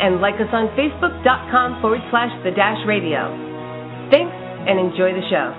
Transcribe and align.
And 0.00 0.20
like 0.20 0.34
us 0.34 0.46
on 0.52 0.68
facebook.com 0.78 1.80
forward 1.80 2.00
slash 2.10 2.30
the 2.44 2.52
Dash 2.52 2.78
Radio. 2.86 3.34
Thanks 4.12 4.32
and 4.32 4.78
enjoy 4.78 5.12
the 5.12 5.26
show. 5.28 5.52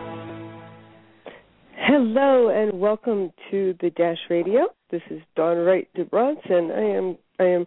Hello 1.76 2.48
and 2.48 2.80
welcome 2.80 3.34
to 3.52 3.76
the 3.82 3.90
Dash 3.90 4.18
Radio. 4.30 4.68
This 4.92 5.02
is 5.12 5.22
Dawn 5.36 5.58
Wright 5.58 5.90
DeBronson, 5.98 6.72
and 6.72 6.72
I 6.72 6.84
am 6.84 7.18
I 7.40 7.44
am 7.44 7.66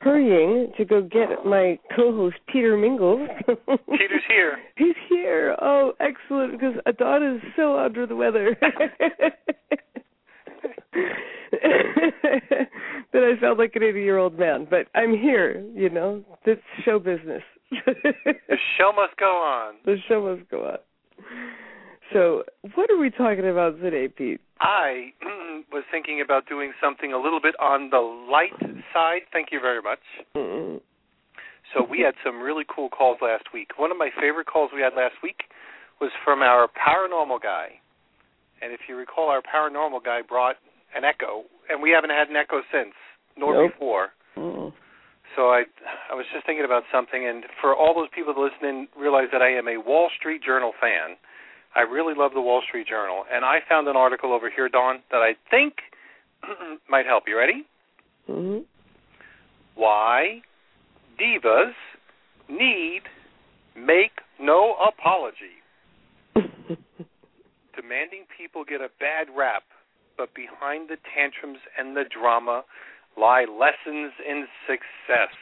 hurrying 0.00 0.72
to 0.76 0.84
go 0.84 1.02
get 1.02 1.44
my 1.44 1.78
co-host 1.96 2.36
Peter 2.52 2.76
Mingils. 2.76 3.26
Peter's 3.46 4.22
here. 4.28 4.58
He's 4.76 4.94
here. 5.08 5.56
Oh, 5.60 5.92
excellent! 5.98 6.52
Because 6.52 6.74
Dawn 6.98 7.36
is 7.36 7.42
so 7.56 7.78
under 7.78 8.06
the 8.06 8.14
weather. 8.14 8.56
that 13.12 13.22
I 13.36 13.40
sound 13.40 13.58
like 13.58 13.76
an 13.76 13.82
80 13.82 14.00
year 14.00 14.18
old 14.18 14.38
man, 14.38 14.66
but 14.68 14.86
I'm 14.94 15.12
here, 15.12 15.64
you 15.74 15.90
know. 15.90 16.24
It's 16.46 16.62
show 16.84 16.98
business. 16.98 17.42
the 17.70 18.56
show 18.78 18.92
must 18.94 19.16
go 19.18 19.26
on. 19.26 19.74
The 19.84 19.96
show 20.08 20.22
must 20.22 20.50
go 20.50 20.64
on. 20.64 20.78
So, 22.12 22.42
what 22.74 22.90
are 22.90 22.98
we 22.98 23.10
talking 23.10 23.48
about 23.48 23.80
today, 23.80 24.08
Pete? 24.08 24.40
I 24.60 25.12
was 25.72 25.84
thinking 25.90 26.22
about 26.24 26.46
doing 26.46 26.72
something 26.82 27.12
a 27.12 27.18
little 27.18 27.40
bit 27.40 27.54
on 27.60 27.90
the 27.90 28.00
light 28.00 28.58
side. 28.92 29.22
Thank 29.32 29.48
you 29.50 29.60
very 29.60 29.80
much. 29.80 30.00
Mm-hmm. 30.36 30.78
So, 31.74 31.86
we 31.88 32.00
had 32.00 32.14
some 32.24 32.40
really 32.40 32.64
cool 32.68 32.88
calls 32.88 33.18
last 33.22 33.44
week. 33.54 33.78
One 33.78 33.90
of 33.90 33.96
my 33.96 34.10
favorite 34.20 34.46
calls 34.46 34.70
we 34.74 34.82
had 34.82 34.92
last 34.94 35.16
week 35.22 35.44
was 36.00 36.10
from 36.24 36.40
our 36.40 36.68
paranormal 36.68 37.42
guy. 37.42 37.80
And 38.60 38.72
if 38.72 38.80
you 38.88 38.96
recall, 38.96 39.28
our 39.28 39.42
paranormal 39.42 40.04
guy 40.04 40.20
brought 40.26 40.56
an 40.96 41.04
echo, 41.04 41.44
and 41.68 41.82
we 41.82 41.90
haven't 41.90 42.10
had 42.10 42.28
an 42.28 42.36
echo 42.36 42.62
since, 42.72 42.94
nor 43.36 43.54
nope. 43.54 43.72
before. 43.72 44.08
Mm. 44.36 44.72
So 45.36 45.48
I, 45.48 45.64
I 46.10 46.14
was 46.14 46.26
just 46.32 46.44
thinking 46.44 46.64
about 46.64 46.82
something, 46.92 47.26
and 47.26 47.44
for 47.60 47.74
all 47.74 47.94
those 47.94 48.08
people 48.14 48.34
that 48.34 48.40
listen 48.40 48.88
realize 48.98 49.28
that 49.32 49.40
I 49.40 49.50
am 49.56 49.68
a 49.68 49.78
Wall 49.78 50.08
Street 50.18 50.42
Journal 50.44 50.72
fan. 50.80 51.16
I 51.74 51.80
really 51.80 52.12
love 52.14 52.32
the 52.34 52.42
Wall 52.42 52.60
Street 52.68 52.86
Journal, 52.86 53.24
and 53.32 53.46
I 53.46 53.60
found 53.66 53.88
an 53.88 53.96
article 53.96 54.34
over 54.34 54.50
here, 54.54 54.68
Dawn, 54.68 55.00
that 55.10 55.22
I 55.22 55.32
think 55.50 55.74
might 56.90 57.06
help. 57.06 57.24
You 57.26 57.38
ready? 57.38 57.64
Mm-hmm. 58.28 58.64
Why 59.74 60.42
divas 61.18 61.72
need 62.48 63.02
make 63.76 64.20
no 64.40 64.74
apology. 64.86 65.62
Demanding 67.74 68.26
people 68.36 68.64
get 68.64 68.80
a 68.80 68.88
bad 69.00 69.28
rap 69.36 69.62
but 70.16 70.34
behind 70.34 70.88
the 70.88 70.96
tantrums 71.14 71.58
and 71.78 71.96
the 71.96 72.04
drama 72.04 72.64
lie 73.16 73.44
lessons 73.44 74.12
in 74.24 74.46
success. 74.66 75.34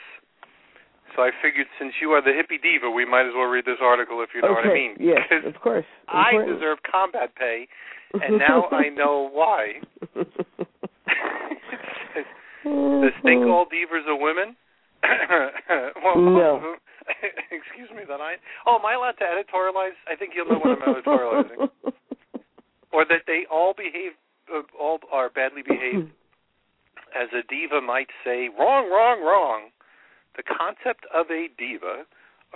So 1.16 1.22
I 1.22 1.30
figured 1.42 1.66
since 1.78 1.94
you 2.00 2.10
are 2.12 2.22
the 2.22 2.30
hippie 2.30 2.62
diva, 2.62 2.90
we 2.90 3.04
might 3.04 3.26
as 3.26 3.34
well 3.34 3.50
read 3.50 3.64
this 3.64 3.82
article 3.82 4.22
if 4.22 4.30
you 4.34 4.42
know 4.42 4.54
okay. 4.54 4.68
what 4.68 4.70
I 4.70 4.74
mean. 4.74 4.94
Yes, 4.98 5.26
of 5.44 5.60
course. 5.60 5.84
I 6.08 6.30
Important. 6.30 6.58
deserve 6.58 6.78
combat 6.86 7.34
pay, 7.34 7.66
and 8.14 8.38
now 8.38 8.68
I 8.70 8.88
know 8.90 9.28
why. 9.32 9.82
Does 12.62 13.16
think 13.24 13.42
all 13.46 13.66
divas 13.66 14.06
are 14.06 14.20
women? 14.20 14.54
well, 16.04 16.16
no. 16.16 16.76
Excuse 17.50 17.90
me, 17.96 18.04
that 18.06 18.20
I. 18.20 18.36
Oh, 18.66 18.76
am 18.78 18.86
I 18.86 18.94
allowed 18.94 19.18
to 19.18 19.24
editorialize? 19.24 19.96
I 20.06 20.14
think 20.14 20.32
you'll 20.36 20.46
know 20.46 20.60
when 20.62 20.76
I'm 20.76 20.94
editorializing. 20.94 21.68
or 22.92 23.04
that 23.06 23.22
they 23.26 23.46
all 23.50 23.74
behave 23.74 24.12
all 24.78 24.98
are 25.12 25.30
badly 25.30 25.62
behaved. 25.62 26.10
As 27.16 27.28
a 27.34 27.42
diva 27.48 27.80
might 27.80 28.08
say, 28.24 28.48
wrong, 28.56 28.88
wrong, 28.88 29.20
wrong. 29.20 29.70
The 30.36 30.44
concept 30.44 31.06
of 31.12 31.26
a 31.30 31.48
diva 31.58 32.04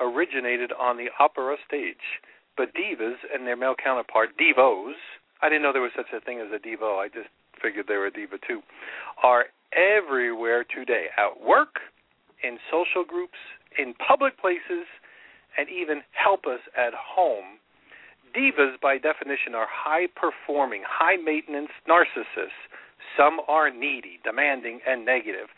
originated 0.01 0.73
on 0.73 0.97
the 0.97 1.09
opera 1.19 1.57
stage, 1.67 2.23
but 2.57 2.75
divas 2.75 3.19
and 3.33 3.47
their 3.47 3.57
male 3.57 3.75
counterpart, 3.75 4.31
divos, 4.39 4.95
I 5.43 5.49
didn't 5.49 5.63
know 5.63 5.73
there 5.73 5.83
was 5.83 5.93
such 5.97 6.13
a 6.15 6.21
thing 6.21 6.41
as 6.41 6.49
a 6.55 6.59
divo, 6.59 6.99
I 6.99 7.09
just 7.09 7.29
figured 7.61 7.87
they 7.89 7.97
were 7.97 8.07
a 8.07 8.13
diva 8.13 8.39
too, 8.47 8.61
are 9.23 9.47
everywhere 9.73 10.65
today 10.65 11.07
at 11.17 11.45
work, 11.45 11.81
in 12.43 12.59
social 12.71 13.05
groups, 13.05 13.39
in 13.79 13.95
public 13.95 14.39
places, 14.39 14.87
and 15.59 15.69
even 15.69 16.03
help 16.13 16.47
us 16.47 16.61
at 16.77 16.93
home 16.95 17.59
Divas, 18.35 18.81
by 18.83 18.99
definition, 18.99 19.55
are 19.55 19.69
high 19.71 20.07
performing, 20.15 20.83
high 20.87 21.17
maintenance 21.17 21.71
narcissists. 21.89 22.67
Some 23.17 23.41
are 23.49 23.71
needy, 23.71 24.19
demanding, 24.25 24.81
and 24.87 25.05
negative, 25.05 25.49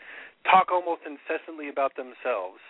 talk 0.43 0.71
almost 0.71 1.01
incessantly 1.05 1.69
about 1.69 1.95
themselves. 1.95 2.61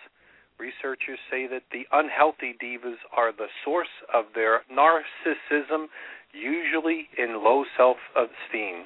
Researchers 0.58 1.18
say 1.30 1.46
that 1.46 1.62
the 1.70 1.86
unhealthy 1.92 2.56
divas 2.58 2.98
are 3.16 3.32
the 3.32 3.46
source 3.64 3.92
of 4.12 4.24
their 4.34 4.62
narcissism, 4.72 5.86
usually 6.32 7.08
in 7.16 7.44
low 7.44 7.64
self 7.76 7.98
esteem. 8.16 8.84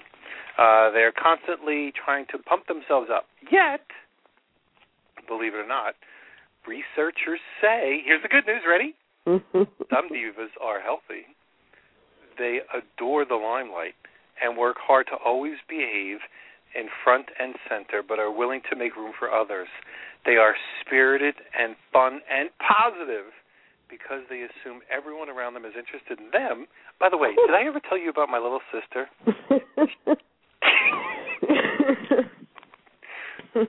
Uh, 0.58 0.90
they're 0.90 1.12
constantly 1.16 1.92
trying 1.96 2.26
to 2.30 2.38
pump 2.38 2.66
themselves 2.66 3.08
up. 3.14 3.24
Yet, 3.50 3.80
believe 5.26 5.54
it 5.54 5.64
or 5.64 5.68
not, 5.68 5.94
researchers 6.66 7.40
say 7.62 8.02
here's 8.04 8.22
the 8.22 8.28
good 8.28 8.46
news 8.46 8.62
ready? 8.68 8.94
Mm-hmm. 9.26 9.62
Some 9.90 10.08
divas 10.10 10.50
are 10.60 10.80
healthy. 10.80 11.26
They 12.38 12.60
adore 12.74 13.24
the 13.24 13.36
limelight 13.36 13.94
and 14.42 14.56
work 14.56 14.76
hard 14.80 15.06
to 15.06 15.16
always 15.24 15.56
behave 15.68 16.18
in 16.74 16.88
front 17.04 17.26
and 17.38 17.54
center, 17.68 18.02
but 18.06 18.18
are 18.18 18.30
willing 18.32 18.62
to 18.70 18.76
make 18.76 18.96
room 18.96 19.12
for 19.18 19.30
others. 19.30 19.68
They 20.24 20.36
are 20.36 20.54
spirited 20.80 21.34
and 21.58 21.76
fun 21.92 22.20
and 22.30 22.48
positive 22.58 23.30
because 23.88 24.22
they 24.30 24.40
assume 24.40 24.80
everyone 24.90 25.28
around 25.28 25.54
them 25.54 25.66
is 25.66 25.74
interested 25.76 26.18
in 26.18 26.30
them. 26.32 26.66
By 26.98 27.10
the 27.10 27.18
way, 27.18 27.34
did 27.46 27.54
I 27.54 27.66
ever 27.68 27.80
tell 27.80 27.98
you 27.98 28.08
about 28.10 28.30
my 28.30 28.38
little 28.38 28.62
sister? 28.72 29.06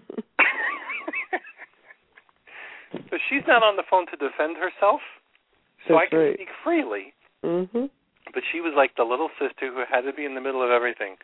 so 3.09 3.17
she's 3.29 3.43
not 3.47 3.63
on 3.63 3.75
the 3.75 3.83
phone 3.89 4.05
to 4.07 4.15
defend 4.15 4.55
herself 4.55 5.01
so 5.87 5.95
That's 5.95 6.07
I 6.07 6.09
can 6.09 6.19
right. 6.19 6.35
speak 6.35 6.53
freely. 6.63 7.13
Mm-hmm. 7.43 7.85
But 8.33 8.43
she 8.51 8.61
was 8.61 8.73
like 8.75 8.95
the 8.95 9.03
little 9.03 9.29
sister 9.35 9.67
who 9.67 9.83
had 9.83 10.01
to 10.07 10.13
be 10.13 10.25
in 10.25 10.33
the 10.33 10.41
middle 10.41 10.63
of 10.63 10.71
everything. 10.71 11.17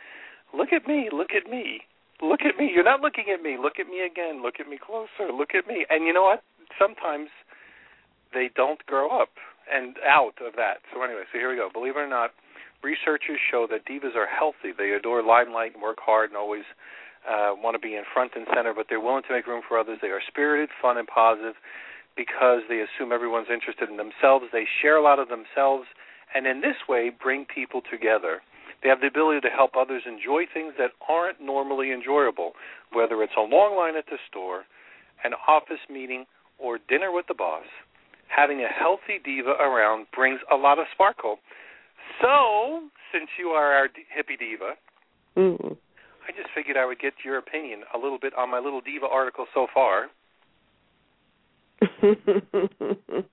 Look 0.53 0.73
at 0.73 0.87
me, 0.87 1.09
look 1.11 1.31
at 1.31 1.49
me, 1.49 1.81
look 2.21 2.41
at 2.41 2.57
me. 2.57 2.69
You're 2.73 2.83
not 2.83 3.01
looking 3.01 3.31
at 3.33 3.41
me. 3.41 3.57
Look 3.59 3.79
at 3.79 3.87
me 3.87 4.03
again. 4.03 4.41
Look 4.43 4.59
at 4.59 4.67
me 4.67 4.77
closer. 4.77 5.31
Look 5.31 5.55
at 5.55 5.67
me. 5.67 5.85
And 5.89 6.05
you 6.05 6.13
know 6.13 6.23
what? 6.23 6.43
Sometimes 6.77 7.29
they 8.33 8.49
don't 8.55 8.83
grow 8.85 9.09
up 9.09 9.29
and 9.71 9.95
out 10.05 10.35
of 10.45 10.53
that. 10.57 10.83
So 10.93 11.01
anyway, 11.03 11.23
so 11.31 11.39
here 11.39 11.49
we 11.49 11.55
go. 11.55 11.69
Believe 11.71 11.95
it 11.95 11.99
or 11.99 12.09
not, 12.09 12.31
researchers 12.83 13.39
show 13.51 13.67
that 13.71 13.85
divas 13.85 14.15
are 14.15 14.27
healthy. 14.27 14.75
They 14.75 14.91
adore 14.91 15.23
limelight 15.23 15.73
and 15.73 15.81
work 15.81 15.99
hard 16.01 16.29
and 16.29 16.37
always 16.37 16.65
uh, 17.27 17.53
want 17.55 17.75
to 17.75 17.79
be 17.79 17.95
in 17.95 18.03
front 18.13 18.31
and 18.35 18.47
center, 18.55 18.73
but 18.73 18.87
they're 18.89 18.99
willing 18.99 19.23
to 19.27 19.33
make 19.33 19.47
room 19.47 19.61
for 19.67 19.77
others. 19.77 19.99
They 20.01 20.09
are 20.09 20.21
spirited, 20.27 20.69
fun, 20.81 20.97
and 20.97 21.07
positive 21.07 21.55
because 22.19 22.67
they 22.67 22.83
assume 22.83 23.15
everyone's 23.15 23.47
interested 23.47 23.87
in 23.87 23.95
themselves. 23.95 24.51
They 24.51 24.67
share 24.81 24.97
a 24.99 25.01
lot 25.01 25.19
of 25.23 25.31
themselves, 25.31 25.87
and 26.35 26.45
in 26.45 26.59
this 26.59 26.75
way, 26.89 27.09
bring 27.15 27.45
people 27.47 27.79
together. 27.89 28.43
They 28.83 28.89
have 28.89 28.99
the 28.99 29.07
ability 29.07 29.39
to 29.47 29.55
help 29.55 29.79
others 29.79 30.03
enjoy 30.03 30.43
things 30.51 30.73
that 30.77 30.91
aren't 31.07 31.39
normally 31.39 31.95
enjoyable, 31.95 32.59
whether 32.91 33.23
it's 33.23 33.39
a 33.39 33.47
long 33.47 33.79
line 33.79 33.95
at 33.95 34.11
the 34.11 34.19
store, 34.27 34.67
an 35.23 35.31
office 35.47 35.83
meeting, 35.89 36.25
or 36.59 36.77
dinner 36.91 37.11
with 37.11 37.27
the 37.27 37.33
boss. 37.33 37.67
Having 38.27 38.67
a 38.67 38.67
healthy 38.67 39.23
diva 39.23 39.55
around 39.55 40.07
brings 40.13 40.39
a 40.51 40.55
lot 40.55 40.77
of 40.77 40.91
sparkle. 40.91 41.39
So, 42.21 42.83
since 43.15 43.31
you 43.39 43.55
are 43.55 43.71
our 43.71 43.87
hippie 43.87 44.37
diva, 44.37 44.75
mm-hmm. 45.39 45.73
I 46.27 46.31
just 46.35 46.51
figured 46.53 46.75
I 46.75 46.85
would 46.85 46.99
get 46.99 47.13
your 47.23 47.37
opinion 47.37 47.83
a 47.95 47.97
little 47.97 48.19
bit 48.19 48.33
on 48.35 48.51
my 48.51 48.59
little 48.59 48.81
diva 48.81 49.07
article 49.07 49.45
so 49.53 49.67
far. 49.73 50.11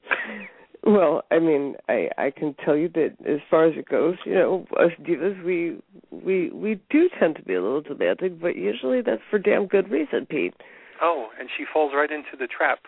well, 0.85 1.23
I 1.31 1.39
mean, 1.39 1.77
I 1.89 2.09
I 2.19 2.31
can 2.31 2.55
tell 2.65 2.77
you 2.77 2.89
that 2.91 3.17
as 3.27 3.41
far 3.51 3.67
as 3.67 3.75
it 3.77 3.89
goes, 3.89 4.17
you 4.25 4.35
know, 4.35 4.67
us 4.79 4.93
divas, 5.03 5.43
we 5.45 5.79
we 6.11 6.51
we 6.51 6.81
do 6.91 7.09
tend 7.19 7.37
to 7.37 7.43
be 7.43 7.55
a 7.55 7.63
little 7.63 7.83
demanding, 7.83 8.39
but 8.41 8.57
usually 8.57 9.03
that's 9.03 9.23
for 9.31 9.39
damn 9.39 9.67
good 9.67 9.91
reason, 9.91 10.27
Pete. 10.27 10.55
Oh, 11.03 11.29
and 11.39 11.49
she 11.57 11.65
falls 11.73 11.93
right 11.95 12.11
into 12.11 12.37
the 12.39 12.47
trap. 12.47 12.81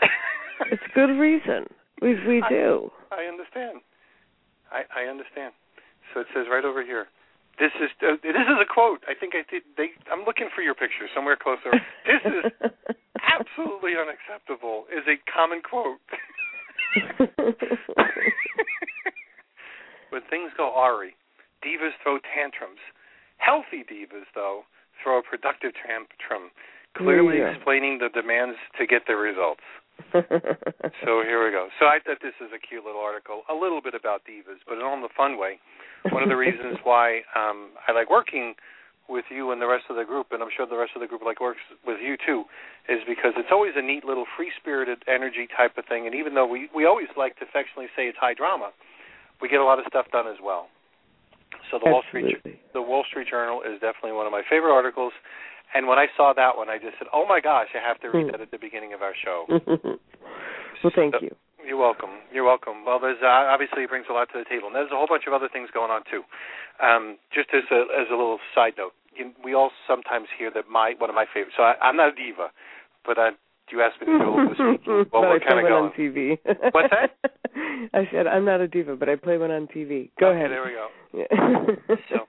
it's 0.70 0.82
good 0.94 1.18
reason. 1.18 1.66
We 2.02 2.14
we 2.26 2.42
do. 2.48 2.90
I, 3.10 3.22
I 3.22 3.24
understand. 3.26 3.80
I 4.70 4.82
I 4.94 5.10
understand. 5.10 5.52
So 6.12 6.20
it 6.20 6.26
says 6.34 6.46
right 6.50 6.64
over 6.64 6.84
here. 6.84 7.06
This 7.58 7.70
is 7.78 7.90
uh, 8.02 8.16
this 8.22 8.34
is 8.34 8.58
a 8.60 8.66
quote. 8.66 9.02
I 9.06 9.14
think 9.14 9.34
I 9.34 9.42
did. 9.50 9.62
They. 9.76 9.94
I'm 10.10 10.24
looking 10.26 10.48
for 10.54 10.62
your 10.62 10.74
picture 10.74 11.06
somewhere 11.14 11.36
closer. 11.36 11.70
This 12.02 12.20
is 12.26 12.50
absolutely 13.22 13.94
unacceptable. 13.94 14.86
Is 14.90 15.06
a 15.06 15.14
common 15.30 15.62
quote. 15.62 16.02
when 20.10 20.22
things 20.30 20.50
go 20.56 20.70
awry, 20.74 21.10
divas 21.62 21.94
throw 22.02 22.18
tantrums. 22.22 22.82
Healthy 23.38 23.84
divas, 23.86 24.26
though, 24.34 24.62
throw 25.02 25.18
a 25.18 25.22
productive 25.22 25.72
tantrum, 25.74 26.50
clearly 26.96 27.42
explaining 27.42 27.98
the 27.98 28.08
demands 28.08 28.56
to 28.78 28.86
get 28.86 29.02
the 29.06 29.16
results. 29.16 29.66
so 30.12 31.22
here 31.22 31.42
we 31.44 31.50
go. 31.50 31.68
So 31.78 31.86
I 31.86 31.98
thought 32.04 32.18
this 32.22 32.34
is 32.40 32.50
a 32.54 32.58
cute 32.58 32.84
little 32.84 33.00
article, 33.00 33.42
a 33.50 33.54
little 33.54 33.80
bit 33.82 33.94
about 33.94 34.22
divas, 34.26 34.62
but 34.66 34.78
in 34.78 34.82
all 34.82 35.00
the 35.00 35.12
fun 35.16 35.38
way. 35.38 35.58
One 36.10 36.22
of 36.22 36.28
the 36.28 36.36
reasons 36.36 36.78
why 36.84 37.22
um, 37.34 37.74
I 37.88 37.92
like 37.92 38.10
working 38.10 38.54
with 39.08 39.24
you 39.28 39.52
and 39.52 39.60
the 39.60 39.66
rest 39.66 39.84
of 39.90 39.96
the 39.96 40.04
group, 40.04 40.32
and 40.32 40.42
I'm 40.42 40.48
sure 40.54 40.66
the 40.66 40.80
rest 40.80 40.92
of 40.96 41.00
the 41.00 41.06
group 41.06 41.22
like 41.24 41.40
works 41.40 41.60
with 41.86 41.98
you 42.00 42.16
too, 42.16 42.44
is 42.88 43.00
because 43.06 43.32
it's 43.36 43.52
always 43.52 43.72
a 43.76 43.82
neat 43.82 44.04
little 44.04 44.24
free-spirited 44.36 45.04
energy 45.06 45.46
type 45.46 45.76
of 45.76 45.84
thing. 45.84 46.06
And 46.06 46.14
even 46.14 46.34
though 46.34 46.46
we 46.46 46.68
we 46.74 46.86
always 46.86 47.08
like 47.16 47.36
to 47.38 47.44
affectionately 47.44 47.92
say 47.96 48.08
it's 48.08 48.18
high 48.18 48.34
drama, 48.34 48.72
we 49.40 49.48
get 49.48 49.60
a 49.60 49.64
lot 49.64 49.78
of 49.78 49.84
stuff 49.88 50.06
done 50.10 50.26
as 50.26 50.40
well. 50.42 50.68
So 51.70 51.78
the 51.78 51.88
Absolutely. 51.90 51.92
Wall 51.92 52.02
Street 52.08 52.60
the 52.72 52.82
Wall 52.82 53.04
Street 53.08 53.28
Journal 53.28 53.62
is 53.62 53.80
definitely 53.80 54.12
one 54.12 54.26
of 54.26 54.32
my 54.32 54.42
favorite 54.48 54.72
articles. 54.72 55.12
And 55.74 55.86
when 55.88 55.98
I 55.98 56.06
saw 56.16 56.32
that 56.34 56.56
one, 56.56 56.68
I 56.70 56.78
just 56.78 56.96
said, 56.98 57.08
"Oh 57.12 57.26
my 57.26 57.40
gosh, 57.40 57.68
I 57.74 57.82
have 57.86 57.98
to 58.00 58.08
read 58.10 58.32
that 58.32 58.40
at 58.40 58.50
the 58.50 58.58
beginning 58.58 58.92
of 58.94 59.02
our 59.02 59.12
show." 59.24 59.44
well, 60.82 60.92
thank 60.94 61.14
So- 61.14 61.20
you. 61.22 61.34
You're 61.66 61.78
welcome. 61.80 62.10
You're 62.30 62.44
welcome. 62.44 62.84
Well, 62.84 63.00
there's 63.00 63.16
uh, 63.24 63.48
obviously 63.48 63.84
it 63.84 63.88
brings 63.88 64.04
a 64.10 64.12
lot 64.12 64.28
to 64.34 64.38
the 64.38 64.44
table, 64.44 64.66
and 64.68 64.76
there's 64.76 64.92
a 64.92 64.96
whole 65.00 65.06
bunch 65.08 65.24
of 65.26 65.32
other 65.32 65.48
things 65.50 65.70
going 65.72 65.90
on 65.90 66.02
too. 66.12 66.20
Um, 66.84 67.16
just 67.32 67.48
as 67.56 67.64
a 67.72 67.88
as 67.98 68.06
a 68.12 68.16
little 68.20 68.36
side 68.54 68.74
note, 68.76 68.92
you, 69.16 69.32
we 69.42 69.54
all 69.54 69.70
sometimes 69.88 70.28
hear 70.38 70.50
that 70.52 70.68
my 70.68 70.92
one 70.98 71.08
of 71.08 71.16
my 71.16 71.24
favorites. 71.32 71.54
So 71.56 71.62
I, 71.62 71.72
I'm 71.80 71.96
not 71.96 72.12
a 72.12 72.14
diva, 72.14 72.52
but 73.06 73.16
I, 73.18 73.30
you 73.72 73.80
asked 73.80 73.96
me 73.98 74.12
to 74.12 74.18
do 74.18 74.24
a 74.24 74.28
little 74.28 74.44
bit 74.44 74.60
of 74.60 74.76
speaking. 74.76 75.06
Well, 75.10 75.22
but 75.24 75.30
we're 75.32 75.40
kind 75.40 75.56
of 75.58 75.64
going. 75.64 75.88
on 75.88 75.92
TV. 75.96 76.36
What's 76.76 76.92
that? 76.92 77.16
I 77.96 78.04
said 78.12 78.26
I'm 78.26 78.44
not 78.44 78.60
a 78.60 78.68
diva, 78.68 78.94
but 78.96 79.08
I 79.08 79.16
play 79.16 79.38
one 79.38 79.50
on 79.50 79.66
TV. 79.68 80.10
Go 80.20 80.28
Okay, 80.36 80.36
ahead. 80.44 80.50
There 80.52 80.68
we 80.68 80.76
go. 80.76 80.88
Yeah. 81.16 81.96
So, 82.12 82.28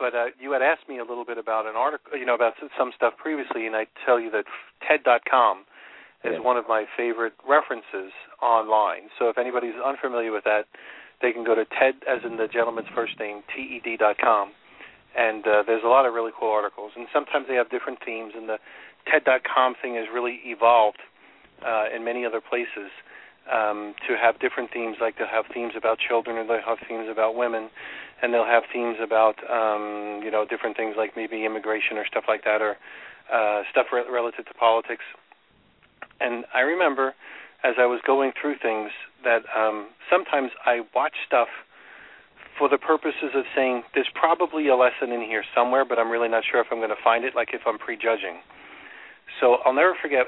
but 0.00 0.14
uh, 0.16 0.24
you 0.40 0.50
had 0.52 0.62
asked 0.62 0.88
me 0.88 0.98
a 0.98 1.04
little 1.04 1.26
bit 1.26 1.36
about 1.36 1.66
an 1.66 1.76
article, 1.76 2.16
you 2.18 2.24
know, 2.24 2.34
about 2.34 2.54
some 2.76 2.90
stuff 2.96 3.14
previously, 3.20 3.66
and 3.66 3.76
I 3.76 3.86
tell 4.04 4.18
you 4.18 4.30
that 4.32 4.44
TED.com 4.88 5.66
is 6.24 6.32
Yeah. 6.34 6.38
one 6.40 6.56
of 6.56 6.66
my 6.66 6.86
favorite 6.96 7.34
references 7.46 8.12
online. 8.42 9.10
So 9.18 9.28
if 9.28 9.36
anybody's 9.38 9.76
unfamiliar 9.76 10.32
with 10.32 10.44
that, 10.44 10.66
they 11.20 11.32
can 11.32 11.44
go 11.44 11.54
to 11.54 11.66
TED, 11.66 11.96
as 12.08 12.24
in 12.24 12.36
the 12.38 12.48
gentleman's 12.48 12.88
first 12.94 13.20
name, 13.20 13.42
T-E-D 13.54 13.98
dot 13.98 14.16
com, 14.18 14.52
and 15.14 15.46
uh, 15.46 15.62
there's 15.66 15.84
a 15.84 15.88
lot 15.88 16.06
of 16.06 16.14
really 16.14 16.32
cool 16.38 16.50
articles. 16.50 16.92
And 16.96 17.06
sometimes 17.12 17.46
they 17.46 17.56
have 17.56 17.68
different 17.68 17.98
themes, 18.04 18.32
and 18.34 18.48
the 18.48 18.58
TED.com 19.06 19.74
thing 19.82 19.94
has 19.96 20.06
really 20.12 20.40
evolved 20.44 21.00
uh, 21.64 21.86
in 21.94 22.04
many 22.04 22.24
other 22.24 22.40
places 22.40 22.88
um, 23.52 23.94
to 24.08 24.16
have 24.16 24.38
different 24.40 24.70
themes. 24.72 24.96
Like 25.00 25.18
they'll 25.18 25.26
have 25.28 25.44
themes 25.52 25.74
about 25.76 25.98
children, 25.98 26.36
or 26.36 26.46
they'll 26.46 26.64
have 26.66 26.78
themes 26.88 27.08
about 27.10 27.34
women, 27.34 27.68
and 28.22 28.32
they'll 28.34 28.44
have 28.44 28.64
themes 28.72 28.96
about 29.02 29.36
um, 29.50 30.20
you 30.22 30.30
know 30.30 30.44
different 30.48 30.76
things 30.76 30.94
like 30.96 31.16
maybe 31.16 31.44
immigration 31.44 31.96
or 31.96 32.06
stuff 32.06 32.24
like 32.28 32.44
that, 32.44 32.60
or 32.62 32.76
uh, 33.32 33.62
stuff 33.70 33.86
re- 33.92 34.04
relative 34.10 34.46
to 34.46 34.54
politics. 34.54 35.04
And 36.20 36.44
I 36.54 36.60
remember 36.60 37.14
as 37.64 37.74
I 37.78 37.86
was 37.86 38.00
going 38.06 38.32
through 38.40 38.56
things 38.62 38.90
that 39.24 39.42
um, 39.56 39.88
sometimes 40.08 40.50
I 40.64 40.80
watch 40.94 41.14
stuff 41.26 41.48
for 42.58 42.68
the 42.68 42.78
purposes 42.78 43.32
of 43.34 43.44
saying 43.54 43.82
there's 43.94 44.10
probably 44.14 44.68
a 44.68 44.76
lesson 44.76 45.12
in 45.12 45.20
here 45.20 45.44
somewhere, 45.54 45.84
but 45.84 45.98
I'm 45.98 46.10
really 46.10 46.28
not 46.28 46.44
sure 46.44 46.60
if 46.60 46.68
I'm 46.70 46.78
going 46.78 46.90
to 46.90 47.02
find 47.02 47.24
it, 47.24 47.34
like 47.34 47.50
if 47.52 47.62
I'm 47.66 47.78
prejudging. 47.78 48.40
So 49.40 49.58
I'll 49.64 49.72
never 49.72 49.96
forget. 50.00 50.26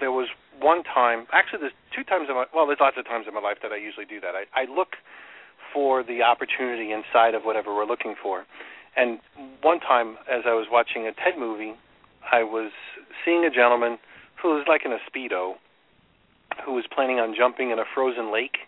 There 0.00 0.12
was 0.12 0.28
one 0.60 0.82
time, 0.82 1.26
actually, 1.32 1.60
there's 1.60 1.78
two 1.94 2.04
times 2.04 2.26
in 2.28 2.34
my 2.34 2.44
well, 2.52 2.66
there's 2.66 2.80
lots 2.80 2.96
of 2.98 3.04
times 3.04 3.26
in 3.28 3.34
my 3.34 3.40
life 3.40 3.58
that 3.62 3.72
I 3.72 3.76
usually 3.76 4.06
do 4.06 4.20
that. 4.20 4.34
I, 4.34 4.44
I 4.52 4.64
look 4.66 4.96
for 5.74 6.04
the 6.04 6.22
opportunity 6.22 6.92
inside 6.92 7.34
of 7.34 7.42
whatever 7.42 7.74
we're 7.74 7.84
looking 7.84 8.14
for. 8.22 8.46
And 8.96 9.18
one 9.60 9.80
time, 9.80 10.16
as 10.30 10.42
I 10.46 10.54
was 10.54 10.68
watching 10.70 11.06
a 11.06 11.12
TED 11.12 11.36
movie, 11.36 11.74
I 12.30 12.44
was 12.44 12.70
seeing 13.24 13.44
a 13.44 13.50
gentleman 13.50 13.98
who 14.40 14.54
was 14.54 14.64
like 14.68 14.82
in 14.84 14.92
a 14.92 15.02
speedo, 15.10 15.54
who 16.64 16.72
was 16.72 16.84
planning 16.94 17.18
on 17.18 17.34
jumping 17.36 17.70
in 17.70 17.78
a 17.78 17.84
frozen 17.92 18.32
lake 18.32 18.58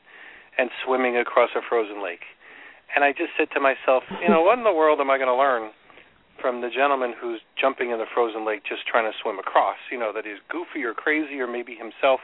and 0.58 0.70
swimming 0.85 1.17
across 1.17 1.50
a 1.55 1.61
frozen 1.62 2.03
lake. 2.03 2.26
And 2.94 3.05
I 3.05 3.12
just 3.12 3.31
said 3.38 3.49
to 3.55 3.61
myself, 3.61 4.03
you 4.20 4.29
know, 4.29 4.43
what 4.43 4.58
in 4.58 4.64
the 4.64 4.75
world 4.75 5.00
am 5.00 5.11
I 5.11 5.19
going 5.19 5.31
to 5.31 5.37
learn 5.37 5.70
from 6.41 6.61
the 6.61 6.69
gentleman 6.69 7.14
who's 7.19 7.41
jumping 7.58 7.91
in 7.91 7.99
the 7.99 8.11
frozen 8.12 8.44
lake 8.44 8.62
just 8.69 8.87
trying 8.87 9.11
to 9.11 9.17
swim 9.23 9.38
across? 9.38 9.79
You 9.93 9.99
know, 9.99 10.12
that 10.12 10.25
he's 10.25 10.43
goofy 10.50 10.85
or 10.85 10.93
crazy 10.93 11.38
or 11.38 11.47
maybe 11.47 11.75
himself 11.75 12.20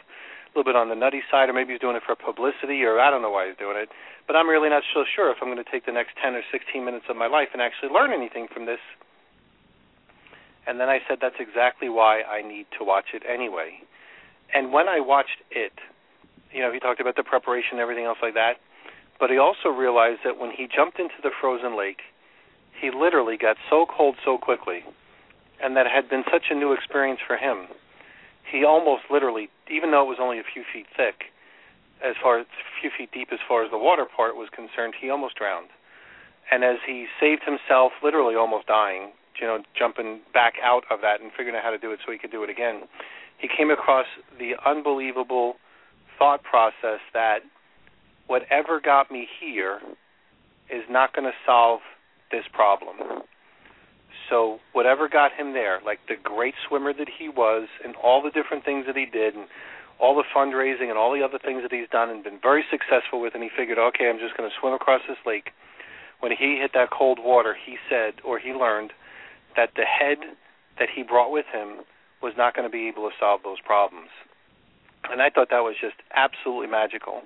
a 0.54 0.58
little 0.58 0.70
bit 0.70 0.76
on 0.76 0.88
the 0.88 0.94
nutty 0.94 1.22
side 1.30 1.48
or 1.48 1.52
maybe 1.52 1.72
he's 1.72 1.80
doing 1.80 1.96
it 1.96 2.02
for 2.04 2.14
publicity 2.14 2.84
or 2.84 3.00
I 3.00 3.10
don't 3.10 3.22
know 3.22 3.30
why 3.30 3.48
he's 3.48 3.56
doing 3.56 3.76
it. 3.76 3.88
But 4.26 4.36
I'm 4.36 4.48
really 4.48 4.68
not 4.68 4.82
so 4.94 5.04
sure 5.04 5.30
if 5.30 5.38
I'm 5.40 5.48
going 5.48 5.62
to 5.62 5.70
take 5.70 5.86
the 5.86 5.92
next 5.92 6.16
10 6.22 6.34
or 6.34 6.42
16 6.52 6.84
minutes 6.84 7.06
of 7.08 7.16
my 7.16 7.26
life 7.26 7.48
and 7.52 7.62
actually 7.62 7.88
learn 7.90 8.12
anything 8.12 8.46
from 8.52 8.66
this. 8.66 8.80
And 10.66 10.78
then 10.78 10.88
I 10.88 11.00
said 11.08 11.18
that's 11.20 11.40
exactly 11.40 11.88
why 11.88 12.22
I 12.22 12.42
need 12.42 12.66
to 12.78 12.84
watch 12.84 13.14
it 13.14 13.22
anyway. 13.26 13.80
And 14.54 14.72
when 14.72 14.88
I 14.88 15.00
watched 15.00 15.42
it, 15.50 15.72
you 16.52 16.60
know, 16.60 16.70
he 16.70 16.78
talked 16.78 17.00
about 17.00 17.16
the 17.16 17.24
preparation 17.24 17.72
and 17.72 17.80
everything 17.80 18.04
else 18.04 18.18
like 18.22 18.34
that. 18.34 18.60
But 19.18 19.30
he 19.30 19.38
also 19.38 19.68
realized 19.68 20.20
that 20.24 20.38
when 20.38 20.50
he 20.50 20.68
jumped 20.68 20.98
into 20.98 21.14
the 21.22 21.30
frozen 21.40 21.76
lake, 21.76 22.02
he 22.80 22.90
literally 22.90 23.36
got 23.36 23.56
so 23.70 23.86
cold 23.86 24.16
so 24.24 24.36
quickly, 24.38 24.84
and 25.62 25.76
that 25.76 25.86
had 25.86 26.08
been 26.08 26.24
such 26.30 26.50
a 26.50 26.54
new 26.54 26.72
experience 26.72 27.20
for 27.24 27.36
him. 27.36 27.68
He 28.50 28.64
almost 28.64 29.04
literally, 29.10 29.48
even 29.70 29.90
though 29.90 30.02
it 30.02 30.08
was 30.08 30.18
only 30.20 30.38
a 30.38 30.44
few 30.44 30.64
feet 30.72 30.86
thick, 30.96 31.32
as 32.04 32.16
far 32.20 32.40
as 32.40 32.46
a 32.46 32.80
few 32.80 32.90
feet 32.90 33.10
deep 33.12 33.28
as 33.32 33.38
far 33.46 33.64
as 33.64 33.70
the 33.70 33.78
water 33.78 34.04
part 34.04 34.36
was 34.36 34.48
concerned, 34.50 34.94
he 35.00 35.08
almost 35.08 35.36
drowned. 35.36 35.68
And 36.50 36.64
as 36.64 36.76
he 36.86 37.06
saved 37.20 37.42
himself, 37.44 37.92
literally 38.02 38.34
almost 38.34 38.66
dying, 38.66 39.12
you 39.40 39.46
know, 39.46 39.62
jumping 39.78 40.20
back 40.34 40.54
out 40.62 40.84
of 40.90 41.00
that 41.02 41.20
and 41.20 41.30
figuring 41.30 41.56
out 41.56 41.62
how 41.62 41.70
to 41.70 41.78
do 41.78 41.92
it 41.92 42.00
so 42.04 42.12
he 42.12 42.18
could 42.18 42.30
do 42.30 42.42
it 42.42 42.50
again, 42.50 42.82
he 43.38 43.48
came 43.48 43.70
across 43.70 44.06
the 44.38 44.52
unbelievable 44.66 45.54
thought 46.18 46.42
process 46.42 47.00
that 47.14 47.38
whatever 48.26 48.80
got 48.80 49.10
me 49.10 49.26
here 49.40 49.80
is 50.70 50.82
not 50.90 51.14
going 51.14 51.24
to 51.24 51.36
solve 51.46 51.80
this 52.30 52.44
problem. 52.52 53.22
So 54.32 54.60
whatever 54.72 55.12
got 55.12 55.30
him 55.36 55.52
there, 55.52 55.80
like 55.84 56.00
the 56.08 56.16
great 56.16 56.54
swimmer 56.66 56.94
that 56.94 57.08
he 57.20 57.28
was, 57.28 57.68
and 57.84 57.94
all 57.96 58.22
the 58.22 58.30
different 58.30 58.64
things 58.64 58.86
that 58.86 58.96
he 58.96 59.04
did, 59.04 59.34
and 59.36 59.44
all 60.00 60.16
the 60.16 60.24
fundraising 60.34 60.88
and 60.88 60.96
all 60.96 61.12
the 61.12 61.22
other 61.22 61.38
things 61.38 61.60
that 61.60 61.70
he's 61.70 61.88
done 61.92 62.08
and 62.08 62.24
been 62.24 62.40
very 62.40 62.64
successful 62.70 63.20
with, 63.20 63.34
and 63.34 63.42
he 63.44 63.50
figured, 63.54 63.76
okay, 63.76 64.08
I'm 64.08 64.18
just 64.18 64.34
going 64.34 64.48
to 64.48 64.56
swim 64.58 64.72
across 64.72 65.02
this 65.06 65.20
lake. 65.26 65.52
When 66.20 66.32
he 66.32 66.56
hit 66.56 66.72
that 66.72 66.88
cold 66.90 67.18
water, 67.20 67.52
he 67.52 67.76
said, 67.90 68.24
or 68.24 68.38
he 68.38 68.56
learned, 68.56 68.92
that 69.54 69.76
the 69.76 69.84
head 69.84 70.18
that 70.78 70.88
he 70.88 71.02
brought 71.02 71.30
with 71.30 71.46
him 71.52 71.84
was 72.22 72.32
not 72.38 72.56
going 72.56 72.66
to 72.66 72.72
be 72.72 72.88
able 72.88 73.04
to 73.10 73.14
solve 73.20 73.42
those 73.44 73.60
problems. 73.60 74.08
And 75.10 75.20
I 75.20 75.28
thought 75.28 75.50
that 75.50 75.60
was 75.60 75.76
just 75.78 75.96
absolutely 76.16 76.68
magical. 76.68 77.20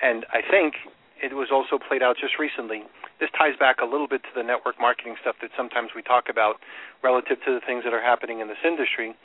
And 0.00 0.24
I 0.32 0.40
think 0.40 0.74
it 1.20 1.34
was 1.34 1.48
also 1.52 1.76
played 1.76 2.02
out 2.02 2.16
just 2.16 2.38
recently. 2.38 2.84
This 3.18 3.30
ties 3.32 3.56
back 3.58 3.80
a 3.80 3.88
little 3.88 4.08
bit 4.08 4.22
to 4.24 4.32
the 4.36 4.42
network 4.42 4.76
marketing 4.78 5.16
stuff 5.20 5.36
that 5.40 5.50
sometimes 5.56 5.90
we 5.96 6.02
talk 6.02 6.28
about 6.28 6.60
relative 7.02 7.38
to 7.46 7.50
the 7.54 7.60
things 7.64 7.84
that 7.84 7.94
are 7.94 8.02
happening 8.02 8.40
in 8.40 8.48
this 8.48 8.60
industry. 8.60 9.16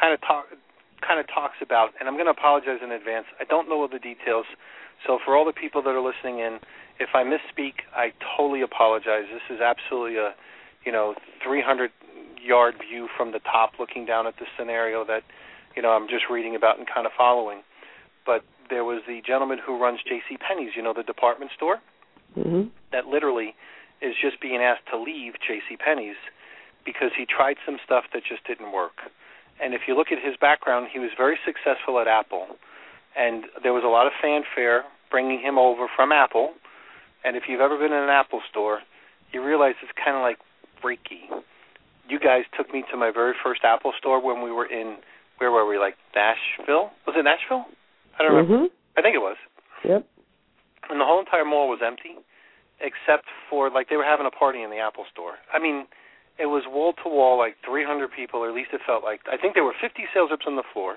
Kind 0.00 0.14
of 0.14 0.20
talk 0.20 0.46
kind 1.04 1.20
of 1.20 1.26
talks 1.28 1.60
about, 1.60 1.92
and 2.00 2.08
I'm 2.08 2.16
going 2.16 2.26
to 2.26 2.32
apologize 2.32 2.80
in 2.82 2.90
advance. 2.90 3.26
I 3.38 3.44
don't 3.44 3.68
know 3.68 3.84
all 3.84 3.88
the 3.88 4.00
details, 4.00 4.46
so 5.04 5.18
for 5.22 5.36
all 5.36 5.44
the 5.44 5.52
people 5.52 5.82
that 5.82 5.90
are 5.90 6.00
listening 6.00 6.40
in, 6.40 6.58
if 6.98 7.10
I 7.12 7.22
misspeak, 7.22 7.84
I 7.94 8.12
totally 8.36 8.62
apologize. 8.62 9.28
This 9.28 9.44
is 9.52 9.60
absolutely 9.60 10.16
a, 10.16 10.32
you 10.84 10.92
know, 10.92 11.14
300 11.44 11.90
yard 12.40 12.76
view 12.80 13.08
from 13.16 13.32
the 13.32 13.40
top, 13.40 13.72
looking 13.78 14.06
down 14.06 14.26
at 14.26 14.36
the 14.38 14.46
scenario 14.58 15.04
that, 15.04 15.22
you 15.76 15.82
know, 15.82 15.90
I'm 15.90 16.08
just 16.08 16.24
reading 16.30 16.56
about 16.56 16.78
and 16.78 16.86
kind 16.88 17.06
of 17.06 17.12
following. 17.16 17.60
But 18.24 18.42
there 18.70 18.84
was 18.84 19.02
the 19.06 19.20
gentleman 19.26 19.58
who 19.64 19.78
runs 19.78 20.00
J.C. 20.02 20.38
Penney's, 20.38 20.72
you 20.74 20.82
know, 20.82 20.94
the 20.96 21.02
department 21.02 21.50
store, 21.54 21.78
hmm 22.34 22.72
that 22.92 23.06
literally 23.06 23.54
is 24.02 24.14
just 24.20 24.40
being 24.40 24.60
asked 24.60 24.86
to 24.90 24.98
leave 24.98 25.34
J.C. 25.40 25.76
Penney's 25.76 26.20
because 26.84 27.10
he 27.16 27.26
tried 27.26 27.56
some 27.64 27.78
stuff 27.84 28.04
that 28.12 28.22
just 28.28 28.46
didn't 28.46 28.72
work. 28.72 29.10
And 29.60 29.74
if 29.74 29.82
you 29.88 29.96
look 29.96 30.12
at 30.12 30.22
his 30.22 30.36
background, 30.36 30.88
he 30.92 30.98
was 30.98 31.10
very 31.16 31.38
successful 31.44 31.98
at 31.98 32.06
Apple, 32.06 32.46
and 33.16 33.44
there 33.62 33.72
was 33.72 33.84
a 33.84 33.88
lot 33.88 34.06
of 34.06 34.12
fanfare 34.20 34.84
bringing 35.10 35.40
him 35.40 35.58
over 35.58 35.86
from 35.96 36.12
Apple. 36.12 36.52
And 37.24 37.36
if 37.36 37.44
you've 37.48 37.60
ever 37.60 37.78
been 37.78 37.92
in 37.92 38.04
an 38.04 38.10
Apple 38.10 38.42
store, 38.50 38.80
you 39.32 39.42
realize 39.42 39.74
it's 39.82 39.92
kind 39.96 40.16
of 40.16 40.22
like 40.22 40.36
freaky. 40.82 41.26
You 42.08 42.20
guys 42.20 42.44
took 42.56 42.72
me 42.72 42.84
to 42.92 42.96
my 42.96 43.10
very 43.10 43.34
first 43.42 43.62
Apple 43.64 43.92
store 43.98 44.22
when 44.22 44.42
we 44.42 44.52
were 44.52 44.66
in 44.66 44.98
where 45.38 45.50
were 45.50 45.66
we? 45.66 45.78
Like 45.78 45.96
Nashville? 46.14 46.90
Was 47.06 47.16
it 47.16 47.24
Nashville? 47.24 47.66
I 48.18 48.22
don't 48.22 48.32
remember. 48.32 48.56
Mm-hmm. 48.56 48.98
I 48.98 49.02
think 49.02 49.14
it 49.14 49.24
was. 49.24 49.36
Yep. 49.84 50.06
And 50.88 51.00
the 51.00 51.04
whole 51.04 51.20
entire 51.20 51.44
mall 51.44 51.68
was 51.68 51.80
empty, 51.84 52.16
except 52.80 53.26
for 53.48 53.70
like 53.70 53.88
they 53.88 53.96
were 53.96 54.04
having 54.04 54.26
a 54.26 54.34
party 54.34 54.62
in 54.62 54.70
the 54.70 54.78
Apple 54.78 55.04
store. 55.10 55.40
I 55.52 55.58
mean, 55.58 55.86
it 56.38 56.46
was 56.46 56.64
wall 56.68 56.92
to 57.02 57.08
wall, 57.08 57.38
like 57.38 57.56
300 57.64 58.12
people, 58.12 58.40
or 58.40 58.48
at 58.48 58.54
least 58.54 58.70
it 58.72 58.80
felt 58.84 59.02
like. 59.02 59.20
I 59.30 59.36
think 59.36 59.54
there 59.54 59.64
were 59.64 59.76
50 59.76 60.04
sales 60.12 60.28
reps 60.30 60.44
on 60.46 60.56
the 60.56 60.66
floor. 60.72 60.96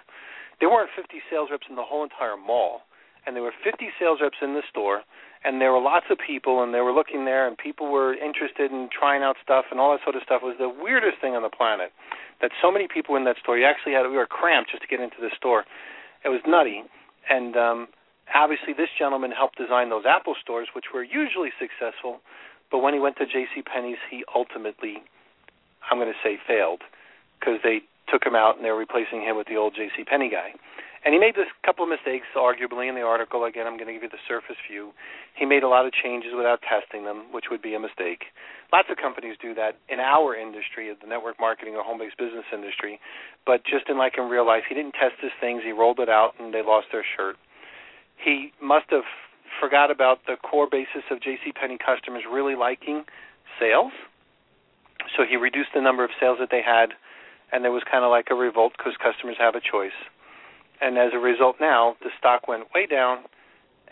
There 0.59 0.69
weren't 0.69 0.91
50 0.91 1.23
sales 1.31 1.47
reps 1.51 1.67
in 1.69 1.75
the 1.75 1.87
whole 1.87 2.03
entire 2.03 2.35
mall, 2.35 2.83
and 3.25 3.35
there 3.35 3.43
were 3.43 3.55
50 3.63 3.87
sales 3.95 4.19
reps 4.21 4.43
in 4.43 4.53
the 4.53 4.63
store, 4.67 5.07
and 5.45 5.61
there 5.61 5.71
were 5.71 5.79
lots 5.79 6.07
of 6.11 6.19
people, 6.19 6.61
and 6.63 6.73
they 6.73 6.83
were 6.83 6.91
looking 6.91 7.23
there, 7.23 7.47
and 7.47 7.57
people 7.57 7.87
were 7.87 8.13
interested 8.13 8.71
in 8.71 8.89
trying 8.91 9.23
out 9.23 9.37
stuff 9.41 9.71
and 9.71 9.79
all 9.79 9.95
that 9.95 10.03
sort 10.03 10.19
of 10.19 10.23
stuff. 10.23 10.43
It 10.43 10.51
was 10.51 10.59
the 10.59 10.67
weirdest 10.67 11.23
thing 11.23 11.35
on 11.35 11.43
the 11.43 11.49
planet 11.49 11.95
that 12.41 12.51
so 12.61 12.71
many 12.71 12.87
people 12.91 13.15
in 13.15 13.23
that 13.23 13.37
store. 13.39 13.57
You 13.57 13.65
actually 13.65 13.93
had 13.93 14.03
we 14.03 14.19
were 14.19 14.27
cramped 14.27 14.71
just 14.71 14.83
to 14.83 14.87
get 14.87 14.99
into 14.99 15.23
the 15.23 15.31
store. 15.35 15.63
It 16.25 16.29
was 16.29 16.43
nutty, 16.43 16.83
and 17.29 17.55
um, 17.55 17.87
obviously 18.33 18.73
this 18.73 18.89
gentleman 18.97 19.31
helped 19.31 19.57
design 19.57 19.89
those 19.89 20.05
Apple 20.07 20.35
stores, 20.41 20.67
which 20.75 20.93
were 20.93 21.03
usually 21.03 21.49
successful. 21.59 22.19
But 22.71 22.79
when 22.79 22.93
he 22.93 22.99
went 22.99 23.17
to 23.17 23.25
J.C. 23.25 23.61
Penney's, 23.61 24.01
he 24.09 24.23
ultimately, 24.35 25.01
I'm 25.89 25.97
going 25.97 26.11
to 26.11 26.19
say, 26.23 26.37
failed 26.47 26.81
because 27.39 27.59
they 27.63 27.81
took 28.11 28.25
him 28.25 28.35
out 28.35 28.57
and 28.57 28.65
they're 28.65 28.75
replacing 28.75 29.21
him 29.21 29.37
with 29.37 29.47
the 29.47 29.55
old 29.55 29.73
J.C. 29.75 30.03
Penney 30.03 30.29
guy. 30.29 30.53
And 31.05 31.13
he 31.13 31.19
made 31.19 31.35
this 31.35 31.47
couple 31.63 31.87
of 31.87 31.89
mistakes, 31.89 32.27
arguably, 32.35 32.89
in 32.89 32.95
the 32.95 33.07
article. 33.07 33.45
Again, 33.45 33.65
I'm 33.65 33.79
going 33.79 33.87
to 33.87 33.93
give 33.93 34.03
you 34.03 34.11
the 34.11 34.19
surface 34.27 34.59
view. 34.67 34.91
He 35.33 35.45
made 35.45 35.63
a 35.63 35.71
lot 35.71 35.85
of 35.85 35.93
changes 35.93 36.35
without 36.35 36.59
testing 36.59 37.05
them, 37.05 37.31
which 37.31 37.45
would 37.49 37.61
be 37.61 37.73
a 37.73 37.79
mistake. 37.79 38.27
Lots 38.73 38.89
of 38.91 38.97
companies 38.97 39.37
do 39.41 39.55
that 39.55 39.79
in 39.87 40.01
our 40.01 40.35
industry, 40.35 40.91
the 40.91 41.07
network 41.07 41.39
marketing 41.39 41.75
or 41.75 41.83
home-based 41.83 42.17
business 42.17 42.43
industry. 42.51 42.99
But 43.47 43.63
just 43.63 43.87
in 43.87 43.97
like 43.97 44.17
in 44.17 44.27
real 44.27 44.45
life, 44.45 44.63
he 44.67 44.75
didn't 44.75 44.91
test 44.99 45.15
his 45.23 45.31
things. 45.39 45.63
He 45.63 45.71
rolled 45.71 45.99
it 45.99 46.09
out, 46.09 46.33
and 46.37 46.53
they 46.53 46.61
lost 46.61 46.87
their 46.91 47.05
shirt. 47.15 47.37
He 48.23 48.51
must 48.61 48.85
have 48.91 49.07
forgot 49.59 49.91
about 49.91 50.19
the 50.27 50.35
core 50.35 50.67
basis 50.69 51.03
of 51.11 51.21
J.C. 51.21 51.51
Penney 51.51 51.77
customers 51.77 52.23
really 52.29 52.55
liking 52.55 53.03
sales. 53.59 53.91
So 55.17 55.23
he 55.27 55.37
reduced 55.37 55.69
the 55.73 55.81
number 55.81 56.03
of 56.03 56.11
sales 56.19 56.37
that 56.39 56.49
they 56.51 56.61
had, 56.61 56.93
and 57.51 57.63
there 57.63 57.71
was 57.71 57.83
kind 57.89 58.03
of 58.03 58.11
like 58.11 58.27
a 58.29 58.35
revolt 58.35 58.73
because 58.77 58.93
customers 59.01 59.35
have 59.39 59.55
a 59.55 59.61
choice 59.61 59.95
and 60.81 60.97
as 60.97 61.11
a 61.13 61.17
result 61.17 61.57
now 61.59 61.95
the 62.01 62.09
stock 62.17 62.47
went 62.47 62.63
way 62.73 62.85
down 62.85 63.19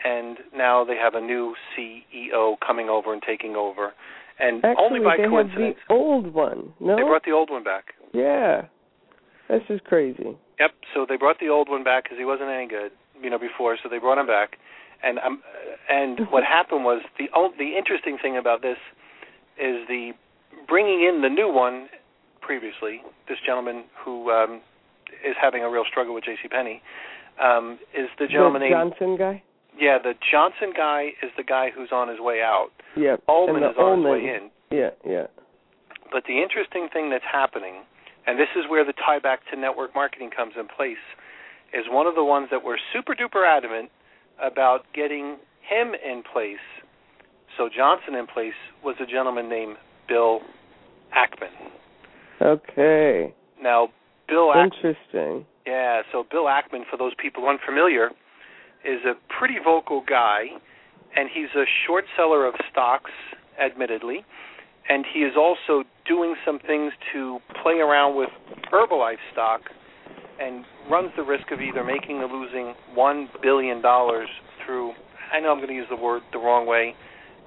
and 0.04 0.38
now 0.56 0.84
they 0.84 0.96
have 0.96 1.16
a 1.16 1.22
new 1.22 1.56
CEO 1.76 2.56
coming 2.66 2.90
over 2.90 3.14
and 3.14 3.22
taking 3.26 3.56
over 3.56 3.94
and 4.40 4.64
Actually, 4.64 4.86
only 4.86 5.00
by 5.00 5.18
they 5.18 5.28
coincidence 5.28 5.78
the 5.88 5.94
old 5.94 6.34
one. 6.34 6.74
No. 6.80 6.96
they 6.96 7.02
brought 7.02 7.24
the 7.26 7.32
old 7.32 7.50
one 7.50 7.64
back 7.64 7.94
yeah. 8.14 8.66
this 9.50 9.64
is 9.70 9.80
crazy. 9.86 10.38
yep 10.60 10.72
so 10.94 11.06
they 11.08 11.18
brought 11.18 11.40
the 11.40 11.50
old 11.50 11.70
one 11.70 11.84
back 11.84 12.04
because 12.04 12.18
he 12.18 12.26
wasn't 12.26 12.50
any 12.50 12.68
good 12.68 12.92
you 13.22 13.30
know 13.30 13.40
before 13.40 13.78
so 13.82 13.90
they 13.90 14.00
brought 14.00 14.18
him 14.18 14.28
back 14.28 14.58
and 15.04 15.20
um 15.20 15.42
and 15.90 16.20
what 16.30 16.44
happened 16.44 16.84
was 16.84 17.02
the 17.18 17.28
the 17.58 17.78
interesting 17.78 18.18
thing 18.22 18.38
about 18.38 18.62
this 18.62 18.78
is 19.58 19.88
the 19.88 20.12
bringing 20.68 21.02
in 21.08 21.22
the 21.22 21.30
new 21.30 21.52
one 21.52 21.88
previously 22.42 23.02
this 23.28 23.38
gentleman 23.46 23.84
who 24.04 24.32
um 24.32 24.62
is 25.26 25.36
having 25.40 25.64
a 25.64 25.70
real 25.70 25.84
struggle 25.90 26.14
with 26.14 26.24
J.C. 26.24 26.48
Penney. 26.48 26.82
Um, 27.42 27.80
is 27.94 28.10
the 28.20 28.28
gentleman 28.28 28.62
the 28.62 28.70
named 28.70 28.94
Johnson 28.98 29.18
guy? 29.18 29.44
Yeah, 29.78 29.98
the 30.02 30.14
Johnson 30.32 30.74
guy 30.76 31.14
is 31.22 31.30
the 31.38 31.44
guy 31.44 31.70
who's 31.70 31.90
on 31.92 32.10
his 32.10 32.20
way 32.20 32.42
out. 32.42 32.70
Yep. 32.96 33.24
Ullman 33.30 33.64
is 33.64 33.78
on 33.78 34.02
Ullman, 34.02 34.16
his 34.16 34.24
way 34.24 34.30
in. 34.36 34.50
Yeah, 34.72 34.90
yeah. 35.06 35.28
But 36.12 36.24
the 36.26 36.42
interesting 36.42 36.90
thing 36.92 37.12
that's 37.12 37.28
happening, 37.30 37.86
and 38.26 38.40
this 38.40 38.50
is 38.58 38.66
where 38.70 38.84
the 38.84 38.94
tie 38.94 39.20
back 39.20 39.42
to 39.54 39.60
network 39.60 39.94
marketing 39.94 40.32
comes 40.36 40.54
in 40.58 40.68
place, 40.68 41.02
is 41.74 41.86
one 41.90 42.08
of 42.08 42.16
the 42.16 42.24
ones 42.24 42.48
that 42.52 42.64
were 42.64 42.78
super 42.94 43.16
duper 43.16 43.46
adamant 43.46 43.90
about 44.42 44.82
getting 44.94 45.38
him 45.62 45.94
in 45.94 46.24
place. 46.24 46.64
So 47.58 47.70
Johnson 47.76 48.16
in 48.16 48.28
place 48.28 48.54
was 48.84 48.96
a 49.02 49.06
gentleman 49.06 49.50
named 49.50 49.78
Bill 50.08 50.42
Ackman. 51.16 51.72
Okay. 52.42 53.34
Now 53.62 53.90
Bill 54.28 54.52
Ackman 54.54 54.72
Interesting. 54.76 55.46
Yeah, 55.66 56.02
so 56.14 56.26
Bill 56.30 56.46
Ackman, 56.46 56.84
for 56.90 56.98
those 56.98 57.12
people 57.22 57.48
unfamiliar, 57.48 58.10
is 58.86 59.02
a 59.06 59.14
pretty 59.38 59.56
vocal 59.62 60.02
guy, 60.08 60.46
and 61.16 61.30
he's 61.34 61.50
a 61.58 61.66
short 61.86 62.06
seller 62.16 62.46
of 62.46 62.54
stocks, 62.72 63.12
admittedly, 63.60 64.24
and 64.88 65.06
he 65.12 65.20
is 65.20 65.34
also 65.38 65.84
doing 66.08 66.36
some 66.46 66.60
things 66.60 66.94
to 67.12 67.40
play 67.62 67.80
around 67.80 68.16
with 68.16 68.30
Herbalife 68.72 69.18
stock 69.34 69.62
and 70.40 70.66
runs 70.90 71.12
the 71.16 71.24
risk 71.24 71.52
of 71.52 71.62
either 71.62 71.84
making 71.84 72.18
or 72.18 72.28
losing 72.28 72.74
$1 72.96 73.28
billion 73.42 73.82
through, 74.66 74.94
I 75.34 75.40
know 75.40 75.52
I'm 75.52 75.58
going 75.58 75.70
to 75.70 75.76
use 75.76 75.88
the 75.90 75.96
word 75.96 76.22
the 76.32 76.40
wrong 76.40 76.68
way, 76.68 76.96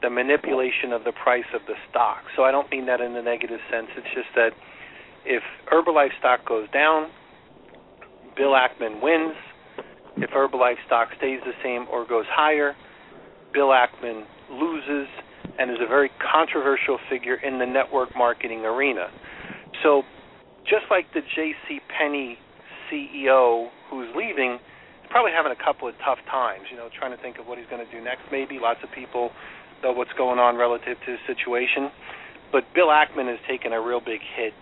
the 0.03 0.11
manipulation 0.11 0.93
of 0.93 1.05
the 1.05 1.13
price 1.13 1.49
of 1.55 1.61
the 1.67 1.75
stock. 1.91 2.23
So 2.37 2.43
I 2.43 2.51
don't 2.51 2.71
mean 2.71 2.87
that 2.87 3.01
in 3.01 3.15
a 3.17 3.23
negative 3.23 3.61
sense. 3.71 3.89
It's 3.97 4.15
just 4.15 4.29
that 4.35 4.51
if 5.25 5.43
Herbalife 5.71 6.17
stock 6.19 6.47
goes 6.47 6.69
down, 6.73 7.11
Bill 8.37 8.53
Ackman 8.53 9.03
wins. 9.03 9.37
If 10.17 10.31
Herbalife 10.31 10.77
stock 10.87 11.09
stays 11.19 11.41
the 11.45 11.53
same 11.63 11.87
or 11.91 12.07
goes 12.07 12.27
higher, 12.29 12.75
Bill 13.53 13.69
Ackman 13.69 14.25
loses 14.51 15.09
and 15.59 15.71
is 15.71 15.79
a 15.81 15.87
very 15.87 16.11
controversial 16.33 16.99
figure 17.09 17.37
in 17.37 17.59
the 17.59 17.67
network 17.67 18.17
marketing 18.17 18.65
arena. 18.65 19.09
So, 19.83 20.03
just 20.65 20.85
like 20.91 21.07
the 21.15 21.21
J.C. 21.35 21.81
Penney 21.89 22.39
CEO 22.91 23.71
who's 23.89 24.09
leaving, 24.15 24.59
is 24.59 25.09
probably 25.11 25.33
having 25.33 25.53
a 25.53 25.63
couple 25.63 25.89
of 25.89 25.95
tough 26.05 26.19
times. 26.31 26.67
You 26.71 26.77
know, 26.77 26.89
trying 26.93 27.17
to 27.17 27.23
think 27.23 27.39
of 27.39 27.47
what 27.47 27.59
he's 27.59 27.69
going 27.71 27.85
to 27.85 27.91
do 27.91 28.03
next. 28.03 28.23
Maybe 28.31 28.59
lots 28.59 28.81
of 28.83 28.91
people 28.93 29.31
know 29.83 29.93
what's 29.93 30.13
going 30.19 30.39
on 30.39 30.57
relative 30.57 30.99
to 31.07 31.11
his 31.11 31.21
situation, 31.27 31.91
but 32.53 32.65
Bill 32.75 32.89
Ackman 32.89 33.31
has 33.31 33.39
taken 33.49 33.73
a 33.73 33.81
real 33.81 34.01
big 34.01 34.21
hit 34.37 34.53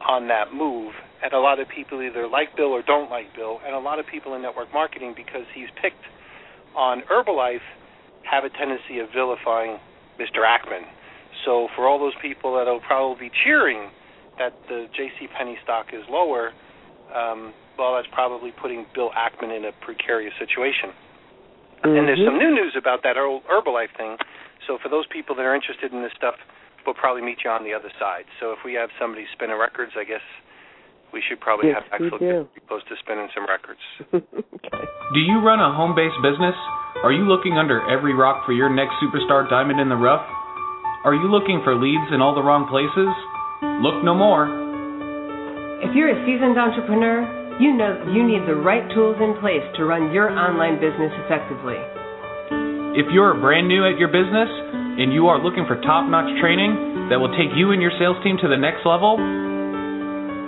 on 0.00 0.28
that 0.28 0.54
move. 0.54 0.94
And 1.22 1.32
a 1.32 1.40
lot 1.40 1.60
of 1.60 1.68
people 1.68 2.02
either 2.02 2.28
like 2.28 2.56
Bill 2.56 2.72
or 2.72 2.82
don't 2.82 3.10
like 3.10 3.34
Bill, 3.34 3.60
and 3.64 3.74
a 3.74 3.80
lot 3.80 3.98
of 3.98 4.06
people 4.06 4.34
in 4.34 4.42
network 4.42 4.72
marketing, 4.72 5.14
because 5.16 5.44
he's 5.54 5.68
picked 5.80 6.04
on 6.76 7.02
Herbalife, 7.10 7.64
have 8.22 8.44
a 8.44 8.50
tendency 8.50 8.98
of 8.98 9.08
vilifying 9.14 9.78
Mr. 10.20 10.44
Ackman. 10.44 10.84
So 11.44 11.68
for 11.74 11.88
all 11.88 11.98
those 11.98 12.16
people 12.20 12.56
that 12.56 12.66
will 12.66 12.80
probably 12.80 13.28
be 13.28 13.34
cheering 13.44 13.90
that 14.38 14.52
the 14.68 14.86
J.C. 14.96 15.28
Penney 15.36 15.56
stock 15.62 15.86
is 15.92 16.02
lower, 16.10 16.52
um, 17.14 17.52
well, 17.78 17.94
that's 17.94 18.08
probably 18.12 18.50
putting 18.50 18.86
Bill 18.94 19.10
Ackman 19.12 19.54
in 19.54 19.64
a 19.64 19.72
precarious 19.84 20.34
situation. 20.38 20.90
Mm-hmm. 21.84 21.92
And 21.92 22.08
there's 22.08 22.24
some 22.24 22.38
new 22.38 22.50
news 22.50 22.74
about 22.78 23.02
that 23.04 23.16
Herbalife 23.16 23.92
thing. 23.96 24.16
So 24.66 24.78
for 24.82 24.88
those 24.88 25.06
people 25.06 25.36
that 25.36 25.44
are 25.44 25.54
interested 25.54 25.92
in 25.92 26.02
this 26.02 26.12
stuff, 26.16 26.34
we'll 26.84 26.96
probably 26.96 27.22
meet 27.22 27.44
you 27.44 27.50
on 27.50 27.62
the 27.62 27.74
other 27.74 27.92
side. 28.00 28.24
So 28.40 28.52
if 28.52 28.64
we 28.64 28.74
have 28.74 28.88
somebody 28.98 29.26
spinning 29.32 29.58
records, 29.58 29.92
I 29.94 30.04
guess 30.04 30.24
we 31.12 31.22
should 31.22 31.38
probably 31.38 31.70
yes, 31.70 31.84
have 31.84 32.00
Axel 32.00 32.18
get 32.18 32.66
close 32.66 32.82
to 32.90 32.94
spinning 32.98 33.28
some 33.30 33.46
records. 33.46 33.82
okay. 34.10 34.84
Do 35.14 35.20
you 35.20 35.38
run 35.38 35.60
a 35.62 35.70
home 35.70 35.94
based 35.94 36.18
business? 36.24 36.56
Are 37.04 37.12
you 37.12 37.28
looking 37.28 37.54
under 37.60 37.84
every 37.86 38.14
rock 38.14 38.46
for 38.46 38.52
your 38.52 38.72
next 38.72 38.98
superstar 38.98 39.48
diamond 39.48 39.78
in 39.78 39.88
the 39.88 40.00
rough? 40.00 40.24
Are 41.04 41.14
you 41.14 41.30
looking 41.30 41.60
for 41.62 41.76
leads 41.76 42.10
in 42.10 42.18
all 42.18 42.34
the 42.34 42.42
wrong 42.42 42.66
places? 42.66 43.12
Look 43.78 44.02
no 44.02 44.14
more. 44.14 44.65
If 45.76 45.92
you're 45.92 46.08
a 46.08 46.16
seasoned 46.24 46.56
entrepreneur, 46.56 47.20
you 47.60 47.76
know 47.76 48.00
that 48.00 48.08
you 48.08 48.24
need 48.24 48.48
the 48.48 48.56
right 48.56 48.88
tools 48.96 49.20
in 49.20 49.36
place 49.44 49.60
to 49.76 49.84
run 49.84 50.08
your 50.08 50.32
online 50.32 50.80
business 50.80 51.12
effectively. 51.28 51.76
If 52.96 53.12
you're 53.12 53.36
brand 53.36 53.68
new 53.68 53.84
at 53.84 54.00
your 54.00 54.08
business 54.08 54.48
and 54.48 55.12
you 55.12 55.28
are 55.28 55.36
looking 55.36 55.68
for 55.68 55.76
top 55.84 56.08
notch 56.08 56.32
training 56.40 57.12
that 57.12 57.20
will 57.20 57.28
take 57.36 57.52
you 57.52 57.76
and 57.76 57.84
your 57.84 57.92
sales 58.00 58.16
team 58.24 58.40
to 58.40 58.48
the 58.48 58.56
next 58.56 58.88
level, 58.88 59.20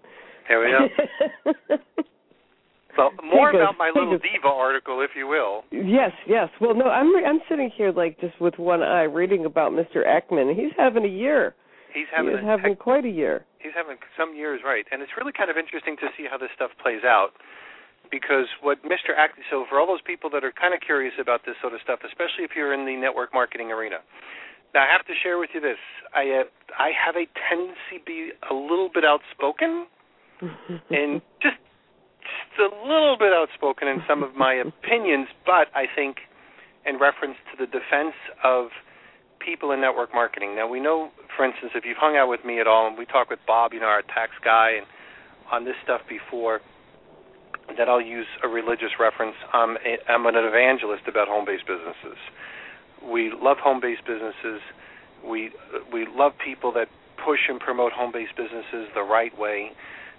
Here 0.49 0.61
we 0.61 0.73
go. 0.73 1.53
so 2.97 3.11
more 3.25 3.51
about 3.51 3.79
my 3.79 3.93
little 3.95 4.19
diva 4.19 4.49
article, 4.49 5.01
if 5.03 5.11
you 5.17 5.29
will. 5.29 5.63
Yes, 5.71 6.11
yes. 6.27 6.49
Well, 6.61 6.75
no, 6.75 6.87
I'm 6.87 7.11
I'm 7.25 7.41
sitting 7.49 7.71
here 7.77 7.93
like 7.93 8.21
just 8.21 8.39
with 8.41 8.59
one 8.59 8.83
eye 8.83 9.05
reading 9.05 9.47
about 9.47 9.71
Mr. 9.73 10.05
Ackman. 10.05 10.55
He's 10.55 10.73
having 10.77 11.05
a 11.05 11.09
year. 11.09 11.55
He's 11.93 12.11
having 12.15 12.39
he 12.39 12.47
having 12.47 12.77
quite 12.77 13.05
a 13.05 13.11
year. 13.13 13.45
He's 13.59 13.75
having 13.75 13.97
some 14.17 14.35
years, 14.35 14.61
right? 14.65 14.87
And 14.91 15.03
it's 15.03 15.13
really 15.19 15.33
kind 15.33 15.51
of 15.51 15.57
interesting 15.57 15.97
to 16.01 16.09
see 16.17 16.27
how 16.31 16.39
this 16.39 16.51
stuff 16.55 16.71
plays 16.83 17.03
out. 17.05 17.37
Because 18.11 18.51
what 18.63 18.83
Mr. 18.83 19.15
Ackman, 19.15 19.47
so 19.51 19.67
for 19.71 19.79
all 19.79 19.87
those 19.87 20.03
people 20.03 20.31
that 20.31 20.43
are 20.43 20.51
kind 20.51 20.75
of 20.75 20.81
curious 20.81 21.15
about 21.21 21.47
this 21.47 21.55
sort 21.61 21.75
of 21.75 21.81
stuff, 21.83 22.01
especially 22.03 22.43
if 22.43 22.57
you're 22.57 22.75
in 22.75 22.87
the 22.87 22.97
network 22.97 23.33
marketing 23.33 23.71
arena, 23.71 24.03
now 24.75 24.83
I 24.83 24.91
have 24.91 25.07
to 25.07 25.15
share 25.23 25.39
with 25.39 25.51
you 25.55 25.61
this. 25.61 25.79
I 26.15 26.43
uh, 26.43 26.47
I 26.79 26.91
have 26.95 27.15
a 27.15 27.27
tendency 27.49 27.99
to 27.99 28.07
be 28.07 28.31
a 28.51 28.55
little 28.55 28.91
bit 28.93 29.05
outspoken, 29.05 29.87
and 30.91 31.23
just 31.43 31.59
just 32.23 32.59
a 32.59 32.71
little 32.87 33.17
bit 33.19 33.33
outspoken 33.33 33.89
in 33.89 34.03
some 34.09 34.23
of 34.23 34.35
my 34.35 34.55
opinions, 34.67 35.29
but 35.47 35.69
I 35.75 35.87
think 35.95 36.19
in 36.87 36.99
reference 36.99 37.37
to 37.53 37.55
the 37.59 37.67
defense 37.67 38.17
of 38.43 38.71
people 39.45 39.73
in 39.73 39.81
network 39.81 40.13
marketing. 40.13 40.55
Now 40.55 40.69
we 40.69 40.81
know, 40.81 41.11
for 41.37 41.45
instance, 41.45 41.73
if 41.75 41.85
you've 41.85 41.99
hung 41.99 42.17
out 42.17 42.29
with 42.29 42.45
me 42.45 42.61
at 42.61 42.67
all, 42.67 42.87
and 42.87 42.97
we 42.97 43.07
talk 43.07 43.31
with 43.31 43.41
Bob, 43.47 43.73
you 43.73 43.81
know, 43.81 43.87
our 43.87 44.03
tax 44.03 44.33
guy, 44.45 44.73
and 44.77 44.87
on 45.51 45.65
this 45.65 45.75
stuff 45.83 46.03
before, 46.09 46.61
that 47.77 47.89
I'll 47.89 48.01
use 48.03 48.27
a 48.43 48.49
religious 48.49 48.99
reference. 48.99 49.37
I'm, 49.53 49.77
a, 49.77 49.99
I'm 50.11 50.27
an 50.27 50.35
evangelist 50.37 51.05
about 51.09 51.29
home-based 51.29 51.67
businesses. 51.67 52.19
We 53.03 53.33
love 53.33 53.59
home-based 53.59 54.05
businesses. 54.07 54.61
We 55.25 55.51
we 55.93 56.07
love 56.07 56.33
people 56.43 56.73
that 56.73 56.89
push 57.25 57.41
and 57.49 57.61
promote 57.61 57.93
home-based 57.93 58.37
businesses 58.37 58.89
the 58.95 59.03
right 59.03 59.37
way. 59.39 59.71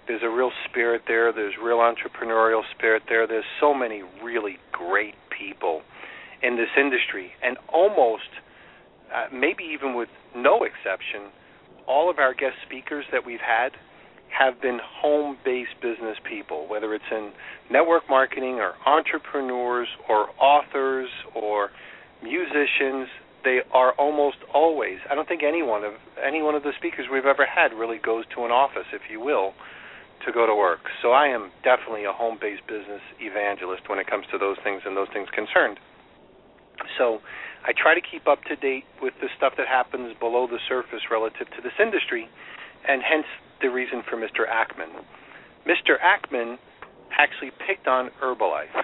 There's 0.06 0.22
a 0.22 0.30
real 0.30 0.50
spirit 0.68 1.02
there. 1.06 1.32
There's 1.32 1.54
real 1.62 1.78
entrepreneurial 1.78 2.62
spirit 2.74 3.04
there. 3.08 3.26
There's 3.26 3.44
so 3.60 3.74
many 3.74 4.02
really 4.22 4.58
great 4.72 5.14
people 5.30 5.82
in 6.42 6.56
this 6.56 6.70
industry, 6.76 7.32
and 7.42 7.56
almost 7.72 8.30
uh, 9.14 9.26
maybe 9.32 9.64
even 9.64 9.94
with 9.94 10.08
no 10.34 10.64
exception, 10.64 11.30
all 11.86 12.10
of 12.10 12.18
our 12.18 12.34
guest 12.34 12.56
speakers 12.66 13.04
that 13.12 13.24
we've 13.26 13.42
had 13.44 13.72
have 14.32 14.60
been 14.62 14.78
home 14.82 15.36
based 15.44 15.74
business 15.82 16.16
people, 16.28 16.66
whether 16.68 16.94
it's 16.94 17.04
in 17.10 17.32
network 17.70 18.02
marketing 18.08 18.60
or 18.60 18.74
entrepreneurs 18.86 19.88
or 20.08 20.28
authors 20.40 21.08
or 21.34 21.70
musicians. 22.22 23.08
They 23.44 23.58
are 23.72 23.92
almost 23.98 24.38
always. 24.54 24.98
I 25.10 25.14
don't 25.14 25.26
think 25.26 25.42
any 25.42 25.62
one 25.62 25.84
of 25.84 25.94
any 26.24 26.42
one 26.42 26.54
of 26.54 26.62
the 26.62 26.72
speakers 26.78 27.06
we've 27.12 27.26
ever 27.26 27.44
had 27.44 27.74
really 27.76 27.98
goes 27.98 28.24
to 28.36 28.44
an 28.44 28.52
office, 28.52 28.86
if 28.92 29.02
you 29.10 29.20
will, 29.20 29.52
to 30.24 30.32
go 30.32 30.46
to 30.46 30.54
work. 30.54 30.86
So 31.02 31.10
I 31.10 31.26
am 31.26 31.50
definitely 31.64 32.04
a 32.04 32.12
home 32.12 32.38
based 32.40 32.62
business 32.66 33.02
evangelist 33.18 33.88
when 33.88 33.98
it 33.98 34.06
comes 34.06 34.24
to 34.32 34.38
those 34.38 34.56
things 34.62 34.82
and 34.86 34.96
those 34.96 35.08
things 35.12 35.28
concerned. 35.34 35.78
So 36.98 37.20
I 37.64 37.72
try 37.72 37.94
to 37.94 38.00
keep 38.00 38.26
up 38.26 38.42
to 38.44 38.56
date 38.56 38.84
with 39.00 39.14
the 39.20 39.28
stuff 39.36 39.54
that 39.56 39.68
happens 39.68 40.14
below 40.18 40.46
the 40.46 40.58
surface 40.68 41.02
relative 41.10 41.48
to 41.56 41.62
this 41.62 41.72
industry, 41.80 42.28
and 42.88 43.02
hence 43.02 43.26
the 43.60 43.68
reason 43.70 44.02
for 44.08 44.16
Mr. 44.16 44.48
Ackman. 44.50 45.04
Mr. 45.66 45.94
Ackman 46.02 46.58
actually 47.16 47.52
picked 47.66 47.86
on 47.86 48.10
Herbalife. 48.20 48.74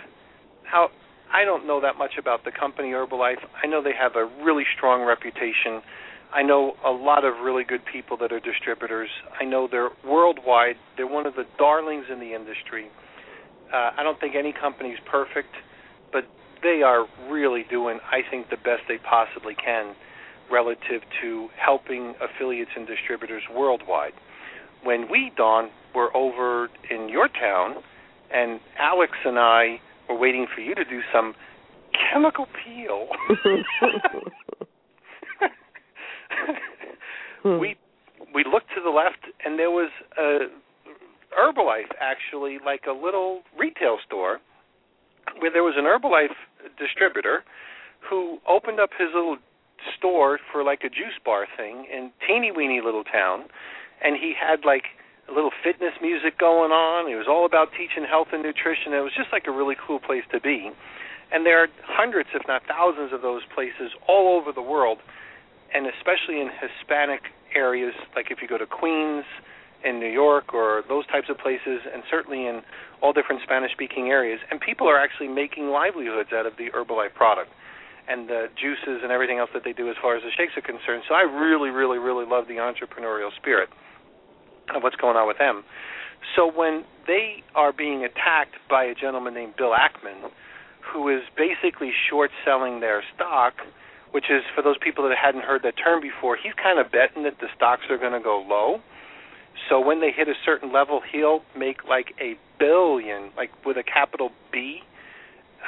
How 0.62 0.90
I 1.32 1.44
don't 1.44 1.66
know 1.66 1.80
that 1.80 1.98
much 1.98 2.12
about 2.18 2.44
the 2.44 2.52
company 2.52 2.88
Herbalife. 2.88 3.42
I 3.62 3.66
know 3.66 3.82
they 3.82 3.94
have 3.98 4.16
a 4.16 4.24
really 4.42 4.64
strong 4.76 5.04
reputation. 5.04 5.82
I 6.32 6.42
know 6.42 6.74
a 6.84 6.90
lot 6.90 7.24
of 7.24 7.40
really 7.42 7.64
good 7.64 7.84
people 7.90 8.16
that 8.18 8.32
are 8.32 8.40
distributors. 8.40 9.08
I 9.38 9.44
know 9.44 9.68
they're 9.70 9.90
worldwide. 10.06 10.76
They're 10.96 11.06
one 11.06 11.26
of 11.26 11.34
the 11.34 11.44
darlings 11.58 12.06
in 12.12 12.20
the 12.20 12.34
industry. 12.34 12.88
Uh, 13.72 13.90
I 13.96 14.02
don't 14.02 14.18
think 14.20 14.34
any 14.34 14.52
company 14.52 14.90
is 14.90 14.98
perfect, 15.10 15.54
but 16.12 16.24
they 16.62 16.82
are 16.82 17.06
really 17.30 17.64
doing, 17.68 17.98
I 18.10 18.20
think, 18.28 18.50
the 18.50 18.56
best 18.56 18.82
they 18.88 18.98
possibly 18.98 19.54
can 19.54 19.94
relative 20.50 21.02
to 21.20 21.48
helping 21.56 22.14
affiliates 22.20 22.70
and 22.76 22.86
distributors 22.86 23.42
worldwide. 23.54 24.12
When 24.82 25.10
we, 25.10 25.32
Dawn, 25.36 25.70
were 25.94 26.14
over 26.16 26.68
in 26.90 27.08
your 27.08 27.28
town, 27.28 27.76
and 28.32 28.60
Alex 28.78 29.12
and 29.24 29.38
I 29.38 29.80
were 30.08 30.18
waiting 30.18 30.46
for 30.54 30.60
you 30.60 30.74
to 30.74 30.84
do 30.84 31.00
some 31.12 31.34
chemical 32.12 32.46
peel, 32.64 33.08
we 37.58 37.76
we 38.34 38.44
looked 38.44 38.68
to 38.74 38.82
the 38.82 38.90
left, 38.90 39.24
and 39.44 39.58
there 39.58 39.70
was 39.70 39.90
a 40.18 40.48
Herbalife, 41.38 41.90
actually, 42.00 42.58
like 42.64 42.82
a 42.88 42.92
little 42.92 43.42
retail 43.58 43.98
store, 44.06 44.38
where 45.38 45.50
there 45.50 45.64
was 45.64 45.74
an 45.76 45.84
Herbalife 45.84 46.36
distributor 46.78 47.44
who 48.00 48.38
opened 48.48 48.80
up 48.80 48.90
his 48.98 49.08
little 49.14 49.36
store 49.96 50.38
for 50.52 50.64
like 50.64 50.82
a 50.84 50.88
juice 50.88 51.18
bar 51.24 51.46
thing 51.56 51.86
in 51.92 52.10
teeny 52.26 52.50
weeny 52.50 52.80
little 52.80 53.04
town 53.04 53.44
and 54.02 54.16
he 54.16 54.34
had 54.34 54.64
like 54.64 54.84
a 55.28 55.32
little 55.32 55.50
fitness 55.62 55.92
music 56.00 56.38
going 56.38 56.72
on. 56.72 57.10
It 57.10 57.16
was 57.16 57.26
all 57.28 57.44
about 57.44 57.68
teaching 57.76 58.04
health 58.08 58.28
and 58.32 58.42
nutrition. 58.42 58.92
It 58.94 59.04
was 59.04 59.12
just 59.16 59.28
like 59.32 59.46
a 59.46 59.52
really 59.52 59.76
cool 59.76 59.98
place 59.98 60.24
to 60.32 60.40
be. 60.40 60.70
And 61.30 61.44
there 61.44 61.62
are 61.62 61.68
hundreds, 61.84 62.30
if 62.34 62.42
not 62.48 62.62
thousands, 62.66 63.12
of 63.12 63.20
those 63.20 63.42
places 63.54 63.92
all 64.08 64.40
over 64.40 64.52
the 64.52 64.62
world, 64.62 64.98
and 65.74 65.86
especially 65.86 66.40
in 66.40 66.48
Hispanic 66.48 67.20
areas, 67.54 67.92
like 68.16 68.30
if 68.30 68.40
you 68.40 68.48
go 68.48 68.56
to 68.56 68.66
Queens 68.66 69.24
in 69.84 70.00
New 70.00 70.08
York 70.08 70.54
or 70.54 70.82
those 70.88 71.06
types 71.06 71.28
of 71.28 71.36
places, 71.36 71.84
and 71.92 72.02
certainly 72.10 72.46
in 72.46 72.62
all 73.02 73.12
different 73.12 73.42
Spanish 73.42 73.72
speaking 73.72 74.08
areas. 74.08 74.40
And 74.50 74.60
people 74.60 74.88
are 74.88 74.98
actually 74.98 75.28
making 75.28 75.68
livelihoods 75.70 76.30
out 76.32 76.46
of 76.46 76.56
the 76.56 76.70
Herbalife 76.70 77.14
product 77.14 77.50
and 78.08 78.28
the 78.28 78.48
juices 78.56 79.04
and 79.04 79.12
everything 79.12 79.38
else 79.38 79.50
that 79.52 79.64
they 79.64 79.72
do 79.72 79.90
as 79.90 79.96
far 80.00 80.16
as 80.16 80.22
the 80.22 80.32
shakes 80.36 80.56
are 80.56 80.64
concerned. 80.64 81.04
So 81.08 81.14
I 81.14 81.22
really, 81.22 81.70
really, 81.70 81.98
really 81.98 82.24
love 82.24 82.48
the 82.48 82.56
entrepreneurial 82.56 83.28
spirit 83.36 83.68
of 84.74 84.82
what's 84.82 84.96
going 84.96 85.16
on 85.16 85.28
with 85.28 85.38
them. 85.38 85.62
So 86.34 86.50
when 86.50 86.84
they 87.06 87.44
are 87.54 87.72
being 87.72 88.04
attacked 88.04 88.56
by 88.68 88.84
a 88.84 88.94
gentleman 88.94 89.34
named 89.34 89.54
Bill 89.56 89.72
Ackman, 89.76 90.30
who 90.80 91.08
is 91.08 91.22
basically 91.36 91.92
short 92.10 92.30
selling 92.44 92.80
their 92.80 93.02
stock, 93.14 93.54
which 94.10 94.24
is 94.30 94.42
for 94.56 94.62
those 94.62 94.76
people 94.80 95.06
that 95.08 95.16
hadn't 95.16 95.44
heard 95.44 95.62
that 95.62 95.74
term 95.76 96.00
before, 96.00 96.36
he's 96.36 96.54
kind 96.56 96.78
of 96.78 96.90
betting 96.90 97.24
that 97.24 97.38
the 97.40 97.48
stocks 97.54 97.82
are 97.90 97.98
going 97.98 98.16
to 98.16 98.24
go 98.24 98.44
low. 98.48 98.80
So 99.68 99.80
when 99.80 100.00
they 100.00 100.10
hit 100.10 100.28
a 100.28 100.34
certain 100.44 100.72
level, 100.72 101.00
he'll 101.10 101.42
make 101.56 101.84
like 101.84 102.14
a 102.20 102.36
billion, 102.58 103.30
like 103.36 103.50
with 103.64 103.76
a 103.76 103.82
capital 103.82 104.30
B, 104.52 104.80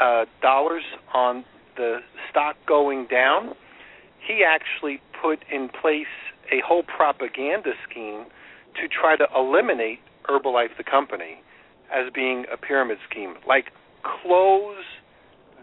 uh, 0.01 0.25
dollars 0.41 0.85
on 1.13 1.45
the 1.77 1.99
stock 2.31 2.57
going 2.67 3.07
down. 3.11 3.55
He 4.27 4.45
actually 4.45 5.01
put 5.23 5.41
in 5.51 5.69
place 5.69 6.07
a 6.51 6.61
whole 6.67 6.83
propaganda 6.83 7.73
scheme 7.89 8.27
to 8.77 8.89
try 8.89 9.17
to 9.17 9.27
eliminate 9.37 10.01
Herbalife, 10.29 10.77
the 10.77 10.85
company, 10.85 11.43
as 11.93 12.13
being 12.15 12.45
a 12.53 12.57
pyramid 12.57 12.99
scheme. 13.09 13.35
Like 13.47 13.67
close 14.03 14.85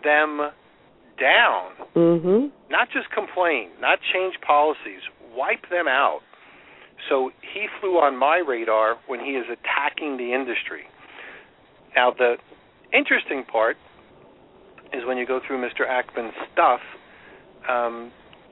them 0.03 0.51
down. 1.19 1.71
Mm-hmm. 1.95 2.47
Not 2.69 2.89
just 2.91 3.09
complain, 3.11 3.69
not 3.79 3.99
change 4.13 4.35
policies, 4.45 5.01
wipe 5.35 5.69
them 5.69 5.87
out. 5.87 6.19
So 7.09 7.31
he 7.53 7.67
flew 7.79 7.97
on 7.97 8.17
my 8.17 8.37
radar 8.45 8.97
when 9.07 9.19
he 9.19 9.31
is 9.31 9.45
attacking 9.45 10.17
the 10.17 10.33
industry. 10.33 10.83
Now, 11.95 12.11
the 12.11 12.35
interesting 12.93 13.43
part 13.43 13.77
is 14.93 15.05
when 15.05 15.17
you 15.17 15.25
go 15.25 15.39
through 15.45 15.61
Mr. 15.61 15.87
Ackman's 15.87 16.35
stuff, 16.53 16.81
um, 17.69 18.11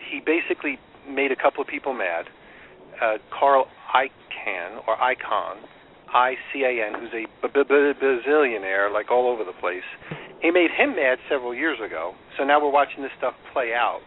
he 0.10 0.20
basically 0.20 0.80
made 1.08 1.32
a 1.32 1.36
couple 1.36 1.62
of 1.62 1.68
people 1.68 1.94
mad. 1.94 2.26
Uh, 3.02 3.18
Carl 3.38 3.68
Icahn, 3.94 4.88
or 4.88 4.96
Icahn, 4.98 5.58
I 6.14 6.36
C 6.52 6.64
A 6.64 6.88
N, 6.88 6.94
who's 7.00 7.12
a 7.14 7.48
bazillionaire, 7.48 8.92
like 8.92 9.12
all 9.12 9.28
over 9.28 9.44
the 9.44 9.58
place. 9.60 9.84
He 10.42 10.52
made 10.52 10.72
him 10.72 10.96
mad 10.96 11.18
several 11.30 11.54
years 11.54 11.80
ago, 11.86 12.14
so 12.38 12.44
now 12.44 12.62
we're 12.62 12.72
watching 12.72 13.04
this 13.04 13.12
stuff 13.18 13.34
play 13.52 13.74
out. 13.74 14.02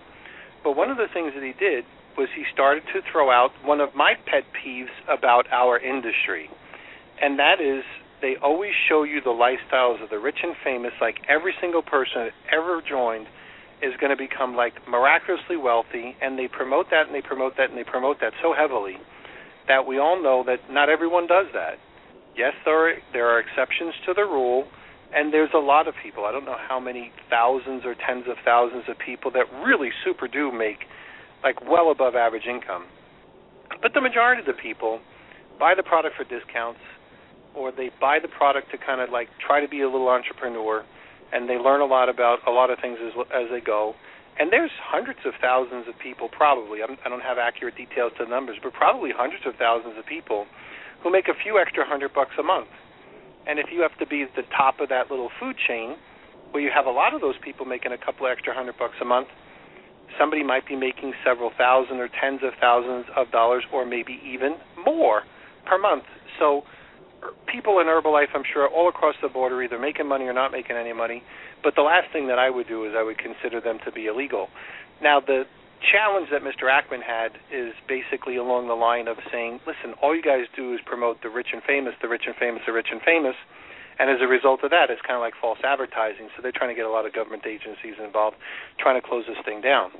But 0.64 0.76
one 0.76 0.90
of 0.90 0.96
the 0.96 1.06
things 1.12 1.32
that 1.34 1.42
he 1.42 1.52
did 1.52 1.84
was 2.18 2.28
he 2.34 2.42
started 2.52 2.82
to 2.92 3.00
throw 3.10 3.30
out 3.30 3.50
one 3.64 3.80
of 3.80 3.94
my 3.94 4.14
pet 4.26 4.42
peeves 4.52 4.92
about 5.06 5.46
our 5.52 5.78
industry, 5.78 6.50
and 7.22 7.38
that 7.38 7.62
is 7.62 7.84
they 8.20 8.34
always 8.42 8.72
show 8.88 9.04
you 9.04 9.20
the 9.22 9.30
lifestyles 9.30 10.02
of 10.02 10.10
the 10.10 10.18
rich 10.18 10.42
and 10.42 10.56
famous, 10.64 10.90
like 11.00 11.16
every 11.28 11.54
single 11.60 11.82
person 11.82 12.26
that 12.26 12.34
ever 12.50 12.82
joined 12.82 13.26
is 13.80 13.94
going 14.00 14.10
to 14.10 14.18
become 14.18 14.56
like 14.56 14.74
miraculously 14.90 15.56
wealthy, 15.56 16.16
and 16.20 16.36
they 16.36 16.48
promote 16.48 16.90
that 16.90 17.06
and 17.06 17.14
they 17.14 17.22
promote 17.22 17.56
that 17.56 17.70
and 17.70 17.78
they 17.78 17.86
promote 17.86 18.18
that 18.20 18.32
so 18.42 18.52
heavily 18.52 18.98
that 19.68 19.86
we 19.86 19.98
all 19.98 20.20
know 20.20 20.42
that 20.44 20.58
not 20.72 20.88
everyone 20.88 21.26
does 21.28 21.46
that. 21.54 21.78
Yes, 22.36 22.54
there 22.64 22.90
are 22.90 22.94
there 23.12 23.26
are 23.30 23.38
exceptions 23.38 23.94
to 24.06 24.14
the 24.14 24.22
rule, 24.22 24.66
and 25.14 25.32
there's 25.32 25.54
a 25.54 25.62
lot 25.62 25.86
of 25.86 25.94
people. 26.02 26.24
I 26.24 26.32
don't 26.32 26.44
know 26.44 26.58
how 26.58 26.80
many 26.80 27.12
thousands 27.30 27.84
or 27.84 27.94
tens 27.94 28.24
of 28.26 28.36
thousands 28.44 28.84
of 28.88 28.98
people 28.98 29.30
that 29.32 29.46
really 29.64 29.90
super 30.04 30.26
do 30.26 30.50
make 30.50 30.90
like 31.42 31.60
well 31.68 31.90
above 31.90 32.14
average 32.14 32.46
income. 32.46 32.86
But 33.82 33.94
the 33.94 34.00
majority 34.00 34.40
of 34.40 34.46
the 34.46 34.60
people 34.60 35.00
buy 35.58 35.74
the 35.76 35.82
product 35.82 36.16
for 36.16 36.24
discounts 36.24 36.80
or 37.54 37.72
they 37.72 37.90
buy 38.00 38.18
the 38.20 38.28
product 38.28 38.70
to 38.70 38.78
kind 38.78 39.00
of 39.00 39.10
like 39.10 39.28
try 39.44 39.60
to 39.60 39.68
be 39.68 39.82
a 39.82 39.88
little 39.88 40.08
entrepreneur 40.08 40.84
and 41.32 41.48
they 41.48 41.56
learn 41.56 41.80
a 41.80 41.86
lot 41.86 42.08
about 42.08 42.38
a 42.46 42.50
lot 42.50 42.70
of 42.70 42.78
things 42.80 42.98
as 43.02 43.12
as 43.34 43.50
they 43.50 43.60
go. 43.60 43.94
And 44.38 44.52
there's 44.52 44.70
hundreds 44.78 45.18
of 45.26 45.34
thousands 45.42 45.88
of 45.88 45.98
people 45.98 46.28
probably. 46.28 46.82
I'm, 46.82 46.96
I 47.04 47.08
don't 47.08 47.22
have 47.22 47.38
accurate 47.38 47.76
details 47.76 48.12
to 48.18 48.24
the 48.24 48.30
numbers, 48.30 48.56
but 48.62 48.72
probably 48.72 49.10
hundreds 49.10 49.42
of 49.46 49.54
thousands 49.58 49.98
of 49.98 50.06
people 50.06 50.46
who 51.02 51.10
make 51.10 51.26
a 51.26 51.34
few 51.34 51.58
extra 51.58 51.84
hundred 51.84 52.14
bucks 52.14 52.32
a 52.38 52.42
month. 52.42 52.70
And 53.46 53.58
if 53.58 53.66
you 53.72 53.82
have 53.82 53.96
to 53.98 54.06
be 54.06 54.22
at 54.22 54.34
the 54.36 54.46
top 54.56 54.80
of 54.80 54.88
that 54.90 55.10
little 55.10 55.30
food 55.40 55.56
chain, 55.66 55.96
where 56.52 56.62
you 56.62 56.70
have 56.74 56.86
a 56.86 56.90
lot 56.90 57.14
of 57.14 57.20
those 57.20 57.34
people 57.42 57.66
making 57.66 57.92
a 57.92 57.98
couple 57.98 58.26
extra 58.26 58.54
hundred 58.54 58.78
bucks 58.78 58.94
a 59.02 59.04
month, 59.04 59.28
somebody 60.18 60.42
might 60.42 60.66
be 60.66 60.76
making 60.76 61.14
several 61.24 61.50
thousand 61.56 61.98
or 61.98 62.08
tens 62.08 62.40
of 62.42 62.52
thousands 62.60 63.06
of 63.16 63.30
dollars 63.30 63.64
or 63.72 63.84
maybe 63.84 64.20
even 64.24 64.56
more 64.84 65.22
per 65.66 65.78
month. 65.78 66.04
So 66.38 66.62
er, 67.22 67.30
people 67.46 67.80
in 67.80 67.86
Herbalife, 67.86 68.32
I'm 68.34 68.44
sure, 68.50 68.68
all 68.68 68.88
across 68.88 69.14
the 69.22 69.28
board 69.28 69.52
are 69.52 69.62
either 69.62 69.78
making 69.78 70.08
money 70.08 70.24
or 70.24 70.32
not 70.32 70.52
making 70.52 70.76
any 70.76 70.92
money. 70.92 71.22
But 71.62 71.74
the 71.74 71.82
last 71.82 72.12
thing 72.12 72.28
that 72.28 72.38
I 72.38 72.50
would 72.50 72.68
do 72.68 72.84
is 72.84 72.92
I 72.96 73.02
would 73.02 73.18
consider 73.18 73.60
them 73.60 73.78
to 73.84 73.92
be 73.92 74.06
illegal. 74.06 74.48
Now, 75.02 75.20
the 75.20 75.44
challenge 75.80 76.28
that 76.30 76.42
Mr. 76.42 76.66
Ackman 76.66 77.02
had 77.02 77.38
is 77.52 77.72
basically 77.86 78.36
along 78.36 78.68
the 78.68 78.74
line 78.74 79.08
of 79.08 79.16
saying, 79.30 79.60
listen, 79.66 79.94
all 80.02 80.14
you 80.14 80.22
guys 80.22 80.46
do 80.56 80.74
is 80.74 80.80
promote 80.84 81.22
the 81.22 81.30
rich 81.30 81.48
and 81.52 81.62
famous, 81.62 81.94
the 82.02 82.08
rich 82.08 82.24
and 82.26 82.34
famous, 82.36 82.62
the 82.66 82.72
rich 82.72 82.88
and 82.90 83.00
famous. 83.02 83.34
And 83.98 84.10
as 84.10 84.18
a 84.22 84.28
result 84.28 84.62
of 84.62 84.70
that, 84.70 84.90
it's 84.90 85.02
kind 85.02 85.16
of 85.16 85.20
like 85.20 85.34
false 85.40 85.58
advertising. 85.64 86.28
So 86.36 86.42
they're 86.42 86.54
trying 86.54 86.70
to 86.70 86.78
get 86.78 86.86
a 86.86 86.90
lot 86.90 87.06
of 87.06 87.12
government 87.12 87.46
agencies 87.46 87.98
involved, 88.02 88.36
trying 88.78 89.00
to 89.00 89.06
close 89.06 89.24
this 89.26 89.38
thing 89.44 89.60
down. 89.60 89.90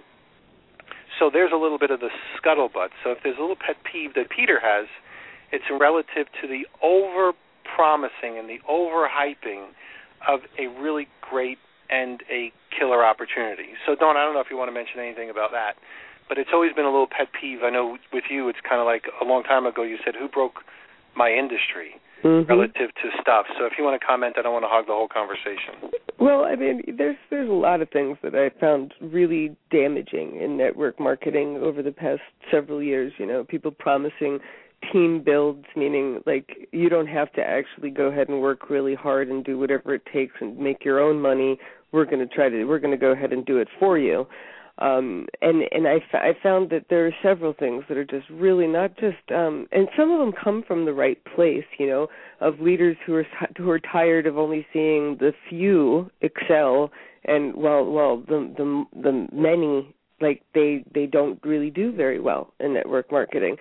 So 1.18 1.30
there's 1.32 1.50
a 1.52 1.56
little 1.58 1.78
bit 1.78 1.90
of 1.90 1.98
the 1.98 2.11
scuttlebutt. 2.38 2.94
So 3.02 3.11
if 3.11 3.18
there's 3.24 3.38
a 3.38 3.40
little 3.40 3.58
pet 3.58 3.76
peeve 3.82 4.14
that 4.14 4.30
Peter 4.30 4.61
has, 4.62 4.87
it's 5.50 5.64
relative 5.68 6.26
to 6.40 6.46
the 6.46 6.66
over 6.82 7.32
promising 7.64 8.38
and 8.38 8.48
the 8.48 8.61
overhyping 8.70 9.74
of 10.26 10.40
a 10.58 10.68
really 10.80 11.08
great 11.20 11.58
and 11.90 12.22
a 12.30 12.52
killer 12.76 13.04
opportunity. 13.04 13.74
So, 13.87 13.94
Dawn, 13.94 14.16
I 14.16 14.24
don't 14.24 14.34
know 14.34 14.40
if 14.40 14.48
you 14.50 14.56
want 14.56 14.68
to 14.68 14.74
mention 14.74 15.00
anything 15.00 15.30
about 15.30 15.52
that, 15.52 15.74
but 16.28 16.38
it's 16.38 16.50
always 16.52 16.72
been 16.72 16.84
a 16.84 16.92
little 16.92 17.08
pet 17.08 17.28
peeve. 17.32 17.61
I 17.64 17.70
know 17.70 17.96
with 18.12 18.24
you, 18.30 18.48
it's 18.48 18.61
kind 18.61 18.80
of 18.80 18.87
like 18.87 19.04
a 19.20 19.24
long 19.24 19.42
time 19.42 19.64
ago 19.66 19.82
you 19.82 19.96
said, 20.04 20.14
"Who 20.14 20.28
broke 20.28 20.62
my 21.16 21.32
industry?" 21.32 21.96
Mm-hmm. 22.24 22.50
relative 22.50 22.90
to 23.00 23.09
stuff. 23.20 23.46
So, 23.59 23.64
if 23.66 23.74
you 23.78 23.85
want 23.85 24.00
to 24.00 24.04
comment, 24.04 24.35
I 24.38 24.42
don't 24.42 24.52
want 24.52 24.64
to 24.64 24.68
hog 24.68 24.87
the 24.87 24.92
whole 24.92 25.07
conversation. 25.07 25.94
Well, 26.18 26.44
I 26.44 26.57
mean, 26.57 26.83
there's 26.98 27.16
there's 27.31 27.48
a 27.48 27.52
lot 27.52 27.81
of 27.81 27.90
things 27.90 28.18
that 28.24 28.35
I 28.35 28.50
found 28.59 28.92
really 29.00 29.57
damaging 29.70 30.40
in 30.40 30.57
network 30.57 30.98
marketing 30.98 31.59
over 31.62 31.81
the 31.81 31.92
past 31.92 32.22
several 32.50 32.83
years. 32.83 33.12
You 33.18 33.26
know, 33.26 33.44
people 33.44 33.70
promising 33.70 34.40
team 34.92 35.22
builds 35.24 35.64
meaning 35.76 36.20
like 36.26 36.68
you 36.72 36.88
don't 36.88 37.07
have 37.07 37.33
to 37.33 37.40
actually 37.40 37.90
go 37.90 38.04
ahead 38.04 38.28
and 38.28 38.40
work 38.40 38.70
really 38.70 38.94
hard 38.94 39.28
and 39.28 39.44
do 39.44 39.59
whatever 39.59 39.94
it 39.94 40.02
takes 40.12 40.35
and 40.40 40.57
make 40.59 40.85
your 40.85 41.00
own 41.00 41.20
money 41.20 41.59
we're 41.90 42.04
going 42.04 42.20
to 42.20 42.33
try 42.33 42.48
to 42.48 42.64
we're 42.64 42.78
going 42.78 42.92
to 42.92 42.96
go 42.96 43.11
ahead 43.11 43.33
and 43.33 43.44
do 43.44 43.59
it 43.59 43.68
for 43.78 43.98
you 43.98 44.26
um 44.80 45.26
and 45.42 45.62
and 45.72 45.86
I, 45.86 45.98
I 46.12 46.32
found 46.42 46.70
that 46.70 46.86
there 46.90 47.06
are 47.06 47.14
several 47.22 47.52
things 47.52 47.84
that 47.88 47.98
are 47.98 48.04
just 48.04 48.28
really 48.30 48.66
not 48.66 48.96
just 48.96 49.30
um 49.34 49.66
and 49.72 49.88
some 49.96 50.10
of 50.10 50.18
them 50.18 50.32
come 50.32 50.62
from 50.66 50.84
the 50.84 50.92
right 50.92 51.18
place 51.34 51.64
you 51.78 51.86
know 51.86 52.08
of 52.40 52.60
leaders 52.60 52.96
who 53.04 53.14
are 53.14 53.26
who 53.56 53.70
are 53.70 53.80
tired 53.80 54.26
of 54.26 54.38
only 54.38 54.66
seeing 54.72 55.16
the 55.18 55.32
few 55.48 56.10
excel 56.20 56.90
and 57.24 57.54
well 57.54 57.84
well 57.84 58.18
the 58.18 58.52
the 58.56 58.84
the 59.02 59.28
many 59.32 59.94
like 60.20 60.42
they 60.54 60.84
they 60.94 61.06
don't 61.06 61.38
really 61.44 61.70
do 61.70 61.92
very 61.92 62.20
well 62.20 62.52
in 62.60 62.74
network 62.74 63.10
marketing. 63.12 63.56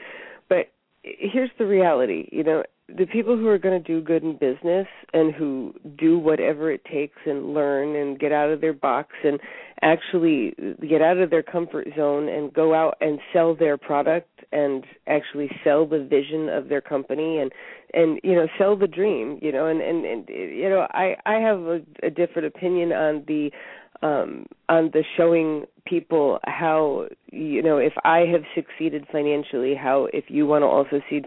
But 0.49 0.71
here's 1.03 1.51
the 1.57 1.65
reality 1.65 2.27
you 2.31 2.43
know 2.43 2.63
the 2.95 3.05
people 3.05 3.35
who 3.35 3.47
are 3.47 3.57
going 3.57 3.81
to 3.81 3.85
do 3.85 4.01
good 4.01 4.23
in 4.23 4.37
business 4.37 4.87
and 5.13 5.33
who 5.33 5.73
do 5.97 6.17
whatever 6.17 6.71
it 6.71 6.85
takes 6.85 7.17
and 7.25 7.53
learn 7.53 7.95
and 7.95 8.17
get 8.17 8.31
out 8.31 8.49
of 8.49 8.61
their 8.61 8.73
box 8.73 9.09
and 9.25 9.39
actually 9.81 10.55
get 10.87 11.01
out 11.01 11.17
of 11.17 11.29
their 11.29 11.43
comfort 11.43 11.87
zone 11.95 12.29
and 12.29 12.53
go 12.53 12.73
out 12.73 12.95
and 13.01 13.19
sell 13.33 13.53
their 13.53 13.77
product 13.77 14.29
and 14.51 14.85
actually 15.07 15.49
sell 15.63 15.85
the 15.85 16.03
vision 16.03 16.47
of 16.49 16.69
their 16.69 16.81
company 16.81 17.39
and 17.39 17.51
and 17.93 18.19
you 18.23 18.33
know 18.33 18.47
sell 18.57 18.75
the 18.77 18.87
dream 18.87 19.37
you 19.41 19.51
know 19.51 19.67
and 19.67 19.81
and, 19.81 20.05
and 20.05 20.29
you 20.29 20.69
know 20.69 20.87
i 20.91 21.15
i 21.25 21.35
have 21.35 21.59
a, 21.59 21.81
a 22.03 22.09
different 22.09 22.47
opinion 22.47 22.91
on 22.91 23.23
the 23.27 23.51
um 24.01 24.45
on 24.69 24.89
the 24.93 25.03
showing 25.15 25.65
people 25.85 26.39
how 26.45 27.07
you 27.31 27.61
know 27.61 27.77
if 27.77 27.93
i 28.03 28.19
have 28.19 28.43
succeeded 28.53 29.05
financially 29.11 29.73
how 29.73 30.07
if 30.13 30.25
you 30.27 30.45
want 30.45 30.61
to 30.61 30.65
also 30.67 30.99
succeed 30.99 31.25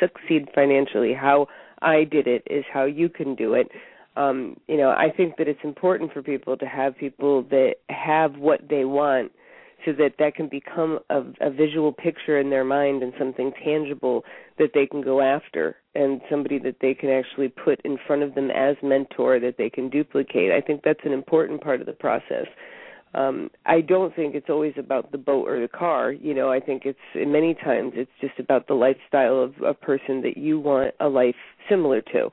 succeed 0.00 0.48
financially 0.54 1.12
how 1.12 1.46
i 1.80 2.04
did 2.04 2.26
it 2.26 2.42
is 2.50 2.64
how 2.72 2.84
you 2.84 3.08
can 3.08 3.34
do 3.34 3.54
it. 3.54 3.68
Um 4.16 4.56
you 4.68 4.76
know 4.76 4.90
i 4.90 5.10
think 5.14 5.36
that 5.38 5.48
it's 5.48 5.64
important 5.64 6.12
for 6.12 6.22
people 6.22 6.56
to 6.56 6.66
have 6.66 6.96
people 6.96 7.42
that 7.44 7.76
have 7.88 8.36
what 8.36 8.60
they 8.68 8.84
want 8.84 9.32
so 9.84 9.92
that 9.92 10.14
that 10.18 10.34
can 10.34 10.48
become 10.48 10.98
a, 11.10 11.22
a 11.40 11.50
visual 11.50 11.92
picture 11.92 12.38
in 12.38 12.50
their 12.50 12.64
mind 12.64 13.02
and 13.02 13.12
something 13.18 13.52
tangible 13.64 14.24
that 14.58 14.70
they 14.74 14.86
can 14.86 15.00
go 15.00 15.20
after 15.20 15.76
and 15.94 16.20
somebody 16.30 16.58
that 16.58 16.76
they 16.80 16.94
can 16.94 17.10
actually 17.10 17.48
put 17.48 17.80
in 17.84 17.98
front 18.06 18.22
of 18.22 18.34
them 18.34 18.50
as 18.50 18.76
mentor 18.82 19.40
that 19.40 19.56
they 19.58 19.70
can 19.70 19.88
duplicate. 19.88 20.52
I 20.52 20.60
think 20.60 20.82
that's 20.84 21.04
an 21.04 21.12
important 21.12 21.62
part 21.62 21.80
of 21.80 21.86
the 21.86 21.92
process. 21.92 22.46
Um, 23.14 23.50
I 23.66 23.82
don't 23.82 24.14
think 24.16 24.34
it's 24.34 24.48
always 24.48 24.72
about 24.78 25.12
the 25.12 25.18
boat 25.18 25.46
or 25.46 25.60
the 25.60 25.68
car. 25.68 26.12
You 26.12 26.32
know, 26.34 26.50
I 26.50 26.60
think 26.60 26.84
it's 26.86 26.98
many 27.14 27.54
times 27.54 27.92
it's 27.94 28.10
just 28.20 28.38
about 28.38 28.68
the 28.68 28.74
lifestyle 28.74 29.38
of 29.42 29.54
a 29.62 29.74
person 29.74 30.22
that 30.22 30.38
you 30.38 30.58
want 30.58 30.94
a 30.98 31.08
life 31.08 31.34
similar 31.68 32.00
to 32.00 32.30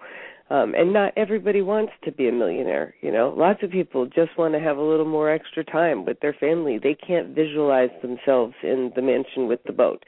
um 0.50 0.74
and 0.76 0.92
not 0.94 1.14
everybody 1.16 1.62
wants 1.62 1.94
to 2.04 2.12
be 2.12 2.28
a 2.28 2.32
millionaire 2.32 2.94
you 3.02 3.12
know? 3.12 3.34
Lots 3.38 3.64
of 3.64 3.72
people 3.72 4.06
just 4.06 4.38
want 4.38 4.54
to 4.54 4.60
have 4.60 4.78
a 4.78 4.82
little 4.82 5.06
more 5.06 5.30
extra 5.30 5.64
time 5.64 6.06
with 6.06 6.20
their 6.20 6.34
family. 6.34 6.78
They 6.78 6.96
can't 6.96 7.30
visualize 7.36 7.90
themselves 8.02 8.54
in 8.64 8.92
the 8.96 9.02
mansion 9.02 9.48
with 9.48 9.62
the 9.66 9.74
boat. 9.74 10.04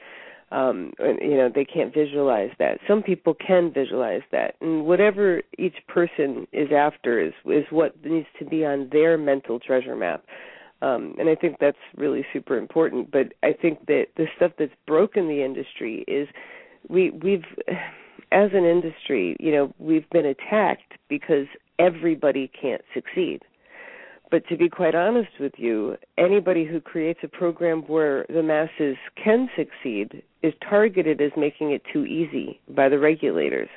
Um 0.50 0.92
and, 0.98 1.18
you 1.22 1.36
know 1.36 1.50
they 1.54 1.64
can't 1.64 1.94
visualize 1.94 2.50
that. 2.58 2.78
Some 2.86 3.02
people 3.02 3.34
can 3.34 3.72
visualize 3.72 4.22
that. 4.32 4.56
And 4.60 4.84
whatever 4.84 5.42
each 5.58 5.76
person 5.88 6.46
is 6.52 6.68
after 6.72 7.20
is 7.20 7.32
is 7.46 7.64
what 7.70 8.04
needs 8.04 8.28
to 8.38 8.44
be 8.44 8.64
on 8.64 8.88
their 8.92 9.16
mental 9.16 9.58
treasure 9.58 9.96
map. 9.96 10.24
Um 10.82 11.14
and 11.18 11.28
i 11.28 11.34
think 11.34 11.56
that's 11.60 11.84
really 11.96 12.26
super 12.32 12.56
important. 12.58 13.10
But 13.10 13.32
i 13.42 13.52
think 13.52 13.86
that 13.86 14.06
the 14.16 14.26
stuff 14.36 14.52
that's 14.58 14.74
broken 14.86 15.28
the 15.28 15.42
industry 15.42 16.04
is 16.06 16.28
we 16.88 17.10
we've 17.10 17.44
as 18.32 18.50
an 18.54 18.64
industry, 18.64 19.36
you 19.38 19.52
know, 19.52 19.74
we've 19.78 20.08
been 20.10 20.26
attacked 20.26 20.94
because 21.08 21.46
everybody 21.78 22.50
can't 22.60 22.82
succeed. 22.94 23.42
But 24.30 24.48
to 24.48 24.56
be 24.56 24.70
quite 24.70 24.94
honest 24.94 25.32
with 25.38 25.52
you, 25.58 25.96
anybody 26.16 26.64
who 26.64 26.80
creates 26.80 27.20
a 27.22 27.28
program 27.28 27.82
where 27.82 28.24
the 28.30 28.42
masses 28.42 28.96
can 29.22 29.50
succeed 29.54 30.22
is 30.42 30.54
targeted 30.66 31.20
as 31.20 31.32
making 31.36 31.72
it 31.72 31.82
too 31.92 32.06
easy 32.06 32.58
by 32.74 32.88
the 32.88 32.98
regulators. 32.98 33.68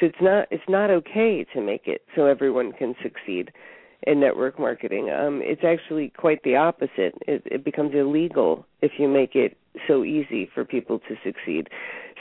So 0.00 0.06
it's 0.06 0.20
not 0.20 0.48
it's 0.50 0.68
not 0.68 0.90
okay 0.90 1.46
to 1.54 1.60
make 1.60 1.86
it 1.86 2.02
so 2.16 2.26
everyone 2.26 2.72
can 2.72 2.96
succeed 3.00 3.52
in 4.06 4.20
network 4.20 4.58
marketing. 4.58 5.10
Um, 5.10 5.40
it's 5.42 5.62
actually 5.64 6.12
quite 6.16 6.42
the 6.42 6.56
opposite. 6.56 7.14
It, 7.26 7.42
it 7.46 7.64
becomes 7.64 7.92
illegal 7.94 8.66
if 8.82 8.92
you 8.98 9.08
make 9.08 9.34
it 9.34 9.56
so 9.88 10.04
easy 10.04 10.48
for 10.54 10.64
people 10.64 11.00
to 11.00 11.14
succeed. 11.24 11.68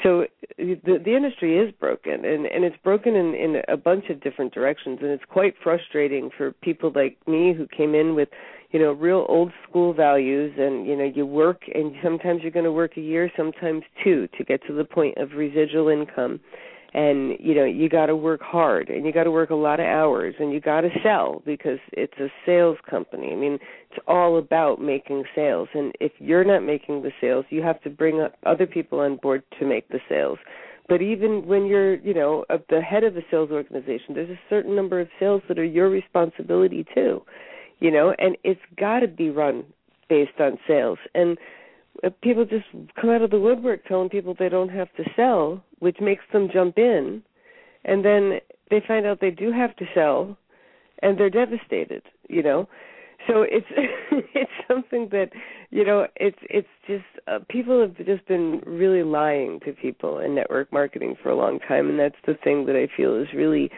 So 0.01 0.25
the 0.57 0.99
the 1.03 1.15
industry 1.15 1.57
is 1.57 1.71
broken, 1.79 2.25
and 2.25 2.45
and 2.45 2.63
it's 2.63 2.75
broken 2.83 3.15
in 3.15 3.35
in 3.35 3.61
a 3.67 3.77
bunch 3.77 4.09
of 4.09 4.21
different 4.21 4.53
directions, 4.53 4.99
and 5.01 5.11
it's 5.11 5.23
quite 5.29 5.53
frustrating 5.61 6.29
for 6.35 6.51
people 6.51 6.91
like 6.93 7.17
me 7.27 7.53
who 7.53 7.67
came 7.67 7.93
in 7.93 8.15
with 8.15 8.29
you 8.71 8.79
know 8.79 8.91
real 8.91 9.25
old 9.29 9.51
school 9.69 9.93
values 9.93 10.53
and 10.57 10.87
you 10.87 10.97
know 10.97 11.05
you 11.05 11.25
work 11.25 11.61
and 11.73 11.93
sometimes 12.03 12.41
you're 12.41 12.51
going 12.51 12.65
to 12.65 12.71
work 12.71 12.97
a 12.97 13.01
year 13.01 13.31
sometimes 13.37 13.83
two 14.03 14.27
to 14.35 14.43
get 14.43 14.65
to 14.65 14.73
the 14.73 14.83
point 14.83 15.15
of 15.17 15.33
residual 15.33 15.87
income 15.87 16.39
and 16.93 17.38
you 17.39 17.56
know 17.56 17.65
you 17.65 17.89
got 17.89 18.08
to 18.08 18.15
work 18.15 18.41
hard 18.41 18.89
and 18.89 19.06
you 19.06 19.12
got 19.12 19.23
to 19.23 19.32
work 19.32 19.49
a 19.49 19.56
lot 19.56 19.79
of 19.79 19.86
hours 19.86 20.36
and 20.39 20.51
you 20.53 20.60
got 20.60 20.82
to 20.82 20.89
sell 21.03 21.41
because 21.45 21.79
it's 21.91 22.13
a 22.19 22.27
sales 22.45 22.77
company. 22.89 23.32
I 23.32 23.36
mean 23.36 23.60
it's 23.89 23.99
all 24.08 24.38
about 24.38 24.82
making 24.82 25.23
sales. 25.36 25.69
And 25.73 25.93
if 25.99 26.12
you're 26.19 26.43
not 26.43 26.62
making 26.62 27.03
the 27.03 27.12
sales 27.19 27.45
you 27.49 27.62
have 27.62 27.82
to 27.82 27.89
bring 27.89 28.21
up 28.21 28.36
other 28.45 28.67
people 28.67 28.99
on 28.99 29.17
board 29.17 29.43
to 29.60 29.65
make 29.65 29.88
the 29.89 29.99
sales. 30.08 30.38
But 30.88 31.01
even 31.01 31.47
when 31.47 31.65
you're 31.65 31.95
you 31.95 32.13
know 32.13 32.45
at 32.49 32.67
the 32.69 32.82
head 32.82 33.03
of 33.03 33.17
a 33.17 33.21
sales 33.32 33.51
organization 33.51 34.13
there's 34.13 34.29
a 34.29 34.39
certain 34.49 34.75
number 34.75 34.99
of 34.99 35.08
sales 35.19 35.41
that 35.47 35.60
are 35.60 35.65
your 35.65 35.89
responsibility 35.89 36.86
too 36.93 37.21
you 37.79 37.89
know 37.91 38.13
and 38.19 38.38
it's 38.43 38.62
got 38.77 38.99
to 38.99 39.08
be 39.08 39.29
run 39.29 39.65
based 40.10 40.39
on 40.39 40.58
sales. 40.67 40.99
And 41.15 41.38
people 42.21 42.45
just 42.45 42.65
come 42.99 43.10
out 43.10 43.21
of 43.21 43.32
the 43.32 43.39
woodwork 43.39 43.86
telling 43.86 44.10
people 44.10 44.36
they 44.38 44.49
don't 44.49 44.69
have 44.69 44.93
to 44.95 45.03
sell, 45.15 45.63
which 45.79 45.97
makes 45.99 46.23
them 46.32 46.49
jump 46.51 46.77
in 46.77 47.23
and 47.86 48.03
then 48.03 48.39
they 48.69 48.82
find 48.88 49.06
out 49.06 49.19
they 49.19 49.32
do 49.32 49.51
have 49.51 49.75
to 49.77 49.86
sell, 49.93 50.38
and 51.01 51.17
they're 51.17 51.29
devastated. 51.29 52.03
You 52.29 52.43
know, 52.43 52.69
so 53.27 53.43
it's 53.43 53.67
it's 54.34 54.51
something 54.67 55.10
that 55.12 55.29
you 55.69 55.86
know 55.86 56.08
it's 56.15 56.38
it's 56.49 56.67
just 56.88 57.03
uh, 57.27 57.39
people 57.49 57.79
have 57.82 57.95
just 58.06 58.25
been 58.27 58.62
really 58.65 59.03
lying 59.03 59.60
to 59.62 59.73
people 59.73 60.19
in 60.19 60.36
network 60.36 60.71
marketing 60.71 61.15
for 61.21 61.29
a 61.29 61.36
long 61.36 61.60
time 61.60 61.89
and 61.89 61.99
that's 61.99 62.15
the 62.25 62.36
thing 62.43 62.65
that 62.65 62.75
i 62.75 62.88
feel 62.95 63.15
is 63.15 63.27
really 63.36 63.69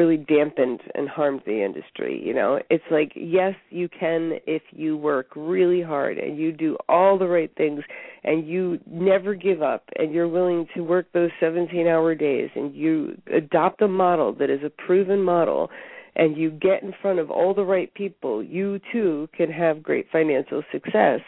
really 0.00 0.16
dampened 0.16 0.80
and 0.94 1.08
harmed 1.08 1.42
the 1.44 1.62
industry 1.62 2.22
you 2.24 2.32
know 2.32 2.58
it's 2.70 2.84
like 2.90 3.12
yes 3.14 3.54
you 3.68 3.88
can 3.88 4.32
if 4.46 4.62
you 4.70 4.96
work 4.96 5.28
really 5.36 5.82
hard 5.82 6.16
and 6.16 6.38
you 6.38 6.52
do 6.52 6.76
all 6.88 7.18
the 7.18 7.26
right 7.26 7.52
things 7.56 7.82
and 8.24 8.48
you 8.48 8.78
never 8.90 9.34
give 9.34 9.60
up 9.62 9.84
and 9.96 10.12
you're 10.12 10.28
willing 10.28 10.66
to 10.74 10.80
work 10.80 11.06
those 11.12 11.30
17 11.38 11.86
hour 11.86 12.14
days 12.14 12.48
and 12.54 12.74
you 12.74 13.20
adopt 13.36 13.82
a 13.82 13.88
model 13.88 14.32
that 14.32 14.48
is 14.48 14.60
a 14.64 14.70
proven 14.70 15.22
model 15.22 15.70
and 16.16 16.36
you 16.36 16.50
get 16.50 16.82
in 16.82 16.92
front 17.00 17.18
of 17.18 17.30
all 17.30 17.54
the 17.54 17.64
right 17.64 17.92
people, 17.94 18.42
you 18.42 18.80
too 18.92 19.28
can 19.36 19.50
have 19.50 19.82
great 19.82 20.06
financial 20.10 20.62
success. 20.72 21.20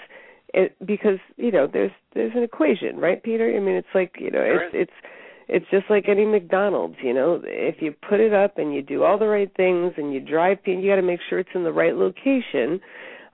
It, 0.54 0.76
because 0.85 1.18
you 1.38 1.50
know 1.50 1.66
there's 1.66 1.92
there's 2.14 2.32
an 2.35 2.42
equation, 2.42 2.98
right, 2.98 3.22
Peter? 3.22 3.54
I 3.56 3.61
mean, 3.61 3.76
it's 3.76 3.94
like 3.94 4.16
you 4.18 4.30
know 4.30 4.42
it's 4.42 4.74
it's 4.74 4.92
it's 5.48 5.66
just 5.70 5.85
like 5.90 6.09
any 6.09 6.24
McDonald's. 6.24 6.96
You 7.02 7.14
know, 7.14 7.40
if 7.44 7.76
you 7.81 7.94
put 8.09 8.20
it 8.20 8.33
up 8.33 8.59
and 8.59 8.74
you 8.74 8.83
do 8.83 9.02
all 9.02 9.18
the 9.18 9.26
right 9.26 9.50
things 9.57 9.92
and 9.96 10.12
you 10.12 10.20
drive, 10.20 10.59
you 10.66 10.88
got 10.88 10.96
to 10.96 11.02
make 11.02 11.20
sure 11.28 11.38
it's 11.38 11.50
in 11.55 11.64
the 11.64 11.72
right 11.72 11.94
location. 11.94 12.81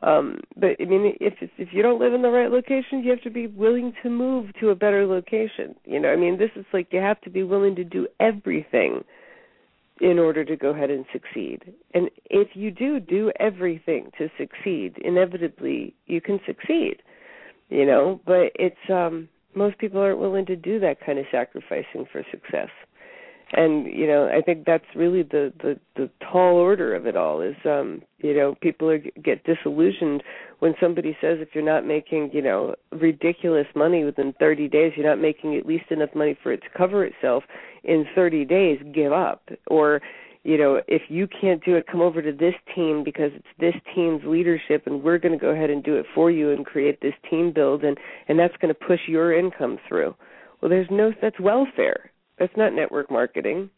Um, 0.00 0.40
but 0.56 0.76
I 0.80 0.84
mean, 0.84 1.16
if 1.20 1.34
if 1.58 1.68
you 1.72 1.82
don't 1.82 2.00
live 2.00 2.14
in 2.14 2.22
the 2.22 2.30
right 2.30 2.50
location, 2.50 3.02
you 3.02 3.10
have 3.10 3.22
to 3.22 3.30
be 3.30 3.48
willing 3.48 3.92
to 4.02 4.10
move 4.10 4.50
to 4.60 4.70
a 4.70 4.74
better 4.74 5.06
location. 5.06 5.74
You 5.84 5.98
know, 5.98 6.08
I 6.10 6.16
mean, 6.16 6.38
this 6.38 6.50
is 6.54 6.64
like 6.72 6.88
you 6.92 7.00
have 7.00 7.20
to 7.22 7.30
be 7.30 7.42
willing 7.42 7.74
to 7.76 7.84
do 7.84 8.06
everything 8.20 9.02
in 10.00 10.20
order 10.20 10.44
to 10.44 10.56
go 10.56 10.70
ahead 10.70 10.90
and 10.90 11.04
succeed. 11.12 11.74
And 11.92 12.10
if 12.30 12.48
you 12.54 12.70
do 12.70 13.00
do 13.00 13.32
everything 13.40 14.12
to 14.18 14.28
succeed, 14.38 14.96
inevitably 15.04 15.94
you 16.06 16.20
can 16.20 16.38
succeed. 16.46 17.02
You 17.68 17.84
know, 17.84 18.20
but 18.24 18.52
it's 18.54 18.76
um 18.88 19.28
most 19.54 19.78
people 19.78 20.00
aren't 20.00 20.18
willing 20.18 20.46
to 20.46 20.56
do 20.56 20.78
that 20.80 21.00
kind 21.04 21.18
of 21.18 21.26
sacrificing 21.30 22.06
for 22.10 22.22
success. 22.30 22.68
And 23.52 23.86
you 23.86 24.06
know, 24.06 24.28
I 24.28 24.42
think 24.42 24.66
that's 24.66 24.84
really 24.94 25.22
the 25.22 25.52
the 25.58 25.78
the 25.96 26.10
tall 26.20 26.56
order 26.56 26.94
of 26.94 27.06
it 27.06 27.16
all 27.16 27.40
is 27.40 27.56
um 27.64 28.02
you 28.18 28.34
know, 28.34 28.56
people 28.60 28.90
are 28.90 28.98
get 28.98 29.44
disillusioned 29.44 30.22
when 30.58 30.74
somebody 30.80 31.16
says 31.20 31.38
if 31.40 31.50
you're 31.54 31.64
not 31.64 31.86
making, 31.86 32.30
you 32.32 32.42
know, 32.42 32.74
ridiculous 32.92 33.66
money 33.76 34.04
within 34.04 34.34
30 34.40 34.68
days, 34.68 34.92
you're 34.96 35.08
not 35.08 35.20
making 35.20 35.56
at 35.56 35.66
least 35.66 35.84
enough 35.90 36.10
money 36.14 36.36
for 36.42 36.52
it 36.52 36.60
to 36.62 36.68
cover 36.76 37.04
itself 37.04 37.44
in 37.84 38.04
30 38.14 38.44
days, 38.44 38.80
give 38.92 39.12
up. 39.12 39.48
Or, 39.68 40.00
you 40.48 40.56
know, 40.56 40.80
if 40.88 41.02
you 41.10 41.28
can't 41.28 41.62
do 41.62 41.74
it, 41.76 41.86
come 41.86 42.00
over 42.00 42.22
to 42.22 42.32
this 42.32 42.54
team 42.74 43.04
because 43.04 43.32
it's 43.34 43.46
this 43.60 43.74
team's 43.94 44.22
leadership 44.24 44.84
and 44.86 45.02
we're 45.02 45.18
going 45.18 45.38
to 45.38 45.38
go 45.38 45.50
ahead 45.50 45.68
and 45.68 45.84
do 45.84 45.96
it 45.96 46.06
for 46.14 46.30
you 46.30 46.50
and 46.52 46.64
create 46.64 47.02
this 47.02 47.12
team 47.28 47.52
build 47.52 47.84
and 47.84 47.98
and 48.28 48.38
that's 48.38 48.56
going 48.56 48.72
to 48.72 48.86
push 48.86 49.00
your 49.06 49.38
income 49.38 49.76
through. 49.86 50.14
Well, 50.62 50.70
there's 50.70 50.88
no 50.90 51.12
that's 51.20 51.38
welfare. 51.38 52.10
That's 52.38 52.56
not 52.56 52.72
network 52.72 53.10
marketing 53.10 53.68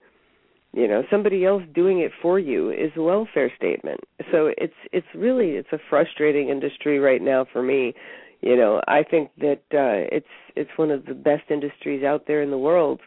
you 0.73 0.87
know 0.87 1.03
somebody 1.11 1.45
else 1.45 1.65
doing 1.75 1.99
it 1.99 2.13
for 2.23 2.39
you 2.39 2.71
is 2.71 2.93
a 2.97 3.03
welfare 3.03 3.53
statement 3.57 3.99
so 4.31 4.53
it's 4.57 4.73
it's 4.93 5.07
really 5.17 5.51
it's 5.57 5.73
a 5.73 5.79
frustrating 5.89 6.49
industry 6.49 7.01
right 7.01 7.23
now 7.23 7.45
for 7.53 7.61
me 7.61 7.93
you 8.41 8.55
know 8.57 8.81
i 8.87 9.03
think 9.03 9.31
that 9.39 9.63
uh 9.75 10.07
it's 10.15 10.35
it's 10.55 10.71
one 10.77 10.93
of 10.93 11.07
the 11.07 11.15
best 11.15 11.43
industries 11.51 12.05
out 12.05 12.29
there 12.29 12.41
in 12.41 12.53
the 12.53 12.59
world 12.59 13.01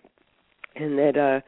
and 0.75 0.97
that 0.97 1.17
uh 1.17 1.39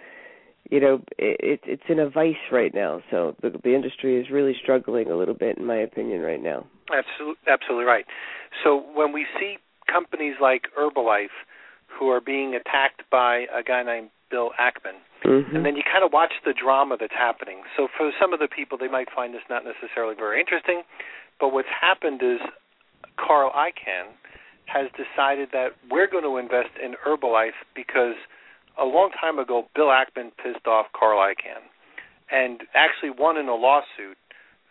you 0.70 0.80
know 0.80 1.02
it 1.18 1.60
it's 1.64 1.84
in 1.90 2.00
a 2.00 2.10
vice 2.10 2.36
right 2.52 2.74
now 2.74 3.02
so 3.12 3.36
the 3.42 3.50
the 3.64 3.76
industry 3.76 4.20
is 4.20 4.30
really 4.30 4.56
struggling 4.62 5.10
a 5.10 5.16
little 5.16 5.34
bit 5.34 5.58
in 5.58 5.66
my 5.66 5.78
opinion 5.78 6.22
right 6.22 6.42
now 6.42 6.66
absolutely 6.92 7.42
absolutely 7.48 7.86
right 7.86 8.06
so 8.64 8.84
when 8.94 9.12
we 9.12 9.26
see 9.40 9.58
companies 9.92 10.36
like 10.42 10.64
herbalife 10.78 11.36
who 11.88 12.10
are 12.10 12.22
being 12.22 12.56
attacked 12.56 13.04
by 13.12 13.46
a 13.56 13.64
guy 13.64 13.84
named 13.84 14.10
bill 14.30 14.52
ackman 14.60 14.98
Mm-hmm. 15.26 15.56
And 15.56 15.66
then 15.66 15.76
you 15.76 15.82
kind 15.82 16.06
of 16.06 16.14
watch 16.14 16.34
the 16.46 16.54
drama 16.54 16.98
that's 17.00 17.16
happening. 17.18 17.66
So 17.76 17.88
for 17.98 18.12
some 18.22 18.34
of 18.34 18.40
the 18.40 18.48
people, 18.48 18.78
they 18.78 18.88
might 18.88 19.08
find 19.10 19.34
this 19.34 19.42
not 19.50 19.64
necessarily 19.66 20.14
very 20.14 20.40
interesting, 20.40 20.84
but 21.40 21.50
what's 21.50 21.72
happened 21.72 22.22
is 22.22 22.38
Carl 23.18 23.52
Icahn 23.56 24.14
has 24.66 24.90
decided 24.94 25.50
that 25.54 25.74
we're 25.90 26.10
going 26.10 26.24
to 26.24 26.38
invest 26.38 26.78
in 26.82 26.94
Herbalife 26.94 27.58
because 27.76 28.16
a 28.80 28.86
long 28.86 29.12
time 29.20 29.40
ago, 29.40 29.68
Bill 29.76 29.88
Ackman 29.88 30.32
pissed 30.42 30.68
off 30.68 30.88
Carl 30.98 31.20
Icahn 31.20 31.64
and 32.32 32.62
actually 32.74 33.12
won 33.12 33.38
in 33.38 33.48
a 33.48 33.56
lawsuit 33.56 34.18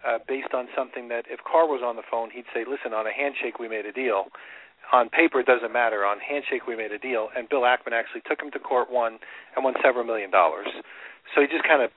uh, 0.07 0.19
based 0.29 0.53
on 0.53 0.69
something 0.77 1.09
that 1.09 1.25
if 1.31 1.41
Carl 1.45 1.69
was 1.69 1.81
on 1.85 1.97
the 1.97 2.03
phone, 2.11 2.31
he'd 2.31 2.45
say, 2.53 2.65
"Listen, 2.69 2.93
on 2.93 3.07
a 3.07 3.13
handshake, 3.13 3.59
we 3.59 3.69
made 3.69 3.87
a 3.87 3.93
deal." 3.93 4.29
on 4.93 5.09
paper 5.09 5.41
it 5.41 5.47
doesn't 5.47 5.73
matter. 5.73 6.05
On 6.05 6.19
handshake 6.21 6.67
we 6.67 6.77
made 6.77 6.93
a 6.93 6.99
deal, 6.99 7.29
and 7.37 7.49
Bill 7.49 7.63
Ackman 7.63 7.93
actually 7.93 8.21
took 8.29 8.41
him 8.41 8.51
to 8.53 8.59
court, 8.59 8.91
won, 8.91 9.19
and 9.57 9.65
won 9.65 9.75
several 9.83 10.05
million 10.05 10.31
dollars. 10.31 10.69
So 11.35 11.41
he 11.41 11.47
just 11.47 11.65
kind 11.65 11.83
of 11.83 11.91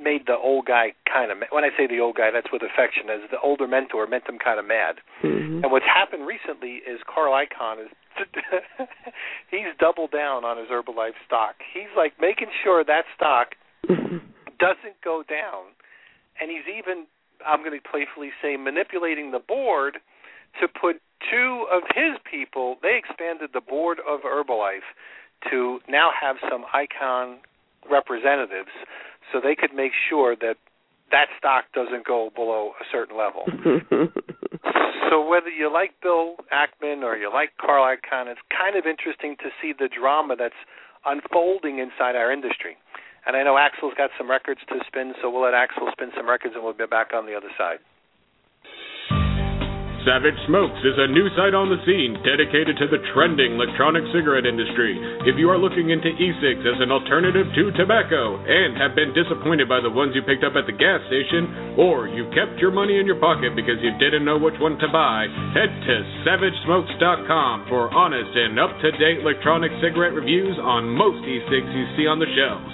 made 0.00 0.26
the 0.26 0.36
old 0.36 0.66
guy 0.66 0.92
kind 1.10 1.30
of. 1.30 1.38
When 1.50 1.64
I 1.64 1.70
say 1.76 1.86
the 1.86 2.00
old 2.00 2.16
guy, 2.16 2.30
that's 2.32 2.48
with 2.52 2.62
affection, 2.62 3.08
as 3.08 3.28
the 3.30 3.40
older 3.40 3.66
mentor 3.66 4.06
meant 4.06 4.28
him 4.28 4.38
kind 4.38 4.58
of 4.58 4.66
mad. 4.66 4.96
Mm-hmm. 5.22 5.64
And 5.64 5.72
what's 5.72 5.88
happened 5.88 6.26
recently 6.26 6.84
is 6.84 7.00
Carl 7.08 7.32
Icahn 7.32 7.84
is 7.84 7.90
he's 9.50 9.72
doubled 9.78 10.10
down 10.10 10.44
on 10.44 10.58
his 10.58 10.68
Herbalife 10.68 11.18
stock. 11.26 11.56
He's 11.72 11.90
like 11.96 12.14
making 12.20 12.48
sure 12.62 12.84
that 12.84 13.04
stock 13.16 13.54
doesn't 13.88 14.98
go 15.04 15.22
down, 15.28 15.72
and 16.40 16.50
he's 16.50 16.68
even 16.68 17.06
I'm 17.46 17.60
going 17.64 17.78
to 17.78 17.88
playfully 17.88 18.30
say 18.42 18.56
manipulating 18.56 19.30
the 19.30 19.38
board 19.38 19.98
to 20.60 20.68
put 20.68 21.00
two 21.30 21.66
of 21.72 21.82
his 21.94 22.18
people, 22.30 22.76
they 22.82 22.98
expanded 22.98 23.50
the 23.52 23.60
board 23.60 23.98
of 24.08 24.20
Herbalife 24.20 24.88
to 25.50 25.80
now 25.88 26.10
have 26.20 26.36
some 26.50 26.64
Icahn 26.74 27.38
representatives 27.90 28.70
so 29.32 29.40
they 29.42 29.54
could 29.54 29.74
make 29.74 29.92
sure 30.08 30.36
that 30.36 30.56
that 31.12 31.26
stock 31.38 31.64
doesn't 31.74 32.06
go 32.06 32.30
below 32.34 32.72
a 32.80 32.84
certain 32.90 33.16
level. 33.16 33.44
so 35.08 35.24
whether 35.24 35.48
you 35.48 35.72
like 35.72 35.94
Bill 36.02 36.36
Ackman 36.52 37.02
or 37.02 37.16
you 37.16 37.32
like 37.32 37.50
Carl 37.60 37.84
Icahn, 37.84 38.26
it's 38.26 38.40
kind 38.50 38.76
of 38.76 38.86
interesting 38.86 39.36
to 39.38 39.48
see 39.62 39.72
the 39.72 39.88
drama 39.88 40.36
that's 40.36 40.58
unfolding 41.06 41.78
inside 41.78 42.16
our 42.16 42.32
industry. 42.32 42.76
And 43.26 43.36
I 43.36 43.42
know 43.42 43.58
Axel's 43.58 43.94
got 43.96 44.10
some 44.16 44.30
records 44.30 44.60
to 44.68 44.80
spin, 44.86 45.14
so 45.20 45.30
we'll 45.30 45.42
let 45.42 45.54
Axel 45.54 45.88
spin 45.92 46.10
some 46.16 46.28
records 46.28 46.54
and 46.54 46.64
we'll 46.64 46.74
be 46.74 46.86
back 46.86 47.12
on 47.14 47.26
the 47.26 47.34
other 47.34 47.50
side. 47.56 47.78
Savage 50.00 50.38
Smokes 50.48 50.80
is 50.80 50.96
a 50.96 51.12
new 51.12 51.28
site 51.36 51.52
on 51.52 51.68
the 51.68 51.76
scene 51.84 52.16
dedicated 52.24 52.80
to 52.80 52.88
the 52.88 53.04
trending 53.12 53.60
electronic 53.60 54.00
cigarette 54.16 54.48
industry. 54.48 54.96
If 55.28 55.36
you 55.36 55.52
are 55.52 55.60
looking 55.60 55.92
into 55.92 56.08
e-cigs 56.16 56.64
as 56.64 56.80
an 56.80 56.88
alternative 56.88 57.44
to 57.52 57.64
tobacco 57.76 58.40
and 58.40 58.80
have 58.80 58.96
been 58.96 59.12
disappointed 59.12 59.68
by 59.68 59.84
the 59.84 59.92
ones 59.92 60.16
you 60.16 60.24
picked 60.24 60.40
up 60.40 60.56
at 60.56 60.64
the 60.64 60.72
gas 60.72 61.04
station, 61.12 61.76
or 61.76 62.08
you 62.08 62.24
kept 62.32 62.56
your 62.64 62.72
money 62.72 62.96
in 62.96 63.04
your 63.04 63.20
pocket 63.20 63.52
because 63.52 63.76
you 63.84 63.92
didn't 64.00 64.24
know 64.24 64.40
which 64.40 64.56
one 64.56 64.80
to 64.80 64.88
buy, 64.88 65.28
head 65.52 65.68
to 65.68 65.94
SavageSmokes.com 66.24 67.68
for 67.68 67.92
honest 67.92 68.32
and 68.32 68.56
up-to-date 68.56 69.20
electronic 69.20 69.68
cigarette 69.84 70.16
reviews 70.16 70.56
on 70.64 70.88
most 70.88 71.20
e-cigs 71.28 71.72
you 71.76 71.84
see 72.00 72.08
on 72.08 72.16
the 72.16 72.30
shelves. 72.32 72.72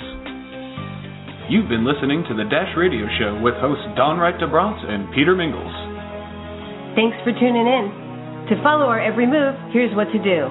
You've 1.51 1.71
been 1.71 1.87
listening 1.87 2.23
to 2.31 2.39
the 2.39 2.47
Dash 2.47 2.71
Radio 2.79 3.07
Show 3.19 3.43
with 3.43 3.59
hosts 3.59 3.87
Dawn 3.99 4.19
Wright-deBrantes 4.19 4.87
and 4.87 5.11
Peter 5.11 5.35
Mingils. 5.35 5.86
Thanks 6.97 7.21
for 7.21 7.29
tuning 7.37 7.69
in. 7.69 7.93
To 8.49 8.57
follow 8.65 8.89
our 8.89 8.97
every 8.97 9.29
move, 9.29 9.53
here's 9.69 9.93
what 9.93 10.09
to 10.17 10.21
do. 10.23 10.49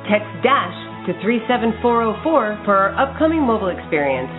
Text 0.08 0.32
DASH 0.48 0.80
to 1.12 1.20
37404 1.20 2.64
for 2.64 2.72
our 2.72 2.96
upcoming 2.96 3.44
mobile 3.44 3.70
experience. 3.70 4.32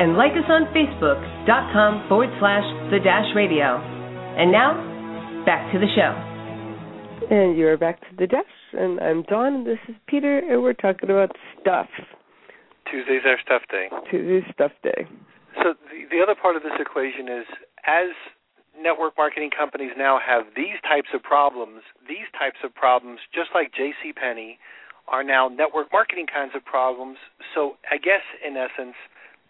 And 0.00 0.16
like 0.16 0.32
us 0.32 0.48
on 0.48 0.72
Facebook.com 0.72 2.08
forward 2.08 2.32
slash 2.40 2.64
the 2.88 2.96
Dash 3.04 3.28
Radio. 3.36 3.76
And 3.76 4.48
now, 4.48 4.72
back 5.44 5.68
to 5.72 5.78
the 5.78 5.88
show. 5.92 6.16
And 7.28 7.56
you 7.56 7.68
are 7.68 7.76
back 7.76 8.00
to 8.00 8.16
the 8.16 8.26
desk, 8.26 8.48
and 8.76 9.00
I'm 9.00 9.22
Dawn, 9.22 9.54
and 9.54 9.66
this 9.66 9.78
is 9.88 9.96
Peter, 10.06 10.38
and 10.38 10.62
we're 10.62 10.74
talking 10.76 11.10
about 11.10 11.34
stuff. 11.60 11.88
Tuesday's 12.90 13.24
our 13.26 13.38
stuff 13.44 13.62
day. 13.70 13.88
Tuesday's 14.10 14.46
stuff 14.52 14.72
day. 14.82 15.08
So 15.62 15.74
the, 15.90 16.06
the 16.10 16.22
other 16.22 16.36
part 16.40 16.56
of 16.56 16.62
this 16.62 16.76
equation 16.78 17.28
is 17.28 17.46
as 17.86 18.12
network 18.78 19.16
marketing 19.16 19.50
companies 19.50 19.92
now 19.96 20.20
have 20.20 20.44
these 20.54 20.78
types 20.84 21.08
of 21.14 21.22
problems, 21.22 21.82
these 22.06 22.28
types 22.38 22.60
of 22.62 22.74
problems, 22.74 23.20
just 23.34 23.50
like 23.54 23.72
J.C. 23.72 24.12
Penney, 24.12 24.58
are 25.08 25.24
now 25.24 25.48
network 25.48 25.88
marketing 25.92 26.26
kinds 26.26 26.52
of 26.54 26.64
problems. 26.64 27.16
So 27.54 27.76
I 27.90 27.96
guess 27.96 28.22
in 28.46 28.56
essence, 28.56 28.94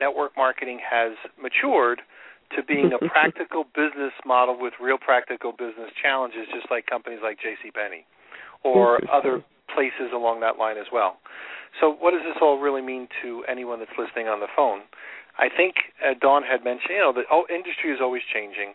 network 0.00 0.32
marketing 0.36 0.78
has 0.80 1.12
matured 1.40 2.00
to 2.54 2.62
being 2.62 2.92
a 2.94 3.00
practical 3.10 3.64
business 3.74 4.14
model 4.24 4.56
with 4.58 4.74
real 4.80 4.98
practical 4.98 5.52
business 5.52 5.90
challenges, 6.00 6.46
just 6.54 6.70
like 6.70 6.86
companies 6.86 7.20
like 7.22 7.38
J.C. 7.42 7.72
Penney 7.72 8.06
or 8.64 9.00
other 9.12 9.44
places 9.74 10.12
along 10.14 10.40
that 10.40 10.58
line 10.58 10.78
as 10.78 10.86
well. 10.92 11.18
So, 11.80 11.92
what 11.92 12.12
does 12.12 12.22
this 12.24 12.36
all 12.40 12.58
really 12.58 12.82
mean 12.82 13.08
to 13.22 13.44
anyone 13.48 13.78
that's 13.78 13.96
listening 13.98 14.28
on 14.28 14.40
the 14.40 14.48
phone? 14.56 14.80
I 15.38 15.48
think 15.52 15.92
uh, 16.00 16.14
Dawn 16.18 16.42
had 16.42 16.64
mentioned, 16.64 16.96
you 16.96 17.04
know, 17.04 17.12
the 17.12 17.28
oh, 17.30 17.44
industry 17.52 17.92
is 17.92 18.00
always 18.00 18.22
changing. 18.32 18.72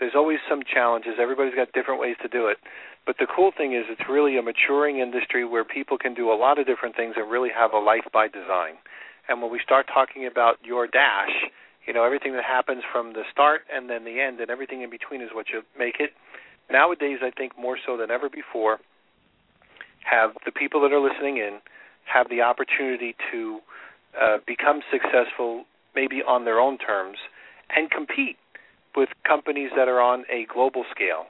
There's 0.00 0.16
always 0.16 0.38
some 0.48 0.62
challenges. 0.66 1.20
Everybody's 1.20 1.54
got 1.54 1.70
different 1.72 2.00
ways 2.00 2.16
to 2.22 2.28
do 2.28 2.48
it. 2.48 2.58
But 3.06 3.16
the 3.18 3.26
cool 3.28 3.52
thing 3.56 3.74
is, 3.74 3.84
it's 3.88 4.08
really 4.08 4.36
a 4.36 4.42
maturing 4.42 4.98
industry 4.98 5.44
where 5.44 5.64
people 5.64 5.98
can 5.98 6.14
do 6.14 6.32
a 6.32 6.34
lot 6.34 6.58
of 6.58 6.66
different 6.66 6.96
things 6.96 7.14
and 7.16 7.30
really 7.30 7.50
have 7.54 7.72
a 7.72 7.78
life 7.78 8.08
by 8.12 8.26
design. 8.26 8.80
And 9.28 9.40
when 9.40 9.52
we 9.52 9.60
start 9.62 9.86
talking 9.92 10.26
about 10.26 10.56
your 10.64 10.86
dash, 10.86 11.52
you 11.86 11.92
know, 11.92 12.04
everything 12.04 12.32
that 12.32 12.44
happens 12.44 12.82
from 12.90 13.12
the 13.12 13.22
start 13.30 13.62
and 13.72 13.88
then 13.88 14.04
the 14.04 14.20
end 14.20 14.40
and 14.40 14.50
everything 14.50 14.82
in 14.82 14.90
between 14.90 15.20
is 15.20 15.30
what 15.32 15.46
you 15.52 15.62
make 15.78 15.96
it. 16.00 16.10
Nowadays, 16.70 17.18
I 17.22 17.30
think 17.30 17.58
more 17.58 17.78
so 17.84 17.96
than 17.96 18.10
ever 18.10 18.28
before, 18.28 18.78
have 20.04 20.32
the 20.44 20.52
people 20.52 20.80
that 20.82 20.92
are 20.92 21.00
listening 21.00 21.36
in 21.38 21.60
have 22.04 22.28
the 22.28 22.40
opportunity 22.40 23.14
to 23.30 23.60
uh, 24.20 24.38
become 24.46 24.80
successful, 24.90 25.64
maybe 25.94 26.22
on 26.26 26.44
their 26.44 26.58
own 26.58 26.78
terms, 26.78 27.18
and 27.74 27.90
compete 27.90 28.36
with 28.96 29.08
companies 29.26 29.70
that 29.76 29.88
are 29.88 30.00
on 30.00 30.24
a 30.30 30.46
global 30.52 30.84
scale. 30.90 31.26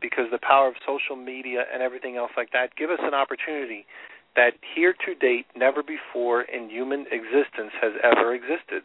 Because 0.00 0.24
the 0.32 0.38
power 0.38 0.66
of 0.66 0.74
social 0.84 1.14
media 1.14 1.64
and 1.72 1.82
everything 1.82 2.16
else 2.16 2.32
like 2.36 2.50
that 2.52 2.74
give 2.74 2.90
us 2.90 2.98
an 3.02 3.14
opportunity 3.14 3.86
that 4.34 4.54
here 4.74 4.94
to 5.06 5.14
date, 5.14 5.46
never 5.54 5.82
before 5.82 6.42
in 6.42 6.70
human 6.70 7.04
existence 7.12 7.70
has 7.80 7.92
ever 8.02 8.34
existed. 8.34 8.82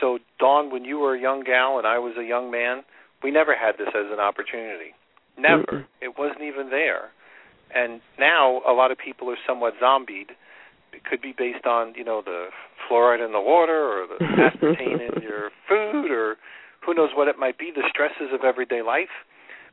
So, 0.00 0.18
Dawn, 0.38 0.70
when 0.70 0.84
you 0.84 0.98
were 0.98 1.14
a 1.14 1.20
young 1.20 1.44
gal 1.44 1.78
and 1.78 1.86
I 1.86 1.98
was 1.98 2.14
a 2.18 2.24
young 2.24 2.50
man, 2.50 2.82
we 3.22 3.30
never 3.30 3.56
had 3.56 3.78
this 3.78 3.88
as 3.88 4.12
an 4.12 4.20
opportunity. 4.20 4.94
Never. 5.38 5.62
Mm-hmm. 5.62 6.02
It 6.04 6.18
wasn't 6.18 6.42
even 6.42 6.70
there. 6.70 7.10
And 7.74 8.00
now 8.18 8.62
a 8.68 8.72
lot 8.72 8.90
of 8.90 8.98
people 8.98 9.30
are 9.30 9.38
somewhat 9.46 9.74
zombied. 9.80 10.30
It 10.92 11.04
could 11.04 11.20
be 11.20 11.34
based 11.36 11.66
on, 11.66 11.94
you 11.96 12.04
know, 12.04 12.22
the 12.24 12.48
fluoride 12.88 13.24
in 13.24 13.32
the 13.32 13.40
water 13.40 14.02
or 14.02 14.06
the 14.06 14.24
aspartame 14.24 15.00
in 15.00 15.22
your 15.22 15.50
food 15.68 16.10
or 16.10 16.36
who 16.84 16.94
knows 16.94 17.10
what 17.14 17.28
it 17.28 17.38
might 17.38 17.58
be, 17.58 17.70
the 17.74 17.84
stresses 17.88 18.32
of 18.32 18.44
everyday 18.44 18.82
life. 18.82 19.12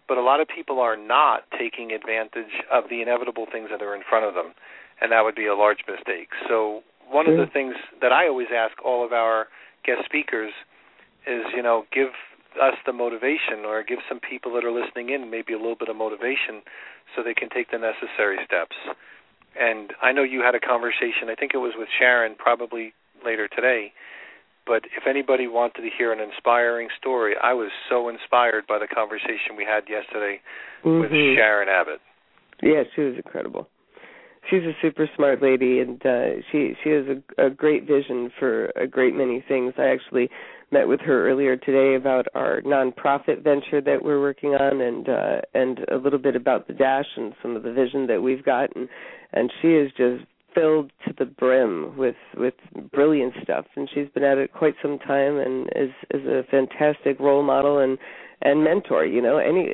But 0.07 0.17
a 0.17 0.21
lot 0.21 0.39
of 0.39 0.47
people 0.47 0.79
are 0.79 0.97
not 0.97 1.43
taking 1.57 1.91
advantage 1.91 2.61
of 2.71 2.85
the 2.89 3.01
inevitable 3.01 3.47
things 3.51 3.69
that 3.71 3.81
are 3.81 3.95
in 3.95 4.03
front 4.07 4.25
of 4.25 4.35
them, 4.35 4.53
and 5.01 5.11
that 5.11 5.23
would 5.23 5.33
be 5.33 5.47
a 5.47 5.55
large 5.55 5.79
mistake. 5.87 6.29
So, 6.47 6.81
one 7.09 7.27
of 7.29 7.37
the 7.37 7.45
things 7.51 7.75
that 8.01 8.11
I 8.11 8.27
always 8.27 8.47
ask 8.53 8.73
all 8.83 9.05
of 9.05 9.13
our 9.13 9.47
guest 9.85 10.05
speakers 10.05 10.51
is, 11.27 11.43
you 11.55 11.61
know, 11.61 11.85
give 11.93 12.09
us 12.61 12.75
the 12.85 12.93
motivation 12.93 13.65
or 13.65 13.83
give 13.83 13.99
some 14.07 14.19
people 14.19 14.53
that 14.53 14.63
are 14.63 14.71
listening 14.71 15.09
in 15.09 15.29
maybe 15.29 15.53
a 15.53 15.57
little 15.57 15.75
bit 15.75 15.89
of 15.89 15.95
motivation 15.95 16.61
so 17.15 17.23
they 17.23 17.33
can 17.33 17.49
take 17.49 17.71
the 17.71 17.77
necessary 17.77 18.37
steps. 18.45 18.75
And 19.59 19.93
I 20.01 20.11
know 20.11 20.23
you 20.23 20.41
had 20.41 20.55
a 20.55 20.59
conversation, 20.59 21.29
I 21.31 21.35
think 21.35 21.53
it 21.53 21.59
was 21.59 21.73
with 21.77 21.87
Sharon 21.97 22.35
probably 22.35 22.93
later 23.23 23.47
today, 23.47 23.93
but 24.65 24.83
if 24.97 25.07
anybody 25.07 25.47
wanted 25.47 25.81
to 25.81 25.89
hear 25.95 26.11
an 26.11 26.19
inspiring 26.19 26.89
story, 26.97 27.35
I 27.41 27.53
was 27.53 27.71
so 27.89 28.09
inspired 28.09 28.65
by 28.67 28.79
the 28.79 28.87
conversation 28.87 29.55
we 29.55 29.63
had 29.63 29.83
yesterday 29.87 30.41
mm-hmm. 30.83 31.01
with 31.01 31.11
Sharon 31.11 31.69
Abbott. 31.69 32.01
Yeah, 32.63 32.83
she 32.95 33.01
was 33.01 33.15
incredible. 33.15 33.69
She's 34.49 34.63
a 34.63 34.73
super 34.81 35.09
smart 35.15 35.41
lady, 35.41 35.79
and 35.79 36.03
uh, 36.05 36.41
she 36.51 36.75
she 36.83 36.89
has 36.91 37.05
a, 37.07 37.47
a 37.47 37.49
great 37.49 37.87
vision 37.87 38.31
for 38.37 38.67
a 38.75 38.85
great 38.85 39.15
many 39.15 39.43
things. 39.47 39.73
I 39.77 39.87
actually 39.87 40.29
met 40.75 40.87
with 40.89 40.99
her 40.99 41.29
earlier 41.29 41.55
today 41.55 41.95
about 41.95 42.25
our 42.35 42.61
nonprofit 42.63 43.41
venture 43.41 43.79
that 43.79 44.03
we're 44.03 44.19
working 44.19 44.55
on 44.55 44.81
and 44.81 45.07
uh 45.07 45.39
and 45.53 45.79
a 45.89 45.95
little 45.95 46.19
bit 46.19 46.35
about 46.35 46.67
the 46.67 46.73
dash 46.73 47.05
and 47.15 47.33
some 47.41 47.55
of 47.55 47.63
the 47.63 47.71
vision 47.71 48.07
that 48.07 48.21
we've 48.21 48.43
got 48.43 48.75
and 48.75 48.89
and 49.31 49.49
she 49.61 49.69
is 49.69 49.89
just 49.95 50.25
filled 50.55 50.91
to 51.05 51.13
the 51.19 51.25
brim 51.25 51.95
with 51.97 52.15
with 52.35 52.55
brilliant 52.91 53.33
stuff. 53.43 53.65
And 53.75 53.89
she's 53.93 54.07
been 54.13 54.23
at 54.23 54.37
it 54.37 54.53
quite 54.53 54.75
some 54.81 54.97
time 54.99 55.37
and 55.37 55.67
is 55.75 55.91
is 56.11 56.25
a 56.25 56.43
fantastic 56.49 57.19
role 57.19 57.43
model 57.43 57.79
and 57.79 57.97
and 58.41 58.63
mentor 58.63 59.05
you 59.05 59.21
know 59.21 59.37
any 59.37 59.69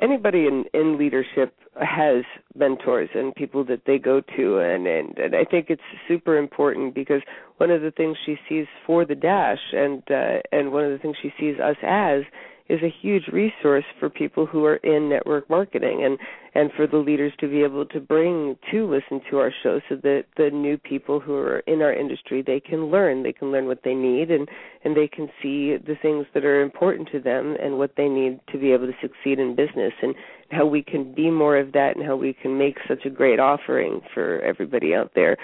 anybody 0.00 0.46
in 0.46 0.64
in 0.74 0.98
leadership 0.98 1.54
has 1.80 2.24
mentors 2.54 3.10
and 3.14 3.34
people 3.34 3.64
that 3.64 3.82
they 3.86 3.98
go 3.98 4.20
to 4.36 4.58
and, 4.58 4.86
and 4.86 5.18
and 5.18 5.34
I 5.34 5.44
think 5.44 5.66
it's 5.68 5.82
super 6.08 6.36
important 6.36 6.94
because 6.94 7.22
one 7.58 7.70
of 7.70 7.82
the 7.82 7.90
things 7.90 8.16
she 8.24 8.36
sees 8.48 8.66
for 8.86 9.04
the 9.04 9.14
dash 9.14 9.72
and 9.72 10.02
uh 10.10 10.40
and 10.52 10.72
one 10.72 10.84
of 10.84 10.90
the 10.90 10.98
things 10.98 11.16
she 11.20 11.32
sees 11.38 11.58
us 11.58 11.76
as 11.82 12.22
is 12.68 12.80
a 12.82 12.94
huge 13.02 13.28
resource 13.32 13.84
for 14.00 14.10
people 14.10 14.46
who 14.46 14.64
are 14.64 14.76
in 14.76 15.08
network 15.08 15.48
marketing 15.48 16.04
and 16.04 16.18
and 16.54 16.70
for 16.74 16.86
the 16.86 16.96
leaders 16.96 17.32
to 17.38 17.48
be 17.48 17.62
able 17.62 17.84
to 17.84 18.00
bring 18.00 18.56
to 18.70 18.88
listen 18.88 19.20
to 19.30 19.38
our 19.38 19.52
show 19.62 19.80
so 19.88 19.96
that 19.96 20.24
the 20.36 20.50
new 20.50 20.78
people 20.78 21.20
who 21.20 21.34
are 21.34 21.58
in 21.60 21.82
our 21.82 21.92
industry 21.92 22.42
they 22.42 22.60
can 22.60 22.86
learn. 22.86 23.22
They 23.22 23.32
can 23.32 23.52
learn 23.52 23.66
what 23.66 23.82
they 23.84 23.94
need 23.94 24.30
and 24.30 24.48
and 24.84 24.96
they 24.96 25.08
can 25.08 25.28
see 25.42 25.76
the 25.76 25.96
things 26.00 26.26
that 26.34 26.44
are 26.44 26.62
important 26.62 27.08
to 27.12 27.20
them 27.20 27.56
and 27.62 27.78
what 27.78 27.92
they 27.96 28.08
need 28.08 28.40
to 28.52 28.58
be 28.58 28.72
able 28.72 28.86
to 28.86 28.94
succeed 29.00 29.38
in 29.38 29.54
business 29.54 29.92
and 30.02 30.14
how 30.50 30.66
we 30.66 30.82
can 30.82 31.14
be 31.14 31.30
more 31.30 31.56
of 31.56 31.72
that 31.72 31.96
and 31.96 32.04
how 32.04 32.16
we 32.16 32.32
can 32.32 32.58
make 32.58 32.78
such 32.88 33.04
a 33.04 33.10
great 33.10 33.38
offering 33.38 34.00
for 34.14 34.40
everybody 34.40 34.94
out 34.94 35.12
there. 35.14 35.36